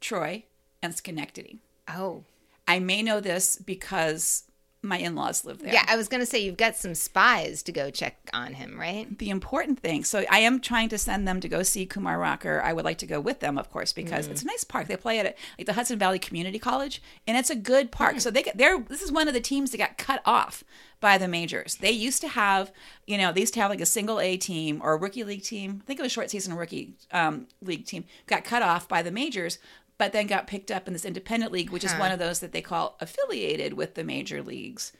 Troy, 0.00 0.44
and 0.82 0.94
Schenectady. 0.94 1.60
Oh. 1.88 2.24
I 2.68 2.78
may 2.78 3.02
know 3.02 3.20
this 3.20 3.56
because 3.56 4.44
my 4.86 4.98
in 4.98 5.14
laws 5.14 5.44
live 5.44 5.58
there. 5.58 5.72
Yeah, 5.72 5.84
I 5.88 5.96
was 5.96 6.08
going 6.08 6.20
to 6.20 6.26
say 6.26 6.38
you've 6.38 6.56
got 6.56 6.76
some 6.76 6.94
spies 6.94 7.62
to 7.64 7.72
go 7.72 7.90
check 7.90 8.16
on 8.32 8.54
him, 8.54 8.78
right? 8.78 9.18
The 9.18 9.30
important 9.30 9.80
thing, 9.80 10.04
so 10.04 10.24
I 10.30 10.38
am 10.40 10.60
trying 10.60 10.88
to 10.90 10.98
send 10.98 11.26
them 11.26 11.40
to 11.40 11.48
go 11.48 11.62
see 11.62 11.86
Kumar 11.86 12.18
Rocker. 12.18 12.62
I 12.62 12.72
would 12.72 12.84
like 12.84 12.98
to 12.98 13.06
go 13.06 13.20
with 13.20 13.40
them, 13.40 13.58
of 13.58 13.70
course, 13.70 13.92
because 13.92 14.28
it's 14.28 14.42
a 14.42 14.46
nice 14.46 14.64
park. 14.64 14.86
They 14.86 14.96
play 14.96 15.18
at 15.18 15.36
like 15.58 15.66
the 15.66 15.72
Hudson 15.72 15.98
Valley 15.98 16.18
Community 16.18 16.58
College, 16.58 17.02
and 17.26 17.36
it's 17.36 17.50
a 17.50 17.56
good 17.56 17.90
park. 17.90 18.20
So 18.20 18.30
they 18.30 18.42
get 18.42 18.58
they're 18.58 18.78
this 18.78 19.02
is 19.02 19.12
one 19.12 19.28
of 19.28 19.34
the 19.34 19.40
teams 19.40 19.72
that 19.72 19.78
got 19.78 19.98
cut 19.98 20.22
off 20.24 20.62
by 21.00 21.18
the 21.18 21.28
majors. 21.28 21.76
They 21.76 21.90
used 21.90 22.20
to 22.22 22.28
have, 22.28 22.72
you 23.06 23.18
know, 23.18 23.32
they 23.32 23.40
used 23.40 23.54
to 23.54 23.60
have 23.60 23.70
like 23.70 23.80
a 23.80 23.86
single 23.86 24.20
A 24.20 24.36
team 24.36 24.80
or 24.82 24.94
a 24.94 24.96
rookie 24.96 25.24
league 25.24 25.42
team. 25.42 25.80
I 25.82 25.86
think 25.86 25.98
it 25.98 26.02
was 26.02 26.12
a 26.12 26.14
short 26.14 26.30
season 26.30 26.54
rookie 26.54 26.94
um, 27.12 27.48
league 27.60 27.86
team 27.86 28.04
got 28.26 28.44
cut 28.44 28.62
off 28.62 28.88
by 28.88 29.02
the 29.02 29.10
majors, 29.10 29.58
but 29.98 30.12
then 30.12 30.26
got 30.26 30.46
picked 30.46 30.70
up 30.70 30.86
in 30.86 30.92
this 30.92 31.04
independent 31.04 31.52
league, 31.52 31.70
which 31.70 31.84
is 31.84 31.92
one 31.94 32.12
of 32.12 32.18
those 32.18 32.40
that 32.40 32.52
they 32.52 32.60
call 32.60 32.96
affiliated 33.00 33.74
with 33.74 33.94
the 33.94 34.04
major 34.04 34.42
leagues. 34.42 34.92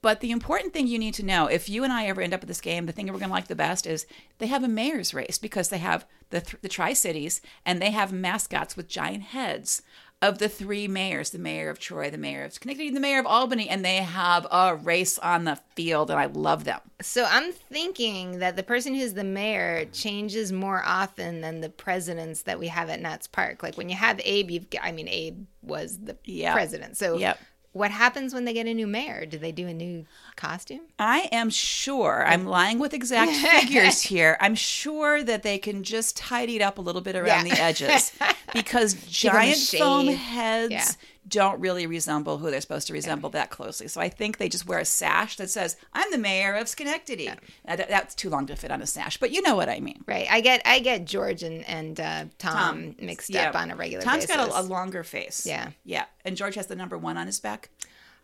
But 0.00 0.20
the 0.20 0.30
important 0.30 0.72
thing 0.72 0.86
you 0.86 0.98
need 0.98 1.14
to 1.14 1.24
know, 1.24 1.46
if 1.46 1.68
you 1.68 1.82
and 1.82 1.92
I 1.92 2.06
ever 2.06 2.20
end 2.20 2.32
up 2.32 2.42
at 2.42 2.48
this 2.48 2.60
game, 2.60 2.86
the 2.86 2.92
thing 2.92 3.06
that 3.06 3.12
we're 3.12 3.18
going 3.18 3.30
to 3.30 3.34
like 3.34 3.48
the 3.48 3.56
best 3.56 3.86
is 3.86 4.06
they 4.38 4.46
have 4.46 4.62
a 4.62 4.68
mayor's 4.68 5.12
race 5.12 5.38
because 5.38 5.68
they 5.70 5.78
have 5.78 6.06
the 6.30 6.40
th- 6.40 6.62
the 6.62 6.68
Tri 6.68 6.92
Cities 6.92 7.40
and 7.66 7.82
they 7.82 7.90
have 7.90 8.12
mascots 8.12 8.76
with 8.76 8.88
giant 8.88 9.24
heads 9.24 9.82
of 10.22 10.38
the 10.38 10.48
three 10.48 10.88
mayors: 10.88 11.30
the 11.30 11.38
mayor 11.38 11.68
of 11.68 11.78
Troy, 11.78 12.08
the 12.10 12.16
mayor 12.16 12.44
of 12.44 12.52
Schenectady, 12.54 12.90
the 12.90 13.00
mayor 13.00 13.18
of 13.20 13.26
Albany, 13.26 13.68
and 13.68 13.84
they 13.84 13.96
have 13.96 14.46
a 14.50 14.74
race 14.76 15.18
on 15.18 15.44
the 15.44 15.58
field, 15.74 16.10
and 16.10 16.18
I 16.18 16.26
love 16.26 16.64
them. 16.64 16.80
So 17.02 17.26
I'm 17.28 17.52
thinking 17.52 18.38
that 18.38 18.56
the 18.56 18.62
person 18.62 18.94
who's 18.94 19.14
the 19.14 19.24
mayor 19.24 19.84
changes 19.92 20.52
more 20.52 20.82
often 20.86 21.40
than 21.40 21.60
the 21.60 21.68
presidents 21.68 22.42
that 22.42 22.58
we 22.58 22.68
have 22.68 22.88
at 22.88 23.00
Nats 23.00 23.26
Park. 23.26 23.62
Like 23.62 23.76
when 23.76 23.88
you 23.88 23.96
have 23.96 24.20
Abe, 24.24 24.50
you've 24.50 24.70
got, 24.70 24.84
I 24.84 24.92
mean, 24.92 25.08
Abe 25.08 25.44
was 25.62 25.98
the 25.98 26.16
Yep. 26.24 26.52
president. 26.54 26.96
So 26.96 27.18
Yep. 27.18 27.38
What 27.72 27.90
happens 27.90 28.34
when 28.34 28.44
they 28.44 28.52
get 28.52 28.66
a 28.66 28.74
new 28.74 28.86
mayor? 28.86 29.24
Do 29.26 29.38
they 29.38 29.52
do 29.52 29.66
a 29.66 29.72
new 29.74 30.04
costume? 30.36 30.82
I 30.98 31.28
am 31.32 31.48
sure, 31.50 32.24
I'm 32.26 32.46
lying 32.46 32.78
with 32.78 32.92
exact 32.94 33.32
figures 33.32 34.02
here. 34.12 34.36
I'm 34.40 34.54
sure 34.54 35.22
that 35.22 35.42
they 35.42 35.58
can 35.58 35.82
just 35.82 36.16
tidy 36.16 36.56
it 36.56 36.62
up 36.62 36.78
a 36.78 36.82
little 36.82 37.00
bit 37.00 37.16
around 37.16 37.46
Yeah. 37.46 37.54
the 37.54 37.62
edges 37.62 38.12
because 38.52 38.94
giant 38.94 39.58
foam 39.58 40.08
heads 40.08 40.70
Yeah. 40.72 40.84
Don't 41.28 41.60
really 41.60 41.86
resemble 41.86 42.38
who 42.38 42.50
they're 42.50 42.60
supposed 42.60 42.86
to 42.88 42.92
resemble 42.92 43.30
that 43.30 43.48
closely. 43.50 43.86
So 43.88 44.00
I 44.00 44.08
think 44.08 44.38
they 44.38 44.48
just 44.48 44.66
wear 44.66 44.80
a 44.80 44.84
sash 44.84 45.36
that 45.36 45.50
says, 45.50 45.76
I'm 45.92 46.10
the 46.10 46.18
mayor 46.18 46.54
of 46.56 46.68
Schenectady. 46.68 47.28
Uh, 47.28 47.36
that- 47.64 47.88
that's 47.88 48.14
too 48.14 48.28
long 48.28 48.46
to 48.46 48.56
fit 48.56 48.70
on 48.72 48.82
a 48.82 48.86
sash, 48.86 49.16
but 49.18 49.30
you 49.30 49.40
know 49.42 49.54
what 49.54 49.68
I 49.68 49.78
mean. 49.80 50.02
Right. 50.06 50.26
I 50.30 50.40
get 50.40 50.62
I 50.64 50.80
get 50.80 51.04
George 51.04 51.42
and 51.42 51.64
and 51.68 52.00
uh, 52.00 52.24
Tom, 52.38 52.96
mixed 53.00 53.30
Yeah. 53.30 53.50
up 53.50 53.54
on 53.56 53.70
a 53.70 53.76
regular 53.76 54.02
Tom's 54.04 54.26
basis. 54.26 54.36
got 54.36 54.48
a, 54.50 54.60
a 54.60 54.62
longer 54.62 55.04
face. 55.04 55.46
Yeah. 55.46 55.70
Yeah. 55.84 56.04
And 56.24 56.36
George 56.36 56.56
has 56.56 56.66
the 56.66 56.76
number 56.76 56.98
one 56.98 57.16
on 57.16 57.26
his 57.26 57.38
back. 57.40 57.70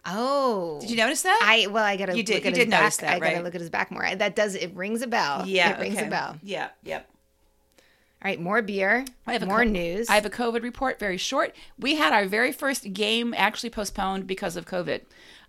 oh, 0.04 0.78
Did 0.80 0.90
you 0.90 0.96
notice 0.96 1.22
that? 1.22 1.40
I 1.42 1.66
well, 1.68 1.84
I 1.84 1.96
gotta 1.96 2.16
You 2.16 2.22
did- 2.22 2.34
look 2.36 2.44
you 2.44 2.50
at 2.50 2.54
did 2.54 2.70
back. 2.70 2.80
notice 2.80 2.96
that, 2.98 3.10
I 3.14 3.18
gotta 3.20 3.42
look 3.42 3.54
at 3.54 3.60
his 3.60 3.70
back 3.70 3.90
more. 3.90 4.14
That 4.14 4.34
does 4.36 4.54
it 4.54 4.74
rings 4.74 5.02
a 5.02 5.06
bell. 5.06 5.46
yeah. 5.46 5.76
it 5.76 5.80
rings 5.80 5.96
okay. 5.96 6.06
a 6.06 6.10
bell. 6.10 6.36
Yeah. 6.42 6.68
Yep. 6.84 7.08
All 8.22 8.28
right, 8.28 8.40
more 8.40 8.62
beer. 8.62 9.04
I 9.26 9.32
have 9.34 9.46
more 9.46 9.58
co- 9.58 9.70
news. 9.70 10.08
I 10.08 10.14
have 10.14 10.26
a 10.26 10.30
COVID 10.30 10.62
report, 10.62 10.98
very 10.98 11.16
short. 11.18 11.54
We 11.78 11.94
had 11.94 12.12
our 12.12 12.26
very 12.26 12.50
first 12.52 12.92
game 12.92 13.32
actually 13.36 13.70
postponed 13.70 14.26
because 14.26 14.56
of 14.56 14.66
COVID. 14.66 15.02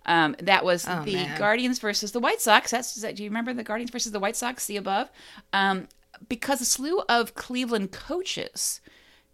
Um, 0.06 0.36
that 0.40 0.64
was 0.64 0.84
the 0.84 0.98
Oh, 1.00 1.04
man. 1.04 1.36
Guardians 1.38 1.78
versus 1.80 2.12
the 2.12 2.20
White 2.20 2.40
Sox. 2.40 2.70
That's 2.70 2.96
is 2.96 3.02
that, 3.02 3.16
do 3.16 3.24
you 3.24 3.28
remember 3.28 3.52
the 3.52 3.64
Guardians 3.64 3.90
versus 3.90 4.12
the 4.12 4.20
White 4.20 4.36
Sox? 4.36 4.62
See 4.62 4.76
above. 4.76 5.10
Um, 5.52 5.88
because 6.28 6.60
a 6.60 6.64
slew 6.64 7.00
of 7.08 7.34
Cleveland 7.34 7.90
coaches 7.92 8.80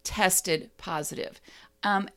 tested 0.02 0.70
positive. 0.78 1.40
Um, 1.82 2.08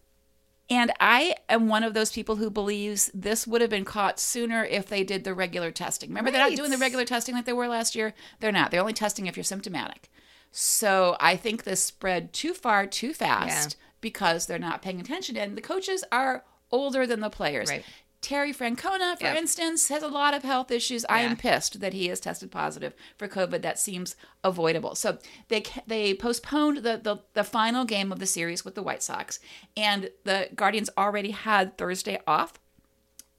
and 0.69 0.91
I 0.99 1.35
am 1.49 1.67
one 1.67 1.83
of 1.83 1.93
those 1.95 2.11
people 2.11 2.35
who 2.37 2.49
believes 2.49 3.09
this 3.13 3.45
would 3.47 3.61
have 3.61 3.69
been 3.71 3.85
caught 3.85 4.19
sooner 4.19 4.63
if 4.63 4.87
they 4.87 5.03
did 5.03 5.23
the 5.23 5.33
regular 5.33 5.71
testing. 5.71 6.09
Remember, 6.09 6.29
they're 6.31 6.47
not 6.47 6.55
doing 6.55 6.69
the 6.71 6.77
regular 6.77 7.05
testing 7.05 7.33
like 7.35 7.45
they 7.45 7.53
were 7.53 7.67
last 7.67 7.95
year. 7.95 8.13
They're 8.39 8.51
not. 8.51 8.69
They're 8.71 8.79
only 8.79 8.93
testing 8.93 9.25
if 9.27 9.35
you're 9.35 9.43
symptomatic. 9.43 10.09
So 10.51 11.15
I 11.19 11.35
think 11.35 11.63
this 11.63 11.83
spread 11.83 12.33
too 12.33 12.53
far 12.53 12.85
too 12.87 13.13
fast 13.13 13.77
because 14.01 14.45
they're 14.45 14.59
not 14.59 14.81
paying 14.81 14.99
attention. 14.99 15.37
And 15.37 15.55
the 15.57 15.61
coaches 15.61 16.03
are 16.11 16.43
older 16.71 17.05
than 17.05 17.19
the 17.19 17.29
players. 17.29 17.69
Right. 17.69 17.83
Terry 18.21 18.53
Francona, 18.53 19.17
for 19.17 19.27
Yep. 19.27 19.37
instance, 19.37 19.87
has 19.87 20.03
a 20.03 20.07
lot 20.09 20.33
of 20.33 20.43
health 20.43 20.71
issues. 20.71 21.05
I 21.07 21.21
am 21.21 21.37
pissed 21.37 21.79
that 21.79 21.93
he 21.93 22.07
has 22.07 22.19
tested 22.19 22.51
positive 22.51 22.93
for 23.17 23.29
COVID. 23.29 23.61
That 23.61 23.79
seems 23.79 24.17
avoidable. 24.43 24.95
So 24.95 25.19
they 25.47 25.63
they 25.87 26.13
postponed 26.13 26.77
the, 26.79 26.99
the 27.01 27.17
the 27.33 27.45
final 27.45 27.85
game 27.85 28.11
of 28.11 28.19
the 28.19 28.25
series 28.25 28.65
with 28.65 28.75
the 28.75 28.83
White 28.83 29.03
Sox, 29.03 29.39
and 29.77 30.09
the 30.25 30.49
Guardians 30.53 30.89
already 30.97 31.31
had 31.31 31.77
Thursday 31.77 32.19
off. 32.27 32.59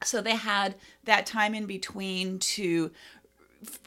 So 0.02 0.22
they 0.22 0.36
had 0.36 0.76
that 1.04 1.26
time 1.26 1.54
in 1.54 1.66
between 1.66 2.38
to 2.38 2.90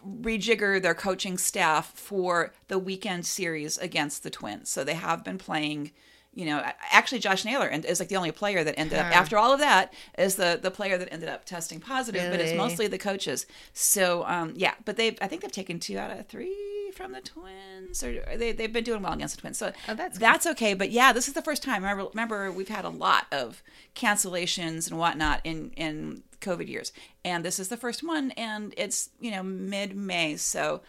rejigger 0.08 0.82
their 0.82 0.94
coaching 0.94 1.38
staff 1.38 1.92
for 1.96 2.54
the 2.68 2.78
weekend 2.80 3.26
series 3.26 3.78
against 3.78 4.24
the 4.24 4.30
Twins. 4.30 4.70
So 4.70 4.84
they 4.84 4.94
have 4.96 5.24
been 5.24 5.38
playing. 5.38 5.92
You 6.36 6.46
know, 6.48 6.64
actually, 6.90 7.20
Josh 7.20 7.46
Naylor 7.46 7.68
is 7.68 8.00
like 8.00 8.10
the 8.10 8.16
only 8.16 8.32
player 8.32 8.64
that 8.64 8.74
ended 8.76 8.98
up 8.98 9.06
after 9.16 9.38
all 9.38 9.54
of 9.54 9.60
that 9.60 9.94
is 10.18 10.34
the 10.36 10.58
the 10.60 10.72
player 10.72 10.98
that 10.98 11.14
ended 11.14 11.30
up 11.30 11.46
testing 11.46 11.80
positive, 11.80 12.24
but 12.32 12.40
it's 12.40 12.52
mostly 12.58 12.88
the 12.88 12.98
coaches. 12.98 13.46
So 13.74 14.26
um, 14.26 14.54
yeah, 14.56 14.74
but 14.84 14.98
they 14.98 15.16
I 15.22 15.28
think 15.28 15.44
they've 15.44 15.52
taken 15.52 15.80
two 15.80 16.00
out 16.00 16.10
of 16.10 16.26
three 16.28 16.92
from 16.96 17.12
the 17.12 17.22
Twins, 17.22 18.04
or 18.04 18.20
they 18.36 18.52
they've 18.52 18.74
been 18.74 18.84
doing 18.84 19.04
well 19.04 19.14
against 19.14 19.36
the 19.36 19.42
Twins. 19.42 19.60
So 19.60 19.74
Oh, 19.88 19.94
that's 19.94 20.18
that's 20.18 20.48
okay. 20.48 20.74
But 20.74 20.90
yeah, 20.90 21.14
this 21.14 21.28
is 21.28 21.36
the 21.36 21.42
first 21.44 21.62
time. 21.62 21.84
Remember, 21.84 22.06
remember 22.10 22.52
we've 22.52 22.68
had 22.68 22.86
a 22.86 22.90
lot 22.90 23.28
of 23.32 23.62
cancellations 23.96 24.90
and 24.90 24.98
whatnot 24.98 25.42
in 25.44 25.70
in 25.78 26.24
COVID 26.44 26.68
years, 26.68 26.92
and 27.26 27.44
this 27.44 27.58
is 27.60 27.70
the 27.70 27.78
first 27.78 28.04
one, 28.04 28.32
and 28.32 28.74
it's 28.78 29.10
you 29.20 29.32
know 29.32 29.42
mid 29.44 29.96
May, 29.96 30.36
so 30.36 30.82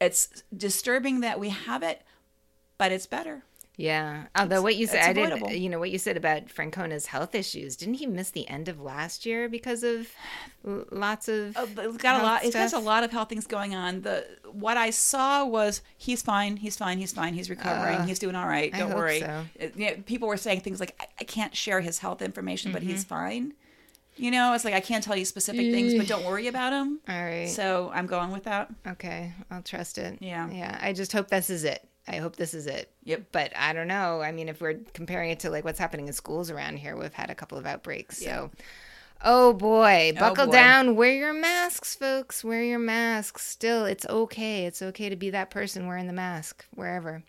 it's 0.00 0.42
disturbing 0.56 1.20
that 1.20 1.40
we 1.40 1.48
have 1.50 1.82
it, 1.82 2.02
but 2.78 2.92
it's 2.92 3.06
better. 3.06 3.42
Yeah. 3.76 4.24
Although 4.36 4.62
what 4.62 4.74
you 4.74 4.88
said, 4.88 5.04
I 5.04 5.12
did, 5.12 5.50
you 5.60 5.68
know, 5.68 5.78
what 5.78 5.90
you 5.92 5.98
said 5.98 6.16
about 6.16 6.50
Francona's 6.50 7.06
health 7.06 7.32
issues. 7.36 7.76
Didn't 7.76 7.94
he 7.94 8.06
miss 8.06 8.30
the 8.30 8.48
end 8.48 8.66
of 8.68 8.80
last 8.80 9.24
year 9.24 9.48
because 9.48 9.84
of 9.84 10.08
lots 10.64 11.28
of? 11.28 11.54
But 11.76 11.86
He's 11.86 11.96
got 11.98 12.20
a 12.20 12.24
lot. 12.24 12.42
He 12.42 12.50
has 12.52 12.72
a 12.72 12.78
lot 12.80 13.04
of 13.04 13.12
health 13.12 13.28
things 13.28 13.46
going 13.46 13.76
on. 13.76 14.02
The 14.02 14.26
what 14.50 14.76
I 14.76 14.90
saw 14.90 15.44
was 15.44 15.80
he's 15.96 16.22
fine. 16.22 16.56
He's 16.56 16.76
fine. 16.76 16.98
He's 16.98 17.12
fine. 17.12 17.34
He's 17.34 17.48
recovering. 17.50 17.98
Uh, 17.98 18.06
he's 18.06 18.18
doing 18.18 18.34
all 18.34 18.48
right. 18.48 18.72
Don't 18.72 18.94
worry. 18.96 19.20
so. 19.20 19.44
You 19.76 19.86
know, 19.86 19.94
people 20.06 20.26
were 20.26 20.36
saying 20.36 20.62
things 20.62 20.80
like, 20.80 20.96
"I, 21.00 21.06
I 21.20 21.24
can't 21.24 21.54
share 21.54 21.80
his 21.80 21.98
health 22.00 22.20
information, 22.20 22.72
but 22.72 22.82
Mm-hmm. 22.82 22.90
he's 22.90 23.04
fine." 23.04 23.54
You 24.18 24.30
know, 24.30 24.52
it's 24.52 24.64
like 24.64 24.74
I 24.74 24.80
can't 24.80 25.02
tell 25.02 25.16
you 25.16 25.24
specific 25.24 25.72
things, 25.72 25.94
but 25.94 26.06
don't 26.06 26.24
worry 26.24 26.48
about 26.48 26.70
them. 26.70 27.00
All 27.08 27.14
right. 27.14 27.48
So 27.48 27.90
I'm 27.94 28.06
going 28.06 28.32
with 28.32 28.44
that. 28.44 28.70
Okay, 28.86 29.32
I'll 29.50 29.62
trust 29.62 29.98
it. 29.98 30.18
Yeah. 30.20 30.50
Yeah. 30.50 30.78
I 30.80 30.92
just 30.92 31.12
hope 31.12 31.28
this 31.28 31.50
is 31.50 31.64
it. 31.64 31.86
I 32.06 32.16
hope 32.16 32.36
this 32.36 32.54
is 32.54 32.66
it. 32.66 32.90
Yep. 33.04 33.26
But 33.32 33.52
I 33.56 33.72
don't 33.72 33.88
know. 33.88 34.20
I 34.22 34.32
mean, 34.32 34.48
if 34.48 34.60
we're 34.60 34.80
comparing 34.94 35.30
it 35.30 35.40
to 35.40 35.50
like 35.50 35.64
what's 35.64 35.78
happening 35.78 36.06
in 36.06 36.12
schools 36.12 36.50
around 36.50 36.78
here, 36.78 36.96
we've 36.96 37.12
had 37.12 37.30
a 37.30 37.34
couple 37.34 37.58
of 37.58 37.66
outbreaks. 37.66 38.18
So, 38.18 38.50
oh 39.22 39.52
boy, 39.52 40.12
oh, 40.16 40.20
buckle 40.20 40.46
boy. 40.46 40.52
down. 40.52 40.96
Wear 40.96 41.12
your 41.12 41.34
masks, 41.34 41.94
folks. 41.94 42.42
Wear 42.42 42.62
your 42.62 42.78
masks. 42.78 43.46
Still, 43.46 43.84
it's 43.84 44.06
okay. 44.06 44.66
It's 44.66 44.82
okay 44.82 45.08
to 45.08 45.16
be 45.16 45.30
that 45.30 45.50
person 45.50 45.86
wearing 45.86 46.06
the 46.06 46.12
mask 46.12 46.64
wherever. 46.74 47.22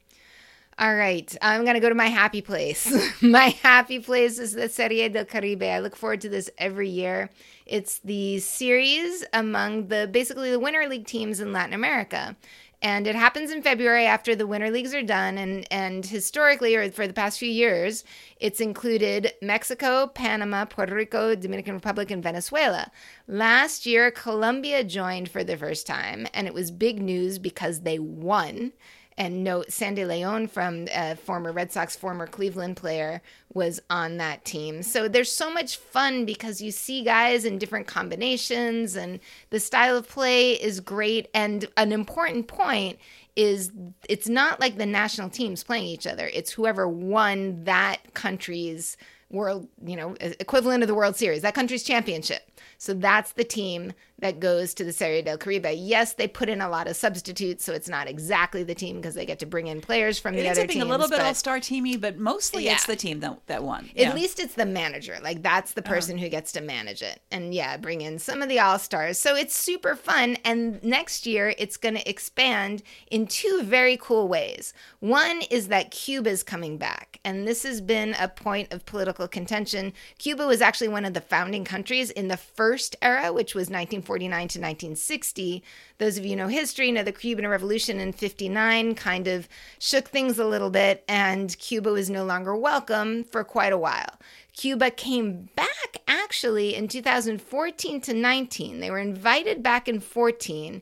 All 0.81 0.95
right, 0.95 1.35
I'm 1.41 1.65
gonna 1.65 1.81
go 1.81 1.89
to 1.89 1.95
my 1.95 2.07
happy 2.07 2.41
place. 2.41 2.89
my 3.21 3.49
happy 3.61 3.99
place 3.99 4.39
is 4.39 4.53
the 4.53 4.69
Serie 4.69 5.09
del 5.09 5.25
Caribe. 5.25 5.63
I 5.63 5.79
look 5.79 5.93
forward 5.93 6.21
to 6.21 6.29
this 6.29 6.49
every 6.57 6.87
year. 6.87 7.31
It's 7.65 7.99
the 7.99 8.39
series 8.39 9.25
among 9.33 9.89
the 9.89 10.07
basically 10.09 10.51
the 10.51 10.59
winter 10.59 10.87
league 10.87 11.05
teams 11.05 11.41
in 11.41 11.51
Latin 11.51 11.73
America. 11.73 12.37
And 12.81 13.07
it 13.07 13.15
happens 13.15 13.51
in 13.51 13.61
February 13.61 14.05
after 14.05 14.37
the 14.37 14.47
winter 14.47 14.71
leagues 14.71 14.93
are 14.93 15.03
done. 15.03 15.37
And, 15.37 15.67
and 15.69 16.05
historically, 16.05 16.77
or 16.77 16.89
for 16.91 17.07
the 17.07 17.13
past 17.13 17.37
few 17.37 17.49
years, 17.49 18.05
it's 18.39 18.61
included 18.61 19.33
Mexico, 19.41 20.07
Panama, 20.07 20.63
Puerto 20.63 20.95
Rico, 20.95 21.35
Dominican 21.35 21.73
Republic, 21.73 22.09
and 22.09 22.23
Venezuela. 22.23 22.89
Last 23.27 23.85
year, 23.85 24.11
Colombia 24.11 24.85
joined 24.85 25.27
for 25.27 25.43
the 25.43 25.57
first 25.57 25.85
time, 25.85 26.25
and 26.33 26.47
it 26.47 26.53
was 26.53 26.71
big 26.71 27.01
news 27.01 27.37
because 27.37 27.81
they 27.81 27.99
won 27.99 28.71
and 29.19 29.43
note 29.43 29.69
Sandy 29.71 30.05
Leon 30.05 30.47
from 30.47 30.87
uh, 30.95 31.13
former 31.15 31.51
Red 31.51 31.73
Sox, 31.73 31.95
former 31.95 32.25
Cleveland 32.25 32.77
player, 32.77 33.21
was 33.53 33.81
on 33.89 34.15
that 34.17 34.45
team. 34.45 34.81
So 34.81 35.09
there's 35.09 35.31
so 35.31 35.51
much 35.51 35.75
fun 35.75 36.23
because 36.23 36.61
you 36.61 36.71
see 36.71 37.03
guys 37.03 37.43
in 37.43 37.57
different 37.57 37.85
combinations, 37.85 38.95
and 38.95 39.19
the 39.49 39.59
style 39.59 39.97
of 39.97 40.07
play 40.07 40.53
is 40.53 40.79
great. 40.79 41.27
And 41.33 41.67
an 41.75 41.91
important 41.91 42.47
point 42.47 42.97
is 43.35 43.71
it's 44.07 44.29
not 44.29 44.59
like 44.61 44.77
the 44.77 44.85
national 44.85 45.29
teams 45.29 45.63
playing 45.63 45.85
each 45.85 46.07
other, 46.07 46.29
it's 46.33 46.51
whoever 46.51 46.87
won 46.87 47.65
that 47.65 48.13
country's 48.13 48.95
world, 49.29 49.67
you 49.85 49.95
know, 49.95 50.15
equivalent 50.19 50.81
of 50.81 50.87
the 50.87 50.95
World 50.95 51.15
Series, 51.15 51.41
that 51.41 51.53
country's 51.53 51.83
championship. 51.83 52.48
So 52.77 52.93
that's 52.93 53.33
the 53.33 53.43
team 53.43 53.93
that 54.19 54.39
goes 54.39 54.73
to 54.73 54.83
the 54.83 54.91
Serie 54.91 55.21
del 55.21 55.37
Caribe. 55.37 55.73
Yes, 55.77 56.13
they 56.13 56.27
put 56.27 56.49
in 56.49 56.61
a 56.61 56.69
lot 56.69 56.87
of 56.87 56.95
substitutes, 56.95 57.63
so 57.63 57.73
it's 57.73 57.87
not 57.87 58.07
exactly 58.07 58.63
the 58.63 58.75
team 58.75 58.97
because 58.97 59.15
they 59.15 59.25
get 59.25 59.39
to 59.39 59.45
bring 59.45 59.67
in 59.67 59.81
players 59.81 60.19
from 60.19 60.35
the 60.35 60.47
other 60.47 60.67
teams. 60.67 60.83
a 60.83 60.87
little 60.87 61.07
bit 61.07 61.19
all 61.19 61.33
star 61.33 61.59
teamy, 61.59 61.99
but 61.99 62.17
mostly 62.17 62.67
it's 62.67 62.85
the 62.85 62.95
team 62.95 63.19
that, 63.21 63.39
that 63.47 63.63
won. 63.63 63.85
At 63.91 63.95
Yeah. 63.95 64.13
least 64.13 64.39
it's 64.39 64.55
the 64.55 64.65
manager. 64.65 65.17
Like 65.21 65.41
that's 65.41 65.73
the 65.73 65.83
oh. 65.85 65.89
person 65.89 66.17
who 66.17 66.29
gets 66.29 66.51
to 66.53 66.61
manage 66.61 67.01
it. 67.01 67.21
And 67.31 67.53
yeah, 67.53 67.77
bring 67.77 68.01
in 68.01 68.19
some 68.19 68.41
of 68.41 68.49
the 68.49 68.59
all 68.59 68.79
stars. 68.79 69.19
So 69.19 69.35
it's 69.35 69.55
super 69.55 69.95
fun. 69.95 70.37
And 70.43 70.83
next 70.83 71.25
year 71.25 71.53
it's 71.57 71.77
going 71.77 71.95
to 71.95 72.09
expand 72.09 72.83
in 73.09 73.27
two 73.27 73.61
very 73.63 73.97
cool 73.97 74.27
ways. 74.27 74.73
One 74.99 75.41
is 75.49 75.69
that 75.69 75.91
Cuba's 75.91 76.43
coming 76.43 76.77
back. 76.77 77.19
And 77.23 77.47
this 77.47 77.63
has 77.63 77.81
been 77.81 78.15
a 78.19 78.27
point 78.27 78.73
of 78.73 78.85
political 78.85 79.27
contention. 79.27 79.93
Cuba 80.17 80.45
was 80.45 80.61
actually 80.61 80.87
one 80.89 81.05
of 81.05 81.13
the 81.13 81.21
founding 81.21 81.63
countries 81.63 82.09
in 82.11 82.27
the 82.27 82.37
first 82.55 82.95
era, 83.01 83.31
which 83.31 83.55
was 83.55 83.67
1949 83.67 84.29
to 84.29 84.59
1960. 84.59 85.63
Those 85.97 86.17
of 86.17 86.25
you 86.25 86.35
know 86.35 86.47
history 86.47 86.91
know 86.91 87.03
the 87.03 87.11
Cuban 87.11 87.47
Revolution 87.47 87.99
in 87.99 88.13
59 88.13 88.95
kind 88.95 89.27
of 89.27 89.47
shook 89.79 90.09
things 90.09 90.39
a 90.39 90.45
little 90.45 90.69
bit, 90.69 91.03
and 91.07 91.57
Cuba 91.59 91.91
was 91.91 92.09
no 92.09 92.23
longer 92.25 92.55
welcome 92.55 93.23
for 93.23 93.43
quite 93.43 93.73
a 93.73 93.77
while. 93.77 94.19
Cuba 94.53 94.91
came 94.91 95.49
back 95.55 95.97
actually 96.07 96.75
in 96.75 96.87
2014 96.87 98.01
to 98.01 98.13
19. 98.13 98.79
They 98.79 98.91
were 98.91 98.99
invited 98.99 99.63
back 99.63 99.87
in 99.87 99.99
14. 99.99 100.81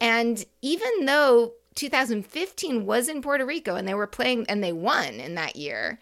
And 0.00 0.44
even 0.62 1.06
though 1.06 1.54
2015 1.74 2.86
was 2.86 3.08
in 3.08 3.22
Puerto 3.22 3.44
Rico 3.44 3.74
and 3.74 3.86
they 3.86 3.94
were 3.94 4.06
playing 4.06 4.46
and 4.48 4.62
they 4.62 4.72
won 4.72 5.14
in 5.14 5.34
that 5.34 5.56
year, 5.56 5.98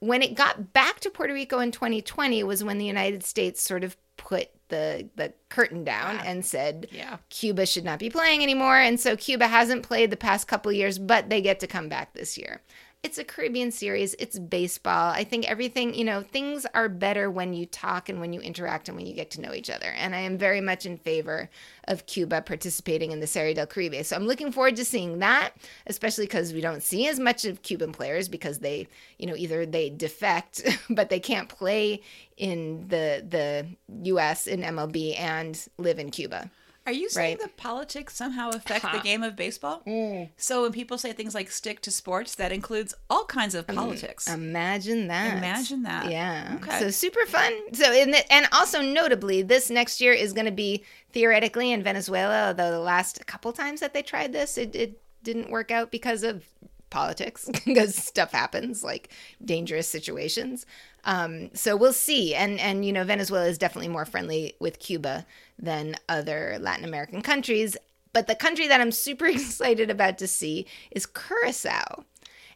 when 0.00 0.22
it 0.22 0.34
got 0.34 0.72
back 0.72 1.00
to 1.00 1.10
Puerto 1.10 1.32
Rico 1.32 1.58
in 1.60 1.70
2020 1.70 2.42
was 2.42 2.64
when 2.64 2.78
the 2.78 2.84
United 2.86 3.22
States 3.22 3.62
sort 3.62 3.84
of 3.84 3.96
put 4.16 4.48
the 4.68 5.08
the 5.16 5.32
curtain 5.48 5.82
down 5.84 6.18
and 6.24 6.44
said 6.44 6.86
Yeah. 6.92 7.16
Cuba 7.28 7.66
should 7.66 7.84
not 7.84 7.98
be 7.98 8.10
playing 8.10 8.42
anymore 8.42 8.78
and 8.78 9.00
so 9.00 9.16
Cuba 9.16 9.46
hasn't 9.48 9.82
played 9.82 10.10
the 10.10 10.16
past 10.16 10.46
couple 10.46 10.70
years 10.72 10.98
but 10.98 11.28
they 11.30 11.40
get 11.40 11.60
to 11.60 11.66
come 11.66 11.88
back 11.88 12.12
this 12.14 12.36
year. 12.36 12.60
It's 13.02 13.16
a 13.16 13.24
Caribbean 13.24 13.70
series, 13.70 14.14
it's 14.18 14.38
baseball. 14.38 15.10
I 15.12 15.24
think 15.24 15.50
everything, 15.50 15.94
you 15.94 16.04
know, 16.04 16.20
things 16.20 16.66
are 16.74 16.86
better 16.86 17.30
when 17.30 17.54
you 17.54 17.64
talk 17.64 18.10
and 18.10 18.20
when 18.20 18.34
you 18.34 18.40
interact 18.40 18.88
and 18.88 18.96
when 18.96 19.06
you 19.06 19.14
get 19.14 19.30
to 19.30 19.40
know 19.40 19.54
each 19.54 19.70
other. 19.70 19.86
And 19.86 20.14
I 20.14 20.18
am 20.18 20.36
very 20.36 20.60
much 20.60 20.84
in 20.84 20.98
favor 20.98 21.48
of 21.88 22.04
Cuba 22.04 22.42
participating 22.42 23.10
in 23.10 23.20
the 23.20 23.26
Serie 23.26 23.54
del 23.54 23.66
Caribe. 23.66 24.04
So 24.04 24.16
I'm 24.16 24.26
looking 24.26 24.52
forward 24.52 24.76
to 24.76 24.84
seeing 24.84 25.18
that, 25.20 25.52
especially 25.86 26.26
because 26.26 26.52
we 26.52 26.60
don't 26.60 26.82
see 26.82 27.08
as 27.08 27.18
much 27.18 27.46
of 27.46 27.62
Cuban 27.62 27.92
players 27.92 28.28
because 28.28 28.58
they, 28.58 28.86
you 29.18 29.26
know, 29.26 29.34
either 29.34 29.64
they 29.64 29.88
defect, 29.88 30.62
but 30.90 31.08
they 31.08 31.20
can't 31.20 31.48
play 31.48 32.02
in 32.36 32.86
the 32.88 33.24
the 33.26 33.66
US 34.10 34.46
in 34.46 34.60
MLB 34.60 35.18
and 35.18 35.68
live 35.78 35.98
in 35.98 36.10
Cuba. 36.10 36.50
Are 36.90 36.92
you 36.92 37.08
saying 37.08 37.38
Right. 37.38 37.40
that 37.40 37.56
politics 37.56 38.16
somehow 38.16 38.50
affect 38.50 38.84
the 38.92 38.98
game 38.98 39.22
of 39.22 39.36
baseball? 39.36 39.82
Mm. 39.86 40.30
So 40.36 40.62
when 40.62 40.72
people 40.72 40.98
say 40.98 41.12
things 41.12 41.36
like 41.36 41.48
stick 41.52 41.80
to 41.82 41.90
sports, 41.92 42.34
that 42.34 42.50
includes 42.50 42.94
all 43.08 43.24
kinds 43.26 43.54
of 43.54 43.68
politics. 43.68 44.26
Imagine 44.26 45.06
that. 45.06 45.38
Imagine 45.38 45.84
that. 45.84 46.10
Yeah. 46.10 46.58
Okay. 46.60 46.80
So 46.80 46.90
super 46.90 47.24
fun. 47.26 47.52
So 47.74 47.92
in 47.92 48.10
the, 48.10 48.32
and 48.32 48.48
also 48.50 48.82
notably, 48.82 49.42
this 49.42 49.70
next 49.70 50.00
year 50.00 50.12
is 50.12 50.32
going 50.32 50.46
to 50.46 50.50
be 50.50 50.82
theoretically 51.12 51.70
in 51.70 51.80
Venezuela. 51.84 52.48
Although 52.48 52.72
the 52.72 52.80
last 52.80 53.24
couple 53.26 53.52
times 53.52 53.78
that 53.78 53.94
they 53.94 54.02
tried 54.02 54.32
this, 54.32 54.58
it, 54.58 54.74
it 54.74 55.00
didn't 55.22 55.48
work 55.50 55.70
out 55.70 55.92
because 55.92 56.24
of 56.24 56.42
politics, 56.90 57.48
because 57.64 57.94
stuff 57.94 58.32
happens 58.32 58.84
like 58.84 59.10
dangerous 59.44 59.88
situations. 59.88 60.66
Um, 61.04 61.50
so 61.54 61.76
we'll 61.76 61.92
see. 61.92 62.34
And 62.34 62.60
and 62.60 62.84
you 62.84 62.92
know, 62.92 63.04
Venezuela 63.04 63.46
is 63.46 63.58
definitely 63.58 63.88
more 63.88 64.04
friendly 64.04 64.54
with 64.60 64.78
Cuba 64.78 65.26
than 65.58 65.96
other 66.08 66.58
Latin 66.60 66.84
American 66.84 67.22
countries. 67.22 67.76
But 68.12 68.26
the 68.26 68.34
country 68.34 68.66
that 68.68 68.80
I'm 68.80 68.92
super 68.92 69.26
excited 69.28 69.90
about 69.90 70.18
to 70.18 70.26
see 70.26 70.66
is 70.90 71.06
Curacao. 71.06 72.04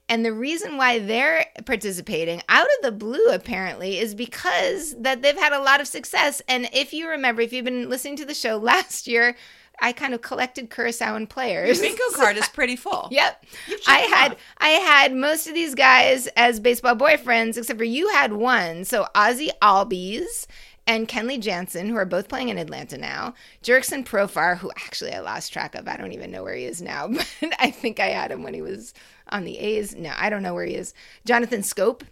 And 0.08 0.24
the 0.24 0.32
reason 0.32 0.76
why 0.76 0.98
they're 0.98 1.46
participating 1.64 2.42
out 2.50 2.66
of 2.66 2.82
the 2.82 2.92
blue 2.92 3.26
apparently 3.28 3.98
is 3.98 4.14
because 4.14 4.94
that 4.98 5.22
they've 5.22 5.36
had 5.36 5.54
a 5.54 5.62
lot 5.62 5.80
of 5.80 5.88
success. 5.88 6.42
And 6.46 6.68
if 6.74 6.92
you 6.92 7.08
remember, 7.08 7.40
if 7.40 7.52
you've 7.54 7.64
been 7.64 7.88
listening 7.88 8.16
to 8.16 8.26
the 8.26 8.34
show 8.34 8.56
last 8.58 9.06
year, 9.06 9.34
I 9.80 9.92
kind 9.92 10.14
of 10.14 10.22
collected 10.22 10.70
Curaçaoan 10.70 11.28
players. 11.28 11.80
Your 11.80 11.88
bingo 11.88 12.02
card 12.16 12.36
is 12.36 12.48
pretty 12.48 12.76
full. 12.76 13.08
Yep. 13.10 13.44
I 13.86 13.98
had 14.00 14.32
off. 14.32 14.38
I 14.58 14.68
had 14.68 15.14
most 15.14 15.46
of 15.46 15.54
these 15.54 15.74
guys 15.74 16.26
as 16.36 16.60
baseball 16.60 16.96
boyfriends, 16.96 17.56
except 17.56 17.78
for 17.78 17.84
you 17.84 18.08
had 18.08 18.32
one. 18.32 18.84
So 18.84 19.06
Ozzy 19.14 19.50
Albies 19.60 20.46
and 20.86 21.08
Kenley 21.08 21.40
Jansen, 21.40 21.88
who 21.88 21.96
are 21.96 22.04
both 22.04 22.28
playing 22.28 22.50
in 22.50 22.58
Atlanta 22.58 22.98
now. 22.98 23.34
Jurickson 23.62 24.04
Profar, 24.04 24.58
who 24.58 24.70
actually 24.76 25.12
I 25.12 25.20
lost 25.20 25.52
track 25.52 25.74
of. 25.74 25.88
I 25.88 25.96
don't 25.96 26.12
even 26.12 26.30
know 26.30 26.42
where 26.42 26.54
he 26.54 26.64
is 26.64 26.82
now, 26.82 27.08
but 27.40 27.54
I 27.58 27.70
think 27.70 28.00
I 28.00 28.08
had 28.08 28.30
him 28.30 28.42
when 28.42 28.54
he 28.54 28.62
was 28.62 28.94
on 29.30 29.44
the 29.44 29.58
A's. 29.58 29.94
No, 29.94 30.12
I 30.16 30.30
don't 30.30 30.42
know 30.42 30.54
where 30.54 30.66
he 30.66 30.74
is. 30.74 30.94
Jonathan 31.24 31.62
Schoop, 31.62 32.02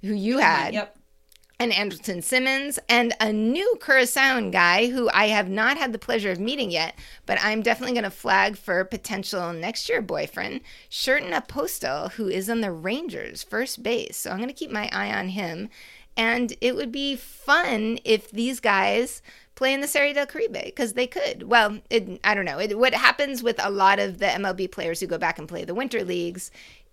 who 0.00 0.14
you 0.14 0.38
had 0.38 0.74
Yep. 0.74 0.98
And 1.58 1.70
Andrelton 1.70 2.24
Simmons, 2.24 2.78
and 2.88 3.14
a 3.20 3.32
new 3.32 3.76
Curaçaoan 3.80 4.50
guy 4.50 4.88
who 4.88 5.08
I 5.14 5.28
have 5.28 5.48
not 5.48 5.76
had 5.76 5.92
the 5.92 5.98
pleasure 5.98 6.32
of 6.32 6.40
meeting 6.40 6.72
yet, 6.72 6.98
but 7.24 7.38
I'm 7.40 7.62
definitely 7.62 7.94
going 7.94 8.02
to 8.04 8.10
flag 8.10 8.56
for 8.56 8.84
potential 8.84 9.52
next 9.52 9.88
year 9.88 10.02
boyfriend, 10.02 10.62
Sherton 10.88 11.32
Apostel, 11.32 12.08
who 12.10 12.26
is 12.26 12.50
on 12.50 12.62
the 12.62 12.72
Rangers 12.72 13.44
first 13.44 13.82
base. 13.82 14.16
So 14.16 14.30
I'm 14.30 14.38
going 14.38 14.48
to 14.48 14.54
keep 14.54 14.72
my 14.72 14.88
eye 14.92 15.12
on 15.12 15.28
him. 15.28 15.68
And 16.16 16.54
it 16.60 16.74
would 16.74 16.92
be 16.92 17.16
fun 17.16 17.98
if 18.04 18.30
these 18.30 18.60
guys 18.60 19.22
play 19.54 19.72
in 19.72 19.80
the 19.80 19.88
Serie 19.88 20.12
del 20.12 20.26
Caribe 20.26 20.64
because 20.64 20.94
they 20.94 21.06
could. 21.06 21.44
Well, 21.44 21.78
it, 21.88 22.20
I 22.24 22.34
don't 22.34 22.44
know. 22.44 22.58
It, 22.58 22.78
what 22.78 22.94
happens 22.94 23.42
with 23.42 23.62
a 23.64 23.70
lot 23.70 23.98
of 23.98 24.18
the 24.18 24.26
MLB 24.26 24.70
players 24.70 25.00
who 25.00 25.06
go 25.06 25.18
back 25.18 25.38
and 25.38 25.48
play 25.48 25.64
the 25.64 25.74
winter 25.74 26.04
leagues 26.04 26.50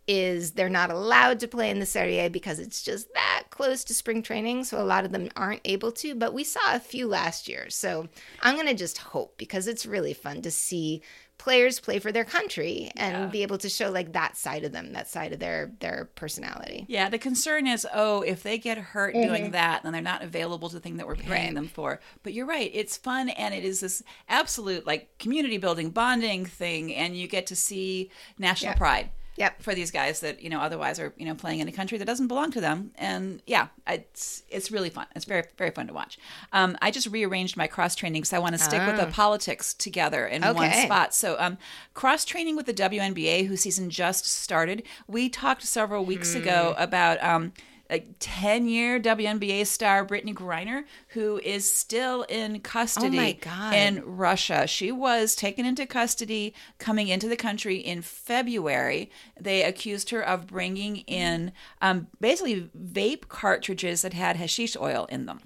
is 0.10 0.54
they're 0.54 0.70
not 0.70 0.90
allowed 0.90 1.40
to 1.40 1.48
play 1.48 1.70
in 1.70 1.80
the 1.80 1.86
Serie 1.86 2.18
A 2.20 2.30
because 2.30 2.58
it's 2.58 2.82
just 2.82 3.14
that 3.14 3.44
close 3.52 3.84
to 3.84 3.94
spring 3.94 4.24
training. 4.24 4.64
So 4.64 4.82
a 4.82 4.84
lot 4.84 5.06
of 5.06 5.12
them 5.12 5.30
aren't 5.36 5.62
able 5.66 5.92
to. 5.94 6.16
But 6.16 6.34
we 6.34 6.44
saw 6.44 6.74
a 6.74 6.80
few 6.80 7.08
last 7.08 7.48
year. 7.48 7.70
So 7.70 8.10
I'm 8.42 8.56
going 8.56 8.68
to 8.68 8.74
just 8.74 8.98
hope 8.98 9.38
because 9.38 9.68
it's 9.68 9.86
really 9.86 10.14
fun 10.16 10.42
to 10.42 10.50
see 10.52 11.04
players 11.38 11.80
play 11.80 12.00
for 12.00 12.12
their 12.12 12.26
country 12.26 12.92
and 12.98 13.14
Yeah. 13.16 13.26
be 13.28 13.44
able 13.44 13.58
to 13.60 13.70
show 13.70 13.90
like 13.92 14.12
that 14.14 14.36
side 14.36 14.66
of 14.66 14.72
them, 14.74 14.92
that 14.94 15.08
side 15.08 15.32
of 15.32 15.40
their 15.40 15.72
their 15.80 16.10
personality. 16.16 16.86
Yeah, 16.90 17.08
the 17.10 17.18
concern 17.20 17.66
is, 17.68 17.88
oh, 17.94 18.24
if 18.24 18.44
they 18.44 18.58
get 18.58 18.78
hurt 18.78 19.14
doing 19.14 19.52
that, 19.52 19.84
then 19.84 19.94
they're 19.94 20.02
not 20.02 20.22
available 20.24 20.68
to 20.70 20.76
the 20.76 20.82
thing 20.82 20.98
that 20.98 21.08
we're 21.08 21.16
paying 21.16 21.30
Mm-hmm. 21.30 21.32
Right. 21.46 21.54
them 21.56 21.68
for. 21.70 22.00
But 22.24 22.34
you're 22.34 22.46
right; 22.48 22.70
it's 22.74 22.98
fun, 22.98 23.30
and 23.30 23.54
it 23.54 23.64
is 23.64 23.80
this 23.80 24.04
absolute 24.28 24.86
like 24.86 25.18
community 25.20 25.58
building, 25.58 25.92
bonding 25.92 26.46
thing, 26.46 26.94
and 26.94 27.16
you 27.16 27.28
get 27.28 27.46
to 27.48 27.56
see 27.56 28.10
national 28.38 28.72
Yeah. 28.74 28.78
pride. 28.78 29.10
Yep. 29.40 29.62
for 29.64 29.74
these 29.74 29.90
guys 29.90 30.20
that 30.20 30.42
you 30.44 30.50
know 30.50 30.60
otherwise 30.60 31.00
are 31.00 31.14
you 31.18 31.26
know 31.26 31.34
playing 31.34 31.60
in 31.62 31.68
a 31.68 31.72
country 31.72 31.98
that 31.98 32.06
doesn't 32.06 32.28
belong 32.28 32.52
to 32.52 32.62
them 32.62 32.92
and 32.96 33.42
yeah 33.48 33.68
it's 33.88 34.44
it's 34.50 34.70
really 34.70 34.90
fun 34.90 35.08
it's 35.16 35.26
very 35.26 35.44
very 35.58 35.72
fun 35.72 35.88
to 35.88 35.94
watch 35.94 36.20
um, 36.52 36.78
i 36.82 36.92
just 36.92 37.08
rearranged 37.08 37.56
my 37.56 37.66
cross 37.66 37.96
training 37.96 38.22
because 38.22 38.34
i 38.34 38.40
want 38.40 38.54
to 38.54 38.60
stick 38.62 38.86
with 38.86 38.98
the 38.98 39.08
politics 39.08 39.74
together 39.74 40.28
in 40.28 40.42
one 40.44 40.70
Ah. 40.74 40.84
Spot 40.86 41.14
so 41.14 41.36
um, 41.40 41.58
cross 41.94 42.26
training 42.26 42.56
with 42.58 42.66
the 42.66 42.74
WNBA 42.74 43.48
whose 43.48 43.62
season 43.62 43.90
just 43.90 44.26
started 44.26 44.84
we 45.08 45.30
talked 45.30 45.64
several 45.64 46.04
weeks 46.06 46.36
ago 46.36 46.74
Hmm. 46.76 46.84
about 46.84 47.24
um, 47.24 47.54
a 47.90 48.00
10 48.20 48.68
year 48.68 49.00
WNBA 49.00 49.66
star 49.66 50.06
Brittney 50.06 50.34
Griner, 50.34 50.84
who 51.10 51.40
is 51.44 51.72
still 51.74 52.24
in 52.24 52.60
custody 52.62 53.08
Oh 53.18 53.72
in 53.74 54.04
Russia. 54.06 54.68
She 54.68 54.92
was 54.92 55.36
taken 55.36 55.66
into 55.66 55.86
custody 55.86 56.54
coming 56.78 57.08
into 57.08 57.28
the 57.28 57.36
country 57.36 57.78
in 57.78 58.02
February. 58.02 59.10
They 59.40 59.64
accused 59.64 60.12
her 60.12 60.22
of 60.22 60.48
bringing 60.48 60.98
in 60.98 61.52
um, 61.82 62.08
basically 62.20 62.70
vape 62.78 63.28
cartridges 63.28 64.04
that 64.04 64.14
had 64.14 64.36
hashish 64.36 64.78
oil 64.78 65.06
in 65.10 65.26
them 65.26 65.42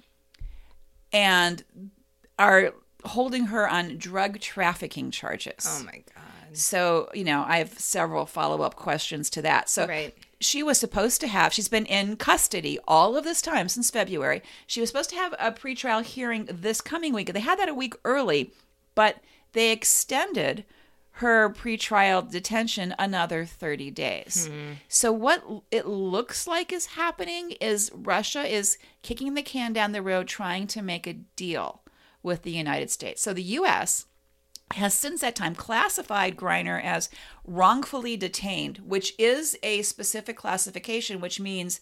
and 1.12 1.64
are 2.38 2.74
holding 3.04 3.46
her 3.46 3.68
on 3.68 3.96
drug 3.96 4.40
trafficking 4.40 5.10
charges. 5.10 5.66
Oh 5.66 5.84
my 5.84 6.02
god. 6.14 6.24
So, 6.56 7.08
you 7.12 7.24
know, 7.24 7.44
I 7.46 7.58
have 7.58 7.78
several 7.78 8.26
follow 8.26 8.62
up 8.62 8.76
questions 8.76 9.28
to 9.30 9.42
that. 9.42 9.68
So, 9.68 9.86
Right. 9.86 10.14
She 10.44 10.62
was 10.62 10.78
supposed 10.78 11.20
to 11.20 11.28
have, 11.28 11.52
she's 11.52 11.68
been 11.68 11.86
in 11.86 12.16
custody 12.16 12.78
all 12.86 13.16
of 13.16 13.24
this 13.24 13.42
time 13.42 13.68
since 13.68 13.90
February. 13.90 14.42
She 14.66 14.80
was 14.80 14.90
supposed 14.90 15.10
to 15.10 15.16
have 15.16 15.34
a 15.38 15.50
pretrial 15.50 16.02
hearing 16.02 16.48
this 16.50 16.80
coming 16.80 17.12
week. 17.12 17.32
They 17.32 17.40
had 17.40 17.58
that 17.58 17.68
a 17.68 17.74
week 17.74 17.94
early, 18.04 18.52
but 18.94 19.18
they 19.52 19.72
extended 19.72 20.64
her 21.18 21.48
pretrial 21.48 22.28
detention 22.28 22.94
another 22.98 23.44
30 23.44 23.90
days. 23.92 24.48
Hmm. 24.48 24.72
So, 24.88 25.12
what 25.12 25.44
it 25.70 25.86
looks 25.86 26.46
like 26.46 26.72
is 26.72 26.86
happening 26.86 27.52
is 27.60 27.92
Russia 27.94 28.42
is 28.42 28.78
kicking 29.02 29.34
the 29.34 29.42
can 29.42 29.72
down 29.72 29.92
the 29.92 30.02
road 30.02 30.26
trying 30.26 30.66
to 30.68 30.82
make 30.82 31.06
a 31.06 31.12
deal 31.12 31.82
with 32.22 32.42
the 32.42 32.50
United 32.50 32.90
States. 32.90 33.22
So, 33.22 33.32
the 33.32 33.42
U.S 33.42 34.06
has 34.72 34.94
since 34.94 35.20
that 35.20 35.36
time 35.36 35.54
classified 35.54 36.36
Griner 36.36 36.82
as 36.82 37.08
wrongfully 37.44 38.16
detained, 38.16 38.78
which 38.78 39.12
is 39.18 39.56
a 39.62 39.82
specific 39.82 40.36
classification, 40.36 41.20
which 41.20 41.38
means 41.38 41.80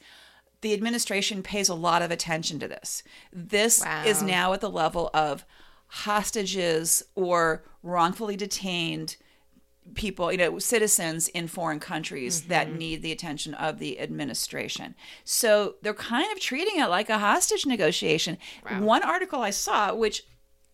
the 0.61 0.73
administration 0.75 1.43
pays 1.43 1.69
a 1.69 1.75
lot 1.75 2.03
of 2.03 2.11
attention 2.11 2.59
to 2.61 2.69
this. 2.69 3.03
This 3.33 3.81
Wow. 3.81 4.05
is 4.05 4.23
now 4.23 4.53
at 4.53 4.61
the 4.61 4.71
level 4.71 5.11
of 5.15 5.45
hostages 5.89 7.03
or 7.15 7.65
wrongfully 7.83 8.37
detained 8.37 9.17
people, 9.95 10.31
you 10.31 10.39
know, 10.39 10.59
citizens 10.59 11.29
in 11.29 11.49
foreign 11.49 11.81
countries 11.81 12.43
that 12.43 12.69
mm-hmm. 12.69 12.79
need 12.79 13.03
the 13.03 13.11
attention 13.11 13.53
of 13.55 13.79
the 13.79 13.99
administration. 13.99 14.95
So 15.25 15.75
they're 15.83 15.93
kind 15.93 16.31
of 16.33 16.39
treating 16.39 16.79
it 16.81 16.89
like 16.89 17.11
a 17.11 17.19
hostage 17.19 17.67
negotiation. 17.67 18.39
One 18.79 19.03
article 19.03 19.43
I 19.43 19.51
saw, 19.51 19.93
which 19.93 20.23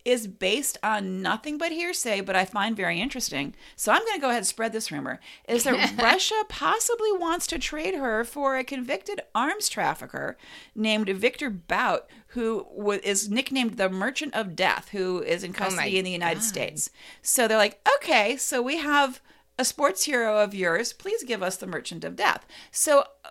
is 0.08 0.26
based 0.26 0.78
on 0.82 1.20
nothing 1.20 1.58
but 1.58 1.70
hearsay, 1.70 2.22
but 2.22 2.34
I 2.34 2.46
find 2.46 2.74
very 2.74 2.98
interesting. 2.98 3.54
So 3.76 3.92
I'm 3.92 4.00
going 4.06 4.14
to 4.14 4.20
go 4.20 4.28
ahead 4.28 4.38
and 4.38 4.46
spread 4.46 4.72
this 4.72 4.90
rumor 4.90 5.20
is 5.46 5.64
that 5.64 5.98
Russia 6.02 6.42
possibly 6.48 7.12
wants 7.12 7.46
to 7.48 7.58
trade 7.58 7.94
her 7.94 8.24
for 8.24 8.56
a 8.56 8.64
convicted 8.64 9.20
arms 9.34 9.68
trafficker 9.68 10.38
named 10.74 11.10
Victor 11.10 11.50
Bout, 11.50 12.08
who 12.28 12.66
is 13.02 13.28
nicknamed 13.28 13.76
the 13.76 13.90
Merchant 13.90 14.34
of 14.34 14.56
Death, 14.56 14.88
who 14.92 15.22
is 15.22 15.44
in 15.44 15.52
custody 15.52 15.98
in 15.98 16.06
the 16.06 16.10
United 16.10 16.42
States. 16.42 16.88
So 17.20 17.46
they're 17.46 17.58
like, 17.58 17.86
okay, 17.96 18.38
so 18.38 18.62
we 18.62 18.78
have 18.78 19.20
a 19.58 19.64
sports 19.64 20.04
hero 20.04 20.38
of 20.38 20.54
yours. 20.54 20.94
Please 20.94 21.22
give 21.22 21.42
us 21.42 21.58
the 21.58 21.66
Merchant 21.66 22.02
of 22.02 22.16
Death. 22.16 22.46
So 22.70 23.00
uh, 23.26 23.30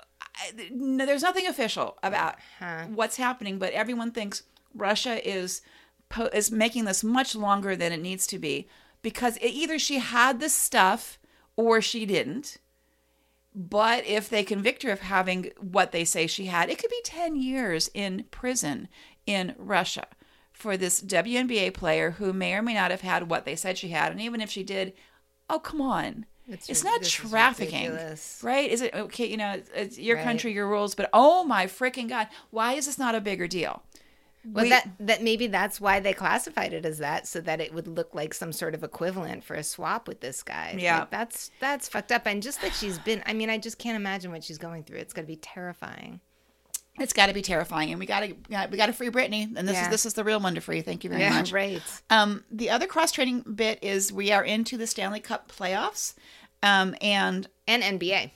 no, 0.72 1.08
there's 1.08 1.24
nothing 1.24 1.48
official 1.48 1.98
about 2.04 2.36
what's 2.94 3.18
happening, 3.18 3.58
but 3.58 3.74
everyone 3.74 4.12
thinks 4.12 4.44
Russia 4.76 5.28
is 5.28 5.62
po- 6.10 6.30
is 6.34 6.52
making 6.52 6.86
this 6.86 7.04
much 7.04 7.36
longer 7.36 7.76
than 7.76 7.92
it 7.92 8.02
needs 8.02 8.28
to 8.28 8.40
be 8.40 8.68
because 9.02 9.38
it, 9.38 9.48
either 9.50 9.78
she 9.80 10.00
had 10.00 10.40
the 10.40 10.50
stuff 10.50 11.20
or 11.56 11.82
she 11.82 12.06
didn't. 12.06 12.58
But 13.56 14.06
if 14.06 14.30
they 14.30 14.44
convict 14.44 14.84
her 14.84 14.92
of 14.92 15.00
having 15.02 15.52
what 15.60 15.92
they 15.92 16.06
say 16.06 16.28
she 16.28 16.46
had, 16.46 16.70
it 16.70 16.78
could 16.78 16.92
be 16.92 17.02
10 17.04 17.36
years 17.36 17.90
in 17.94 18.26
prison 18.30 18.88
in 19.26 19.56
Russia 19.58 20.06
for 20.54 20.78
this 20.78 21.02
WNBA 21.02 21.74
player 21.74 22.12
who 22.12 22.34
may 22.34 22.54
or 22.54 22.62
may 22.62 22.74
not 22.76 22.92
have 22.92 23.02
had 23.02 23.30
what 23.30 23.46
they 23.46 23.56
said 23.56 23.78
she 23.78 23.90
had. 23.90 24.12
And 24.12 24.22
even 24.22 24.42
if 24.42 24.52
she 24.52 24.64
did, 24.64 24.94
oh, 25.50 25.60
come 25.60 25.82
on. 25.82 26.26
It's 26.50 26.70
It's, 26.70 26.84
not 26.84 27.04
trafficking, 27.04 27.92
ridiculous. 27.92 28.40
right? 28.42 28.70
Is 28.70 28.82
it 28.82 28.94
okay? 28.94 29.26
You 29.26 29.36
know, 29.36 29.52
it's, 29.54 29.70
it's 29.76 29.98
your 30.00 30.16
Right. 30.16 30.24
country, 30.24 30.54
your 30.54 30.68
rules, 30.68 30.96
but 30.96 31.10
oh 31.12 31.44
my 31.44 31.66
freaking 31.66 32.08
God, 32.08 32.28
why 32.52 32.74
is 32.74 32.86
this 32.86 32.98
not 32.98 33.16
a 33.16 33.20
bigger 33.22 33.48
deal? 33.48 33.84
Well, 34.50 34.64
We- 34.64 34.70
that 34.70 34.90
that 35.00 35.22
maybe 35.24 35.48
that's 35.48 35.82
why 35.82 36.00
they 36.00 36.14
classified 36.14 36.72
it 36.74 36.86
as 36.86 37.00
that, 37.00 37.28
so 37.28 37.42
that 37.42 37.60
it 37.60 37.74
would 37.74 37.88
look 37.88 38.16
like 38.16 38.34
some 38.34 38.52
sort 38.54 38.74
of 38.76 38.84
equivalent 38.84 39.44
for 39.44 39.56
a 39.56 39.64
swap 39.64 40.08
with 40.08 40.22
this 40.22 40.42
guy. 40.44 40.76
Yeah. 40.80 41.00
Like, 41.00 41.12
that's 41.12 41.52
that's 41.60 41.90
fucked 41.90 42.12
up. 42.12 42.26
And 42.26 42.42
just 42.42 42.62
that 42.62 42.74
she's 42.74 42.98
been, 43.00 43.22
I 43.26 43.34
mean, 43.34 43.50
I 43.50 43.58
just 43.58 43.78
can't 43.78 43.96
imagine 43.98 44.32
what 44.32 44.44
she's 44.44 44.58
going 44.58 44.84
through. 44.84 45.00
It's 45.00 45.14
got 45.14 45.22
to 45.22 45.28
be 45.28 45.36
terrifying. 45.36 46.22
It's 47.00 47.14
got 47.14 47.28
to 47.28 47.34
be 47.34 47.44
terrifying, 47.44 47.92
and 47.92 48.00
we 48.00 48.06
got 48.08 48.22
to 48.22 48.34
we 48.72 48.78
got 48.78 48.88
to 48.88 48.94
free 48.94 49.10
Brittney, 49.12 49.56
and 49.56 49.68
this 49.68 49.76
Yeah. 49.76 49.84
is 49.84 49.90
this 49.90 50.06
is 50.06 50.14
the 50.14 50.24
real 50.24 50.40
one 50.40 50.56
to 50.56 50.62
free. 50.62 50.82
Thank 50.82 51.04
you 51.04 51.10
very 51.12 51.30
much. 51.30 51.52
right. 51.52 51.82
Um, 52.10 52.44
the 52.50 52.70
other 52.72 52.88
cross 52.88 53.12
training 53.12 53.42
bit 53.56 53.80
is 53.84 54.12
we 54.12 54.32
are 54.32 54.44
into 54.44 54.78
the 54.78 54.88
Stanley 54.88 55.20
Cup 55.20 55.52
playoffs, 55.52 56.16
um, 56.64 56.96
and 57.02 57.48
And 57.68 57.84
NBA. 57.84 58.32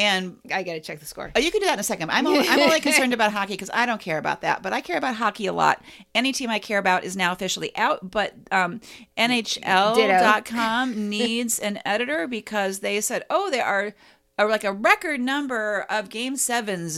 And 0.00 0.38
I 0.50 0.62
got 0.62 0.72
to 0.72 0.80
check 0.80 0.98
the 0.98 1.04
score. 1.04 1.30
oh, 1.36 1.38
you 1.38 1.50
can 1.50 1.60
do 1.60 1.66
that 1.66 1.74
in 1.74 1.78
a 1.80 1.82
second. 1.84 2.10
I'm 2.10 2.26
only, 2.26 2.48
I'm 2.48 2.58
only 2.58 2.80
concerned 2.80 3.12
about 3.12 3.32
hockey 3.32 3.52
because 3.52 3.68
I 3.74 3.84
don't 3.84 4.00
care 4.00 4.16
about 4.16 4.40
that, 4.40 4.62
but 4.62 4.72
I 4.72 4.80
care 4.80 4.96
about 4.96 5.16
hockey 5.16 5.46
a 5.46 5.52
lot. 5.52 5.82
Any 6.14 6.32
team 6.32 6.48
I 6.48 6.58
care 6.58 6.78
about 6.78 7.04
is 7.04 7.16
now 7.16 7.32
officially 7.32 7.76
out, 7.76 8.10
but 8.10 8.32
um, 8.50 8.80
NHL.com 9.18 11.08
needs 11.10 11.58
an 11.58 11.80
editor 11.84 12.26
because 12.26 12.78
they 12.80 13.00
said, 13.02 13.24
oh, 13.30 13.50
there 13.50 13.64
are. 13.64 13.94
Are 14.38 14.48
like 14.48 14.64
a 14.64 14.72
record 14.72 15.20
number 15.20 15.84
of 15.90 16.08
game 16.08 16.34
sevens, 16.34 16.96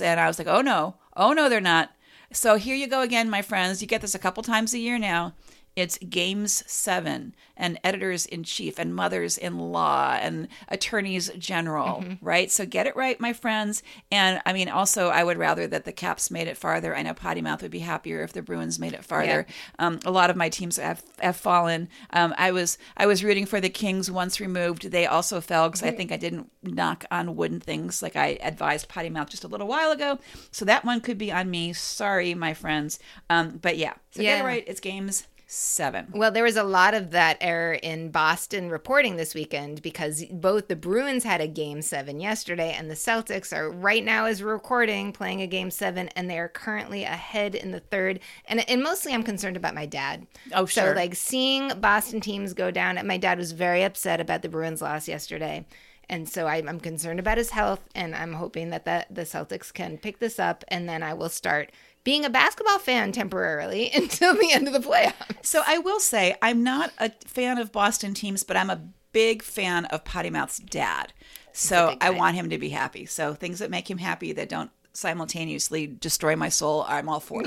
and 0.00 0.18
I 0.18 0.26
was 0.26 0.38
like, 0.38 0.48
oh 0.48 0.62
no, 0.62 0.94
oh 1.14 1.34
no, 1.34 1.50
they're 1.50 1.60
not. 1.60 1.90
So 2.32 2.56
here 2.56 2.74
you 2.74 2.86
go 2.86 3.02
again, 3.02 3.28
my 3.28 3.42
friends. 3.42 3.82
You 3.82 3.86
get 3.86 4.00
this 4.00 4.14
a 4.14 4.18
couple 4.18 4.42
times 4.42 4.72
a 4.72 4.78
year 4.78 4.98
now. 4.98 5.34
It's 5.78 5.96
games 5.98 6.64
seven, 6.66 7.36
and 7.56 7.78
editors 7.84 8.26
in 8.26 8.42
chief, 8.42 8.80
and 8.80 8.92
mothers 8.92 9.38
in 9.38 9.58
law, 9.58 10.18
and 10.20 10.48
attorneys 10.66 11.30
general, 11.38 12.04
right? 12.20 12.50
So 12.50 12.66
get 12.66 12.88
it 12.88 12.96
right, 12.96 13.20
my 13.20 13.32
friends. 13.32 13.84
And 14.10 14.40
I 14.44 14.52
mean, 14.52 14.68
also, 14.68 15.08
I 15.08 15.22
would 15.22 15.38
rather 15.38 15.68
that 15.68 15.84
the 15.84 15.92
Caps 15.92 16.32
made 16.32 16.48
it 16.48 16.56
farther. 16.56 16.96
I 16.96 17.02
know 17.02 17.14
Potty 17.14 17.42
Mouth 17.42 17.62
would 17.62 17.70
be 17.70 17.78
happier 17.78 18.24
if 18.24 18.32
the 18.32 18.42
Bruins 18.42 18.80
made 18.80 18.92
it 18.92 19.04
farther. 19.04 19.46
Um, 19.78 20.00
a 20.04 20.10
lot 20.10 20.30
of 20.30 20.36
my 20.36 20.48
teams 20.48 20.78
have, 20.78 21.04
have 21.20 21.36
fallen. 21.36 21.88
Um, 22.10 22.34
I 22.36 22.50
was 22.50 22.76
I 22.96 23.06
was 23.06 23.22
rooting 23.22 23.46
for 23.46 23.60
the 23.60 23.70
Kings 23.70 24.10
once 24.10 24.40
removed. 24.40 24.90
They 24.90 25.06
also 25.06 25.40
fell 25.40 25.68
because 25.68 25.84
I 25.84 25.92
think 25.92 26.10
I 26.10 26.16
didn't 26.16 26.50
knock 26.64 27.04
on 27.12 27.36
wooden 27.36 27.60
things 27.60 28.02
like 28.02 28.16
I 28.16 28.38
advised 28.42 28.88
Potty 28.88 29.10
Mouth 29.10 29.30
just 29.30 29.44
a 29.44 29.48
little 29.48 29.68
while 29.68 29.92
ago. 29.92 30.18
So 30.50 30.64
that 30.64 30.84
one 30.84 31.00
could 31.00 31.18
be 31.18 31.30
on 31.30 31.48
me. 31.48 31.72
Sorry, 31.72 32.34
my 32.34 32.52
friends. 32.52 32.98
Um, 33.30 33.58
but 33.62 33.76
yeah, 33.78 33.94
so 34.10 34.22
get 34.22 34.40
it 34.40 34.44
right. 34.44 34.64
It's 34.66 34.80
games 34.80 35.26
seven. 35.50 36.08
Well, 36.12 36.30
there 36.30 36.44
was 36.44 36.56
a 36.56 36.62
lot 36.62 36.92
of 36.92 37.10
that 37.12 37.38
error 37.40 37.72
in 37.72 38.10
Boston 38.10 38.68
reporting 38.68 39.16
this 39.16 39.34
weekend 39.34 39.80
because 39.80 40.24
both 40.30 40.68
the 40.68 40.76
Bruins 40.76 41.24
had 41.24 41.40
a 41.40 41.48
game 41.48 41.80
seven 41.80 42.20
yesterday 42.20 42.74
and 42.78 42.90
the 42.90 42.94
Celtics 42.94 43.56
are 43.56 43.70
right 43.70 44.04
now, 44.04 44.26
as 44.26 44.42
we're 44.42 44.52
recording, 44.52 45.10
playing 45.10 45.40
a 45.40 45.46
game 45.46 45.70
seven 45.70 46.08
and 46.08 46.28
they 46.28 46.38
are 46.38 46.48
currently 46.48 47.04
ahead 47.04 47.54
in 47.54 47.72
the 47.72 47.80
third. 47.80 48.20
And, 48.44 48.68
and 48.68 48.82
mostly 48.82 49.14
I'm 49.14 49.22
concerned 49.22 49.56
about 49.56 49.74
my 49.74 49.86
dad. 49.86 50.26
Oh, 50.52 50.66
sure. 50.66 50.90
So, 50.90 50.92
like 50.92 51.14
seeing 51.14 51.80
Boston 51.80 52.20
teams 52.20 52.52
go 52.52 52.70
down, 52.70 53.04
my 53.06 53.16
dad 53.16 53.38
was 53.38 53.52
very 53.52 53.82
upset 53.82 54.20
about 54.20 54.42
the 54.42 54.50
Bruins 54.50 54.82
loss 54.82 55.08
yesterday. 55.08 55.64
And 56.10 56.28
so 56.28 56.46
I, 56.46 56.56
I'm 56.56 56.80
concerned 56.80 57.20
about 57.20 57.36
his 57.36 57.50
health, 57.50 57.80
and 57.94 58.14
I'm 58.14 58.32
hoping 58.32 58.70
that 58.70 58.86
the, 58.86 59.04
the 59.10 59.22
Celtics 59.22 59.72
can 59.72 59.98
pick 59.98 60.18
this 60.20 60.38
up, 60.38 60.64
and 60.68 60.88
then 60.88 61.02
I 61.02 61.12
will 61.12 61.28
start 61.28 61.70
being 62.08 62.24
a 62.24 62.30
basketball 62.30 62.78
fan 62.78 63.12
temporarily 63.12 63.90
until 63.94 64.34
the 64.34 64.50
end 64.50 64.66
of 64.66 64.72
the 64.72 64.80
playoffs. 64.80 65.44
So 65.44 65.60
I 65.66 65.76
will 65.76 66.00
say 66.00 66.34
I'm 66.40 66.64
not 66.64 66.90
a 66.96 67.12
fan 67.26 67.58
of 67.58 67.70
Boston 67.70 68.14
teams, 68.14 68.44
but 68.44 68.56
I'm 68.56 68.70
a 68.70 68.80
big 69.12 69.42
fan 69.42 69.84
of 69.84 70.06
Potty 70.06 70.30
Mouth's 70.30 70.56
dad. 70.56 71.12
So 71.52 71.98
I 72.00 72.08
want 72.08 72.34
him 72.34 72.48
to 72.48 72.56
be 72.56 72.70
happy. 72.70 73.04
So 73.04 73.34
things 73.34 73.58
that 73.58 73.70
make 73.70 73.90
him 73.90 73.98
happy 73.98 74.32
that 74.32 74.48
don't 74.48 74.70
simultaneously 74.94 75.86
destroy 75.86 76.34
my 76.34 76.48
soul, 76.48 76.86
I'm 76.88 77.10
all 77.10 77.20
for. 77.20 77.42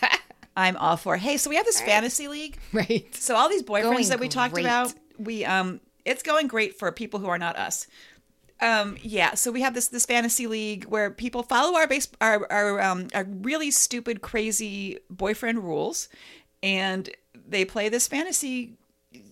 I'm 0.56 0.78
all 0.78 0.96
for. 0.96 1.18
Hey, 1.18 1.36
so 1.36 1.50
we 1.50 1.56
have 1.56 1.66
this 1.66 1.82
fantasy 1.82 2.28
league. 2.28 2.56
Right. 2.72 3.14
So 3.14 3.36
all 3.36 3.50
these 3.50 3.62
boyfriends 3.62 3.82
Going 3.82 4.08
that 4.08 4.20
we 4.20 4.28
talked 4.28 4.54
great. 4.54 4.64
about, 4.64 4.94
we 5.18 5.44
um, 5.44 5.80
it's 6.06 6.22
going 6.22 6.46
great 6.46 6.78
for 6.78 6.90
people 6.92 7.20
who 7.20 7.26
are 7.26 7.38
not 7.38 7.56
us. 7.56 7.86
Um, 8.60 8.96
yeah. 9.02 9.34
So 9.34 9.52
we 9.52 9.62
have 9.62 9.74
this 9.74 9.88
this 9.88 10.06
fantasy 10.06 10.46
league 10.46 10.84
where 10.84 11.10
people 11.10 11.42
follow 11.42 11.76
our 11.76 11.86
base 11.86 12.08
our 12.20 12.50
our 12.50 12.80
um 12.80 13.08
our 13.14 13.24
really 13.24 13.70
stupid 13.70 14.20
crazy 14.20 14.98
boyfriend 15.10 15.62
rules, 15.64 16.08
and 16.62 17.08
they 17.34 17.64
play 17.64 17.88
this 17.88 18.08
fantasy 18.08 18.78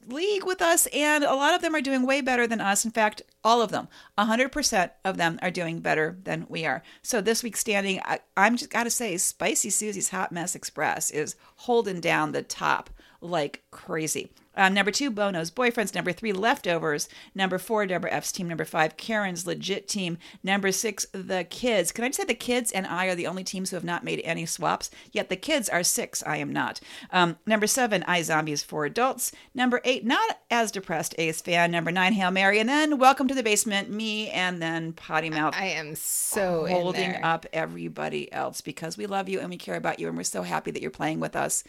league 0.07 0.45
with 0.45 0.63
us, 0.63 0.87
and 0.87 1.25
a 1.25 1.35
lot 1.35 1.55
of 1.55 1.63
them 1.63 1.75
are 1.75 1.81
doing 1.81 2.07
way 2.07 2.21
better 2.21 2.47
than 2.47 2.61
us. 2.61 2.85
In 2.85 2.91
fact, 2.91 3.23
all 3.45 3.61
of 3.61 3.71
them, 3.71 3.89
100% 4.19 4.91
of 5.05 5.17
them 5.17 5.39
are 5.43 5.51
doing 5.51 5.81
better 5.81 6.19
than 6.25 6.47
we 6.49 6.65
are. 6.65 6.83
So 7.03 7.21
this 7.21 7.43
week's 7.43 7.61
standing, 7.61 8.01
I, 8.05 8.21
I'm 8.37 8.57
just 8.57 8.71
got 8.71 8.85
to 8.85 8.91
say, 8.91 9.17
Spicy 9.17 9.71
Susie's 9.71 10.11
Hot 10.11 10.33
Mess 10.33 10.55
Express 10.55 11.11
is 11.11 11.37
holding 11.57 12.01
down 12.01 12.33
the 12.33 12.43
top 12.43 12.91
like 13.21 13.65
crazy. 13.71 14.31
Um, 14.57 14.75
number 14.75 14.91
two, 14.91 15.11
Bono's 15.11 15.51
boyfriends. 15.51 15.95
Number 15.95 16.13
three, 16.13 16.33
leftovers. 16.33 17.09
Number 17.35 17.59
four, 17.59 17.87
Deborah 17.87 18.13
F's 18.13 18.33
team. 18.33 18.49
Number 18.49 18.65
five, 18.65 18.97
Karen's 18.97 19.47
legit 19.47 19.89
team. 19.89 20.19
Number 20.43 20.73
six, 20.73 21.07
the 21.13 21.45
kids. 21.45 21.93
Can 21.93 22.05
I 22.05 22.09
just 22.09 22.19
say 22.19 22.25
the 22.25 22.35
kids 22.35 22.73
and 22.73 22.87
I 22.87 23.07
are 23.07 23.15
the 23.15 23.27
only 23.27 23.45
teams 23.45 23.71
who 23.71 23.77
have 23.77 23.85
not 23.85 24.05
made 24.05 24.21
any 24.25 24.47
swaps? 24.47 24.91
Yet 25.13 25.29
the 25.29 25.37
kids 25.37 25.69
are 25.69 25.83
six. 25.83 26.23
I 26.27 26.39
am 26.39 26.53
not. 26.53 26.81
Um, 27.11 27.37
number 27.47 27.67
seven, 27.67 28.03
I 28.07 28.23
Zombies 28.23 28.63
for 28.63 28.85
adults. 28.85 29.33
Number 29.55 29.81
eight, 29.85 30.05
not 30.05 30.39
as 30.51 30.71
depressed 30.73 31.15
Ace 31.19 31.41
fan. 31.41 31.71
Number 31.71 31.93
nine, 31.93 32.13
Hail 32.13 32.31
Mary. 32.31 32.59
And 32.59 32.69
then 32.69 32.99
Welcome 32.99 33.29
to 33.29 33.35
the 33.35 33.43
Basement, 33.43 33.91
me, 33.91 34.31
and 34.31 34.61
then 34.61 34.93
Potty 34.93 35.31
Mouth. 35.31 35.55
I 35.57 35.67
am 35.67 35.95
so 35.95 36.65
in 36.65 36.73
holding 36.73 37.15
up 37.23 37.47
everybody 37.53 38.33
else 38.33 38.61
because 38.61 38.97
we 38.97 39.07
love 39.07 39.29
you 39.29 39.41
and 39.41 39.51
we 39.51 39.57
care 39.57 39.77
about 39.77 40.01
you 40.01 40.09
and 40.09 40.17
we're 40.17 40.23
so 40.23 40.43
happy 40.43 40.71
that 40.71 40.83
you're 40.83 40.91
playing 40.91 41.21
with 41.21 41.37
us. 41.37 41.63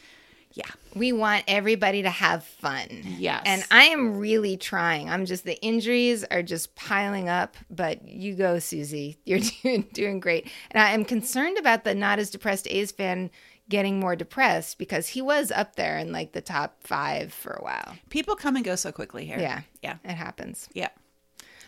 Yeah. 0.53 0.69
We 0.95 1.11
want 1.11 1.43
everybody 1.47 2.01
to 2.01 2.09
have 2.09 2.43
fun. 2.43 2.87
Yes. 3.03 3.43
And 3.45 3.63
I 3.69 3.85
am 3.85 4.17
really 4.17 4.57
trying. 4.57 5.09
I'm 5.09 5.25
just, 5.25 5.43
the 5.43 5.61
injuries 5.61 6.23
are 6.25 6.41
just 6.41 6.75
piling 6.75 7.29
up, 7.29 7.55
but 7.69 8.07
you 8.07 8.33
go, 8.35 8.59
Susie. 8.59 9.19
You're 9.25 9.39
doing, 9.39 9.87
doing 9.93 10.19
great. 10.19 10.49
And 10.71 10.81
I 10.81 10.91
am 10.91 11.05
concerned 11.05 11.57
about 11.57 11.83
the 11.83 11.93
not 11.93 12.19
as 12.19 12.29
depressed 12.29 12.67
A's 12.69 12.91
fan 12.91 13.29
getting 13.69 13.99
more 13.99 14.15
depressed 14.15 14.77
because 14.77 15.09
he 15.09 15.21
was 15.21 15.51
up 15.51 15.75
there 15.75 15.97
in 15.97 16.11
like 16.11 16.31
the 16.31 16.41
top 16.41 16.77
five 16.83 17.33
for 17.33 17.51
a 17.51 17.63
while. 17.63 17.95
People 18.09 18.35
come 18.35 18.55
and 18.55 18.63
go 18.63 18.75
so 18.75 18.91
quickly 18.91 19.25
here. 19.25 19.39
Yeah. 19.39 19.61
Yeah. 19.83 19.97
It 20.03 20.13
happens. 20.13 20.69
Yeah. 20.73 20.89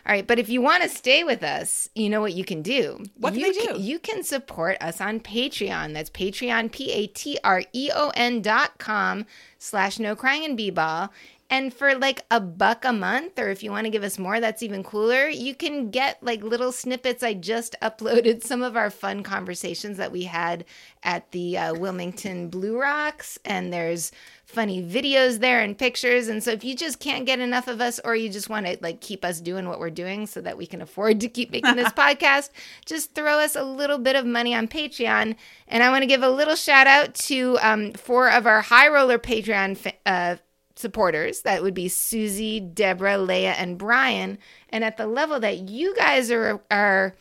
All 0.06 0.14
right, 0.14 0.26
but 0.26 0.38
if 0.38 0.48
you 0.48 0.62
want 0.62 0.82
to 0.82 0.88
stay 0.88 1.24
with 1.24 1.42
us, 1.42 1.88
you 1.94 2.08
know 2.08 2.20
what 2.20 2.32
you 2.32 2.44
can 2.44 2.62
do. 2.62 3.04
What 3.16 3.34
can 3.34 3.40
you 3.40 3.52
they 3.52 3.60
do? 3.60 3.66
Can, 3.74 3.82
you 3.82 3.98
can 3.98 4.22
support 4.22 4.76
us 4.80 5.00
on 5.00 5.20
Patreon. 5.20 5.92
That's 5.92 6.10
Patreon, 6.10 6.72
P 6.72 6.90
A 6.90 7.06
T 7.06 7.38
R 7.44 7.62
E 7.72 7.90
O 7.94 8.10
N 8.16 8.40
dot 8.40 8.78
com 8.78 9.26
slash 9.58 9.98
no 9.98 10.16
crying 10.16 10.44
and 10.44 10.56
b-ball. 10.56 11.12
And 11.50 11.74
for 11.74 11.96
like 11.96 12.24
a 12.30 12.40
buck 12.40 12.84
a 12.84 12.92
month, 12.92 13.36
or 13.36 13.48
if 13.50 13.64
you 13.64 13.72
want 13.72 13.84
to 13.84 13.90
give 13.90 14.04
us 14.04 14.20
more, 14.20 14.38
that's 14.38 14.62
even 14.62 14.84
cooler. 14.84 15.28
You 15.28 15.52
can 15.56 15.90
get 15.90 16.22
like 16.22 16.44
little 16.44 16.70
snippets. 16.70 17.24
I 17.24 17.34
just 17.34 17.74
uploaded 17.82 18.44
some 18.44 18.62
of 18.62 18.76
our 18.76 18.88
fun 18.88 19.24
conversations 19.24 19.96
that 19.96 20.12
we 20.12 20.24
had 20.24 20.64
at 21.02 21.32
the 21.32 21.58
uh, 21.58 21.74
Wilmington 21.74 22.48
Blue 22.48 22.78
Rocks, 22.78 23.36
and 23.44 23.72
there's 23.72 24.12
funny 24.44 24.80
videos 24.82 25.40
there 25.40 25.60
and 25.60 25.76
pictures. 25.76 26.28
And 26.28 26.42
so 26.42 26.52
if 26.52 26.62
you 26.62 26.76
just 26.76 27.00
can't 27.00 27.26
get 27.26 27.40
enough 27.40 27.66
of 27.66 27.80
us, 27.80 27.98
or 28.04 28.14
you 28.14 28.28
just 28.28 28.48
want 28.48 28.66
to 28.66 28.78
like 28.80 29.00
keep 29.00 29.24
us 29.24 29.40
doing 29.40 29.68
what 29.68 29.80
we're 29.80 29.90
doing 29.90 30.28
so 30.28 30.40
that 30.40 30.56
we 30.56 30.66
can 30.66 30.80
afford 30.80 31.20
to 31.20 31.28
keep 31.28 31.50
making 31.50 31.74
this 31.74 31.92
podcast, 31.94 32.50
just 32.86 33.12
throw 33.14 33.38
us 33.38 33.56
a 33.56 33.64
little 33.64 33.98
bit 33.98 34.14
of 34.14 34.24
money 34.24 34.54
on 34.54 34.68
Patreon. 34.68 35.34
And 35.66 35.82
I 35.82 35.90
want 35.90 36.02
to 36.02 36.06
give 36.06 36.22
a 36.22 36.30
little 36.30 36.56
shout 36.56 36.86
out 36.86 37.14
to 37.14 37.58
um, 37.60 37.92
four 37.94 38.30
of 38.30 38.46
our 38.46 38.60
high 38.60 38.88
roller 38.88 39.18
Patreon 39.18 39.76
fa- 39.76 39.94
uh, 40.06 40.36
supporters. 40.80 41.42
That 41.42 41.62
would 41.62 41.74
be 41.74 41.88
Susie, 41.88 42.58
Deborah, 42.60 43.18
Leah, 43.18 43.52
and 43.52 43.78
Brian. 43.78 44.38
And 44.70 44.82
at 44.82 44.96
the 44.96 45.06
level 45.06 45.38
that 45.40 45.68
you 45.68 45.94
guys 45.94 46.30
are 46.30 46.62
are 46.70 47.14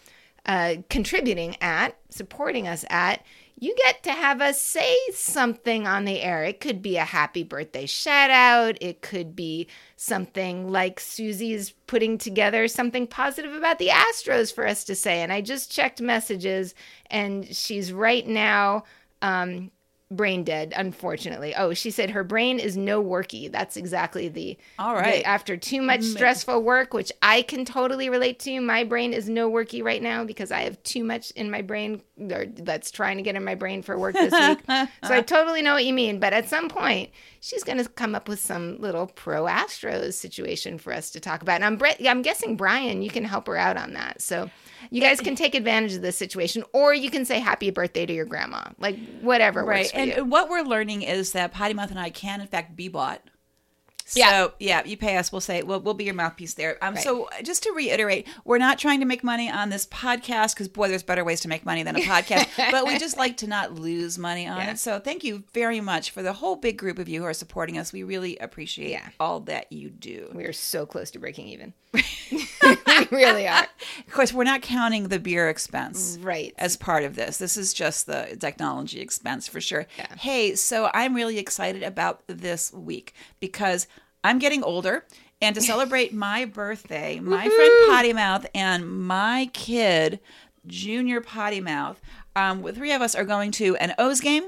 uh, 0.45 0.75
contributing 0.89 1.55
at, 1.61 1.95
supporting 2.09 2.67
us 2.67 2.85
at, 2.89 3.23
you 3.61 3.75
get 3.75 4.03
to 4.03 4.11
have 4.11 4.41
us 4.41 4.61
say 4.61 4.97
something 5.13 5.85
on 5.85 6.05
the 6.05 6.21
air. 6.21 6.45
It 6.45 6.61
could 6.61 6.81
be 6.81 6.95
a 6.95 7.03
happy 7.03 7.43
birthday 7.43 7.85
shout 7.85 8.29
out. 8.29 8.77
It 8.79 9.01
could 9.01 9.35
be 9.35 9.67
something 9.97 10.71
like 10.71 10.99
Susie's 10.99 11.71
putting 11.85 12.17
together 12.17 12.69
something 12.69 13.05
positive 13.05 13.53
about 13.53 13.77
the 13.77 13.89
Astros 13.89 14.53
for 14.53 14.65
us 14.65 14.85
to 14.85 14.95
say. 14.95 15.21
And 15.21 15.33
I 15.33 15.41
just 15.41 15.71
checked 15.71 15.99
messages, 15.99 16.73
and 17.07 17.53
she's 17.53 17.91
right 17.91 18.25
now 18.25 18.85
um, 19.21 19.71
brain 20.11 20.43
dead, 20.43 20.73
unfortunately. 20.75 21.53
Oh, 21.55 21.73
she 21.73 21.91
said 21.91 22.09
her 22.09 22.23
brain 22.23 22.59
is 22.59 22.75
no 22.75 23.03
worky. 23.03 23.51
That's 23.51 23.77
exactly 23.77 24.27
the. 24.27 24.57
All 24.79 24.95
right. 24.95 25.23
the- 25.23 25.25
after 25.25 25.55
too 25.55 25.81
much 25.81 26.01
mm. 26.01 26.11
stressful 26.11 26.63
work, 26.63 26.93
which 26.93 27.11
I 27.21 27.43
can 27.43 27.63
totally 27.63 28.09
relate 28.09 28.39
to, 28.39 28.59
my 28.61 28.83
brain 28.83 29.13
is 29.13 29.29
no 29.29 29.51
worky 29.51 29.83
right 29.83 30.01
now 30.01 30.23
because 30.23 30.51
I 30.51 30.61
have 30.61 30.81
too 30.83 31.03
much 31.03 31.31
in 31.31 31.51
my 31.51 31.61
brain 31.61 32.01
or 32.31 32.45
that's 32.47 32.91
trying 32.91 33.17
to 33.17 33.23
get 33.23 33.35
in 33.35 33.43
my 33.43 33.55
brain 33.55 33.81
for 33.81 33.97
work 33.97 34.15
this 34.15 34.33
week. 34.33 34.59
so 35.03 35.13
I 35.13 35.21
totally 35.21 35.61
know 35.61 35.73
what 35.73 35.85
you 35.85 35.93
mean. 35.93 36.19
But 36.19 36.33
at 36.33 36.49
some 36.49 36.69
point, 36.69 37.11
she's 37.39 37.63
going 37.63 37.77
to 37.77 37.87
come 37.87 38.15
up 38.15 38.27
with 38.27 38.39
some 38.39 38.79
little 38.79 39.07
pro 39.07 39.43
Astros 39.45 40.13
situation 40.13 40.77
for 40.77 40.91
us 40.91 41.11
to 41.11 41.19
talk 41.19 41.41
about. 41.41 41.61
And 41.61 41.81
I'm, 41.81 41.91
I'm 42.07 42.21
guessing, 42.21 42.55
Brian, 42.55 43.01
you 43.03 43.09
can 43.09 43.25
help 43.25 43.47
her 43.47 43.57
out 43.57 43.77
on 43.77 43.93
that. 43.93 44.21
So 44.21 44.49
you 44.91 45.01
guys 45.01 45.19
can 45.21 45.35
take 45.35 45.55
advantage 45.55 45.93
of 45.95 46.01
this 46.01 46.17
situation, 46.17 46.63
or 46.73 46.93
you 46.93 47.09
can 47.09 47.25
say 47.25 47.39
happy 47.39 47.69
birthday 47.71 48.05
to 48.05 48.13
your 48.13 48.25
grandma. 48.25 48.63
Like, 48.79 48.97
whatever 49.21 49.63
Right. 49.63 49.89
And 49.93 50.13
you. 50.15 50.25
what 50.25 50.49
we're 50.49 50.63
learning 50.63 51.01
is 51.03 51.31
that 51.33 51.51
Potty 51.53 51.73
Mouth 51.73 51.91
and 51.91 51.99
I 51.99 52.09
can, 52.09 52.41
in 52.41 52.47
fact, 52.47 52.75
be 52.75 52.87
bought. 52.87 53.21
So 54.05 54.19
Yeah. 54.19 54.47
yeah, 54.59 54.83
you 54.85 54.97
pay 54.97 55.17
us. 55.17 55.31
We'll 55.31 55.39
say 55.39 55.61
we'll 55.61 55.81
we'll 55.81 55.93
be 55.93 56.05
your 56.05 56.15
mouthpiece 56.15 56.55
there. 56.55 56.83
Um, 56.83 56.95
Right. 56.95 57.03
so 57.03 57.29
just 57.43 57.61
to 57.61 57.71
reiterate, 57.73 58.27
we're 58.43 58.57
not 58.57 58.79
trying 58.79 59.01
to 59.01 59.05
make 59.05 59.23
money 59.23 59.51
on 59.51 59.69
this 59.69 59.85
podcast 59.85 60.55
because 60.55 60.67
boy, 60.67 60.87
there's 60.87 61.03
better 61.03 61.23
ways 61.23 61.41
to 61.41 61.47
make 61.47 61.63
money 61.63 61.83
than 61.83 61.95
a 61.95 61.99
podcast. 61.99 62.47
but 62.71 62.87
we 62.87 62.97
just 62.97 63.17
like 63.17 63.37
to 63.37 63.47
not 63.47 63.75
lose 63.75 64.17
money 64.17 64.47
on 64.47 64.57
Yeah. 64.57 64.71
it. 64.71 64.79
So 64.79 64.97
thank 64.99 65.23
you 65.23 65.43
very 65.53 65.79
much 65.79 66.09
for 66.09 66.23
the 66.23 66.33
whole 66.33 66.55
big 66.55 66.79
group 66.79 66.97
of 66.97 67.07
you 67.07 67.19
who 67.19 67.27
are 67.27 67.35
supporting 67.35 67.77
us. 67.77 67.93
We 67.93 68.01
really 68.01 68.35
appreciate 68.39 68.89
Yeah. 68.89 69.07
all 69.19 69.41
that 69.41 69.71
you 69.71 69.91
do. 69.91 70.31
We 70.33 70.45
are 70.45 70.53
so 70.53 70.87
close 70.87 71.11
to 71.11 71.19
breaking 71.19 71.47
even. 71.49 71.73
we 72.31 73.07
really 73.11 73.47
are. 73.47 73.67
Of 74.07 74.13
course, 74.13 74.33
we're 74.33 74.43
not 74.43 74.61
counting 74.61 75.07
the 75.07 75.19
beer 75.19 75.49
expense. 75.49 76.17
Right. 76.21 76.53
as 76.57 76.77
part 76.77 77.03
of 77.03 77.15
this. 77.15 77.37
This 77.37 77.57
is 77.57 77.73
just 77.73 78.05
the 78.05 78.37
technology 78.39 78.99
expense 78.99 79.47
for 79.47 79.61
sure. 79.61 79.85
Yeah. 79.97 80.15
Hey, 80.15 80.55
so 80.55 80.89
I'm 80.93 81.15
really 81.15 81.37
excited 81.37 81.83
about 81.83 82.21
this 82.27 82.73
week 82.73 83.13
because 83.39 83.87
I'm 84.23 84.39
getting 84.39 84.63
older. 84.63 85.05
And 85.41 85.55
to 85.55 85.61
celebrate 85.73 86.13
my 86.13 86.45
birthday, 86.45 87.19
my 87.19 87.47
friend 87.47 87.73
Potty 87.87 88.13
Mouth 88.13 88.45
and 88.53 89.07
my 89.07 89.49
kid, 89.53 90.19
Junior 90.67 91.21
Potty 91.21 91.61
Mouth, 91.61 92.01
um, 92.35 92.61
the 92.61 92.73
three 92.73 92.91
of 92.91 93.01
us 93.01 93.15
are 93.15 93.23
going 93.25 93.51
to 93.53 93.75
an 93.77 93.93
O's 93.97 94.19
game 94.19 94.43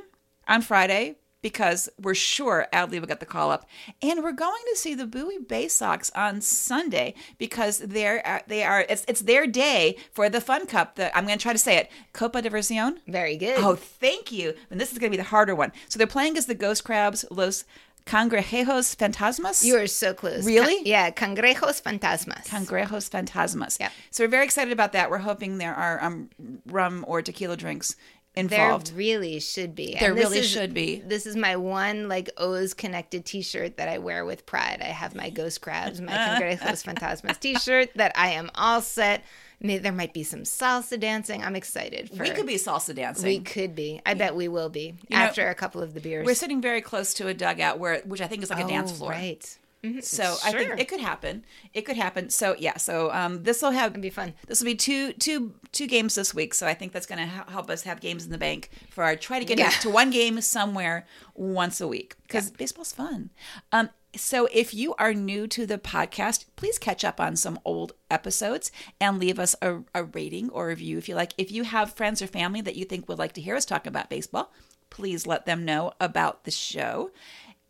on 0.47 0.61
Friday 0.61 1.15
because 1.41 1.89
we're 1.99 2.15
sure 2.15 2.67
Adley 2.73 2.99
will 2.99 3.07
get 3.07 3.19
the 3.19 3.25
call 3.25 3.51
up, 3.51 3.65
and 4.01 4.23
we're 4.23 4.31
going 4.31 4.63
to 4.69 4.77
see 4.77 4.93
the 4.93 5.07
Bowie 5.07 5.39
Bay 5.39 5.67
Sox 5.67 6.11
on 6.15 6.41
Sunday 6.41 7.13
because 7.37 7.79
they're 7.79 8.25
uh, 8.27 8.39
they 8.47 8.63
are 8.63 8.85
it's 8.89 9.05
it's 9.07 9.21
their 9.21 9.47
day 9.47 9.97
for 10.11 10.29
the 10.29 10.41
Fun 10.41 10.65
Cup. 10.65 10.95
The 10.95 11.15
I'm 11.17 11.25
going 11.25 11.37
to 11.37 11.41
try 11.41 11.53
to 11.53 11.59
say 11.59 11.77
it, 11.77 11.91
Copa 12.13 12.41
Diversión. 12.41 12.97
Very 13.07 13.37
good. 13.37 13.57
Oh, 13.59 13.75
thank 13.75 14.31
you. 14.31 14.53
And 14.69 14.79
this 14.79 14.91
is 14.91 14.97
going 14.97 15.11
to 15.11 15.17
be 15.17 15.21
the 15.21 15.29
harder 15.29 15.55
one. 15.55 15.71
So 15.89 15.97
they're 15.97 16.07
playing 16.07 16.37
as 16.37 16.45
the 16.45 16.55
Ghost 16.55 16.83
Crabs, 16.83 17.25
Los 17.29 17.65
Cangrejos 18.05 18.95
Fantasmas. 18.95 19.63
you 19.63 19.77
are 19.77 19.87
so 19.87 20.13
close. 20.13 20.45
Really? 20.45 20.87
Yeah, 20.87 21.11
Cangrejos 21.11 21.81
Fantasmas. 21.81 22.47
Cangrejos 22.47 23.09
Fantasmas. 23.09 23.79
Yeah. 23.79 23.89
So 24.09 24.23
we're 24.23 24.29
very 24.29 24.45
excited 24.45 24.73
about 24.73 24.93
that. 24.93 25.09
We're 25.09 25.19
hoping 25.19 25.57
there 25.57 25.75
are 25.75 26.03
um, 26.03 26.29
rum 26.65 27.05
or 27.07 27.21
tequila 27.21 27.57
drinks 27.57 27.95
there 28.35 28.43
involved. 28.43 28.93
really 28.95 29.39
should 29.39 29.75
be. 29.75 29.97
There 29.99 30.13
really 30.13 30.39
is- 30.39 30.49
should 30.49 30.73
be. 30.73 31.01
This 31.05 31.25
is 31.25 31.35
my 31.35 31.55
one 31.57 32.07
like 32.07 32.29
O's 32.37 32.73
connected 32.73 33.25
T-shirt 33.25 33.77
that 33.77 33.89
I 33.89 33.97
wear 33.97 34.23
with 34.25 34.45
pride. 34.45 34.79
I 34.81 34.85
have 34.85 35.15
my 35.15 35.29
Ghost 35.29 35.61
Crabs, 35.61 35.99
my 35.99 36.11
Cangrejos 36.39 36.83
Fantasmas 36.85 37.39
T-shirt 37.39 37.89
that 37.95 38.13
I 38.15 38.29
am 38.29 38.49
all 38.55 38.81
set. 38.81 39.23
May- 39.59 39.77
There 39.77 39.91
might 39.91 40.13
be 40.13 40.23
some 40.23 40.41
salsa 40.43 40.99
dancing. 40.99 41.43
I'm 41.43 41.55
excited 41.55 42.09
for. 42.09 42.23
we 42.23 42.31
could 42.31 42.47
be 42.47 42.55
salsa 42.55 42.95
dancing. 42.95 43.25
We 43.25 43.39
could 43.41 43.75
be. 43.75 44.01
I 44.05 44.13
bet 44.15 44.33
we 44.35 44.47
will 44.47 44.69
be 44.69 44.95
know, 45.09 45.17
after 45.17 45.47
a 45.49 45.53
couple 45.55 45.83
of 45.83 45.93
the 45.93 45.99
beers. 45.99 46.25
We're 46.25 46.33
sitting 46.33 46.61
very 46.61 46.81
close 46.81 47.13
to 47.15 47.27
a 47.27 47.33
dugout 47.33 47.77
where, 47.79 47.99
which 48.05 48.21
I 48.21 48.27
think 48.27 48.41
is 48.43 48.49
like 48.49 48.63
a 48.63 48.67
dance 48.67 48.91
Oh, 48.91 48.95
floor. 48.95 49.11
Right. 49.11 49.57
So 50.01 50.37
I 50.43 50.51
think 50.51 50.79
it 50.79 50.87
could 50.87 50.99
happen. 50.99 51.43
It 51.73 51.81
could 51.81 51.97
happen. 51.97 52.29
So 52.29 52.55
yeah. 52.59 52.77
So 52.77 53.11
um, 53.11 53.43
this 53.43 53.61
will 53.61 53.71
have 53.71 53.91
It'd 53.91 54.01
be 54.01 54.09
fun. 54.11 54.33
This 54.47 54.59
will 54.61 54.65
be 54.65 54.75
two 54.75 55.13
two 55.13 55.53
two 55.71 55.87
games 55.87 56.15
this 56.15 56.33
week. 56.33 56.53
So 56.53 56.67
I 56.67 56.73
think 56.73 56.91
that's 56.91 57.07
going 57.07 57.19
to 57.19 57.25
help 57.25 57.69
us 57.69 57.83
have 57.83 57.99
games 57.99 58.25
in 58.25 58.31
the 58.31 58.37
bank 58.37 58.69
for 58.91 59.03
our 59.03 59.15
try 59.15 59.39
to 59.39 59.45
get 59.45 59.57
Yeah. 59.57 59.69
to 59.69 59.89
one 59.89 60.11
game 60.11 60.39
somewhere 60.41 61.07
once 61.33 61.81
a 61.81 61.87
week 61.87 62.15
because 62.27 62.51
baseball's 62.51 62.93
fun. 62.93 63.31
Um, 63.71 63.89
so 64.15 64.47
if 64.51 64.73
you 64.73 64.93
are 64.99 65.13
new 65.13 65.47
to 65.47 65.65
the 65.65 65.77
podcast, 65.77 66.45
please 66.57 66.77
catch 66.77 67.03
up 67.05 67.19
on 67.21 67.35
some 67.35 67.57
old 67.63 67.93
episodes 68.09 68.69
and 68.99 69.17
leave 69.17 69.39
us 69.39 69.55
a, 69.61 69.79
a 69.95 70.03
rating 70.03 70.49
or 70.49 70.67
review 70.67 70.97
if 70.97 71.07
you 71.09 71.15
like. 71.15 71.31
If 71.37 71.49
you 71.51 71.63
have 71.63 71.93
friends 71.93 72.21
or 72.21 72.27
family 72.27 72.61
that 72.61 72.75
you 72.75 72.83
think 72.85 73.07
would 73.07 73.17
like 73.19 73.33
to 73.33 73.41
hear 73.41 73.55
us 73.55 73.63
talk 73.65 73.87
about 73.87 74.09
baseball, 74.09 74.51
please 74.89 75.25
let 75.25 75.45
them 75.45 75.63
know 75.63 75.93
about 76.01 76.43
the 76.43 76.51
show. 76.51 77.11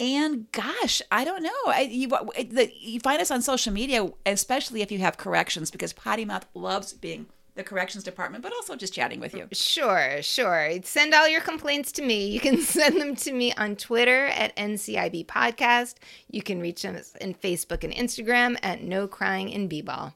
And 0.01 0.51
gosh, 0.51 0.99
I 1.11 1.23
don't 1.23 1.43
know. 1.43 1.49
I, 1.67 1.81
you, 1.81 2.07
the, 2.07 2.71
you 2.75 2.99
find 2.99 3.21
us 3.21 3.29
on 3.29 3.43
social 3.43 3.71
media, 3.71 4.09
especially 4.25 4.81
if 4.81 4.91
you 4.91 4.97
have 4.97 5.17
corrections, 5.17 5.69
because 5.69 5.93
Potty 5.93 6.25
Mouth 6.25 6.47
loves 6.55 6.91
being 6.91 7.27
the 7.53 7.63
corrections 7.63 8.03
department, 8.03 8.41
but 8.41 8.51
also 8.51 8.75
just 8.75 8.95
chatting 8.95 9.19
with 9.19 9.35
you. 9.35 9.47
Sure, 9.51 10.23
sure. 10.23 10.71
Send 10.81 11.13
all 11.13 11.27
your 11.27 11.41
complaints 11.41 11.91
to 11.91 12.01
me. 12.01 12.27
You 12.29 12.39
can 12.39 12.57
send 12.61 12.99
them 12.99 13.15
to 13.17 13.31
me 13.31 13.53
on 13.53 13.75
Twitter 13.75 14.25
at 14.25 14.55
NCIB 14.55 15.27
Podcast. 15.27 15.95
You 16.31 16.41
can 16.41 16.59
reach 16.59 16.83
us 16.83 17.13
in 17.21 17.35
Facebook 17.35 17.83
and 17.83 17.93
Instagram 17.93 18.57
at 18.63 18.81
No 18.81 19.07
Crying 19.07 19.49
in 19.49 19.67
B-Ball. 19.67 20.15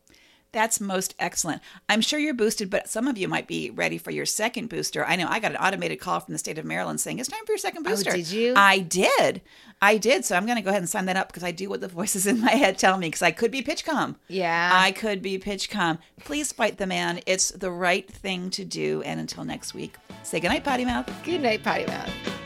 That's 0.56 0.80
most 0.80 1.16
excellent. 1.20 1.62
I'm 1.90 2.00
sure 2.00 2.18
you're 2.18 2.34
boosted, 2.34 2.70
but 2.70 2.88
some 2.88 3.10
of 3.10 3.18
you 3.18 3.28
might 3.28 3.46
be 3.46 3.72
ready 3.72 3.98
for 3.98 4.12
your 4.12 4.26
second 4.26 4.70
booster. 4.70 5.06
I 5.06 5.18
know 5.18 5.28
I 5.28 5.40
got 5.40 5.52
an 5.52 5.58
automated 5.58 6.00
call 6.00 6.22
from 6.22 6.32
the 6.32 6.38
state 6.38 6.58
of 6.58 6.64
Maryland 6.64 7.02
saying 7.02 7.20
it's 7.20 7.28
time 7.28 7.46
for 7.46 7.52
your 7.52 7.58
second 7.58 7.86
oh, 7.86 7.90
booster. 7.90 8.12
Oh, 8.12 8.16
did 8.16 8.32
you? 8.32 8.54
I 8.56 8.80
did. 8.80 9.42
I 9.82 9.98
did. 9.98 10.24
So 10.24 10.34
I'm 10.34 10.46
going 10.46 10.56
to 10.56 10.62
go 10.62 10.70
ahead 10.70 10.82
and 10.82 10.88
sign 10.88 11.08
that 11.08 11.18
up 11.18 11.28
because 11.28 11.44
I 11.44 11.52
do 11.52 11.68
what 11.68 11.82
the 11.82 11.88
voices 12.00 12.26
in 12.26 12.40
my 12.40 12.52
head 12.52 12.78
tell 12.78 12.98
me 12.98 13.08
because 13.08 13.22
I 13.22 13.32
could 13.32 13.52
be 13.52 13.64
PitchCom. 13.64 14.16
Yeah. 14.30 14.72
I 14.74 14.94
could 14.94 15.22
be 15.22 15.38
PitchCom. 15.40 15.98
Please 16.24 16.54
fight 16.54 16.78
the 16.78 16.88
man. 16.88 17.20
It's 17.26 17.52
the 17.52 17.70
right 17.70 18.10
thing 18.10 18.50
to 18.52 18.64
do. 18.64 19.02
And 19.02 19.20
until 19.20 19.44
next 19.44 19.74
week, 19.74 19.98
say 20.24 20.40
goodnight, 20.40 20.64
Potty 20.64 20.86
Mouth. 20.86 21.12
Good 21.26 21.42
night, 21.42 21.66
Potty 21.66 21.86
Mouth. 21.86 22.45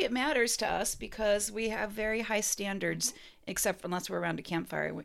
It 0.00 0.12
matters 0.12 0.56
to 0.56 0.66
us 0.66 0.94
because 0.94 1.52
we 1.52 1.68
have 1.68 1.90
very 1.90 2.22
high 2.22 2.40
standards, 2.40 3.12
except 3.46 3.84
unless 3.84 4.08
we're 4.08 4.18
around 4.18 4.38
a 4.38 4.42
campfire. 4.42 4.94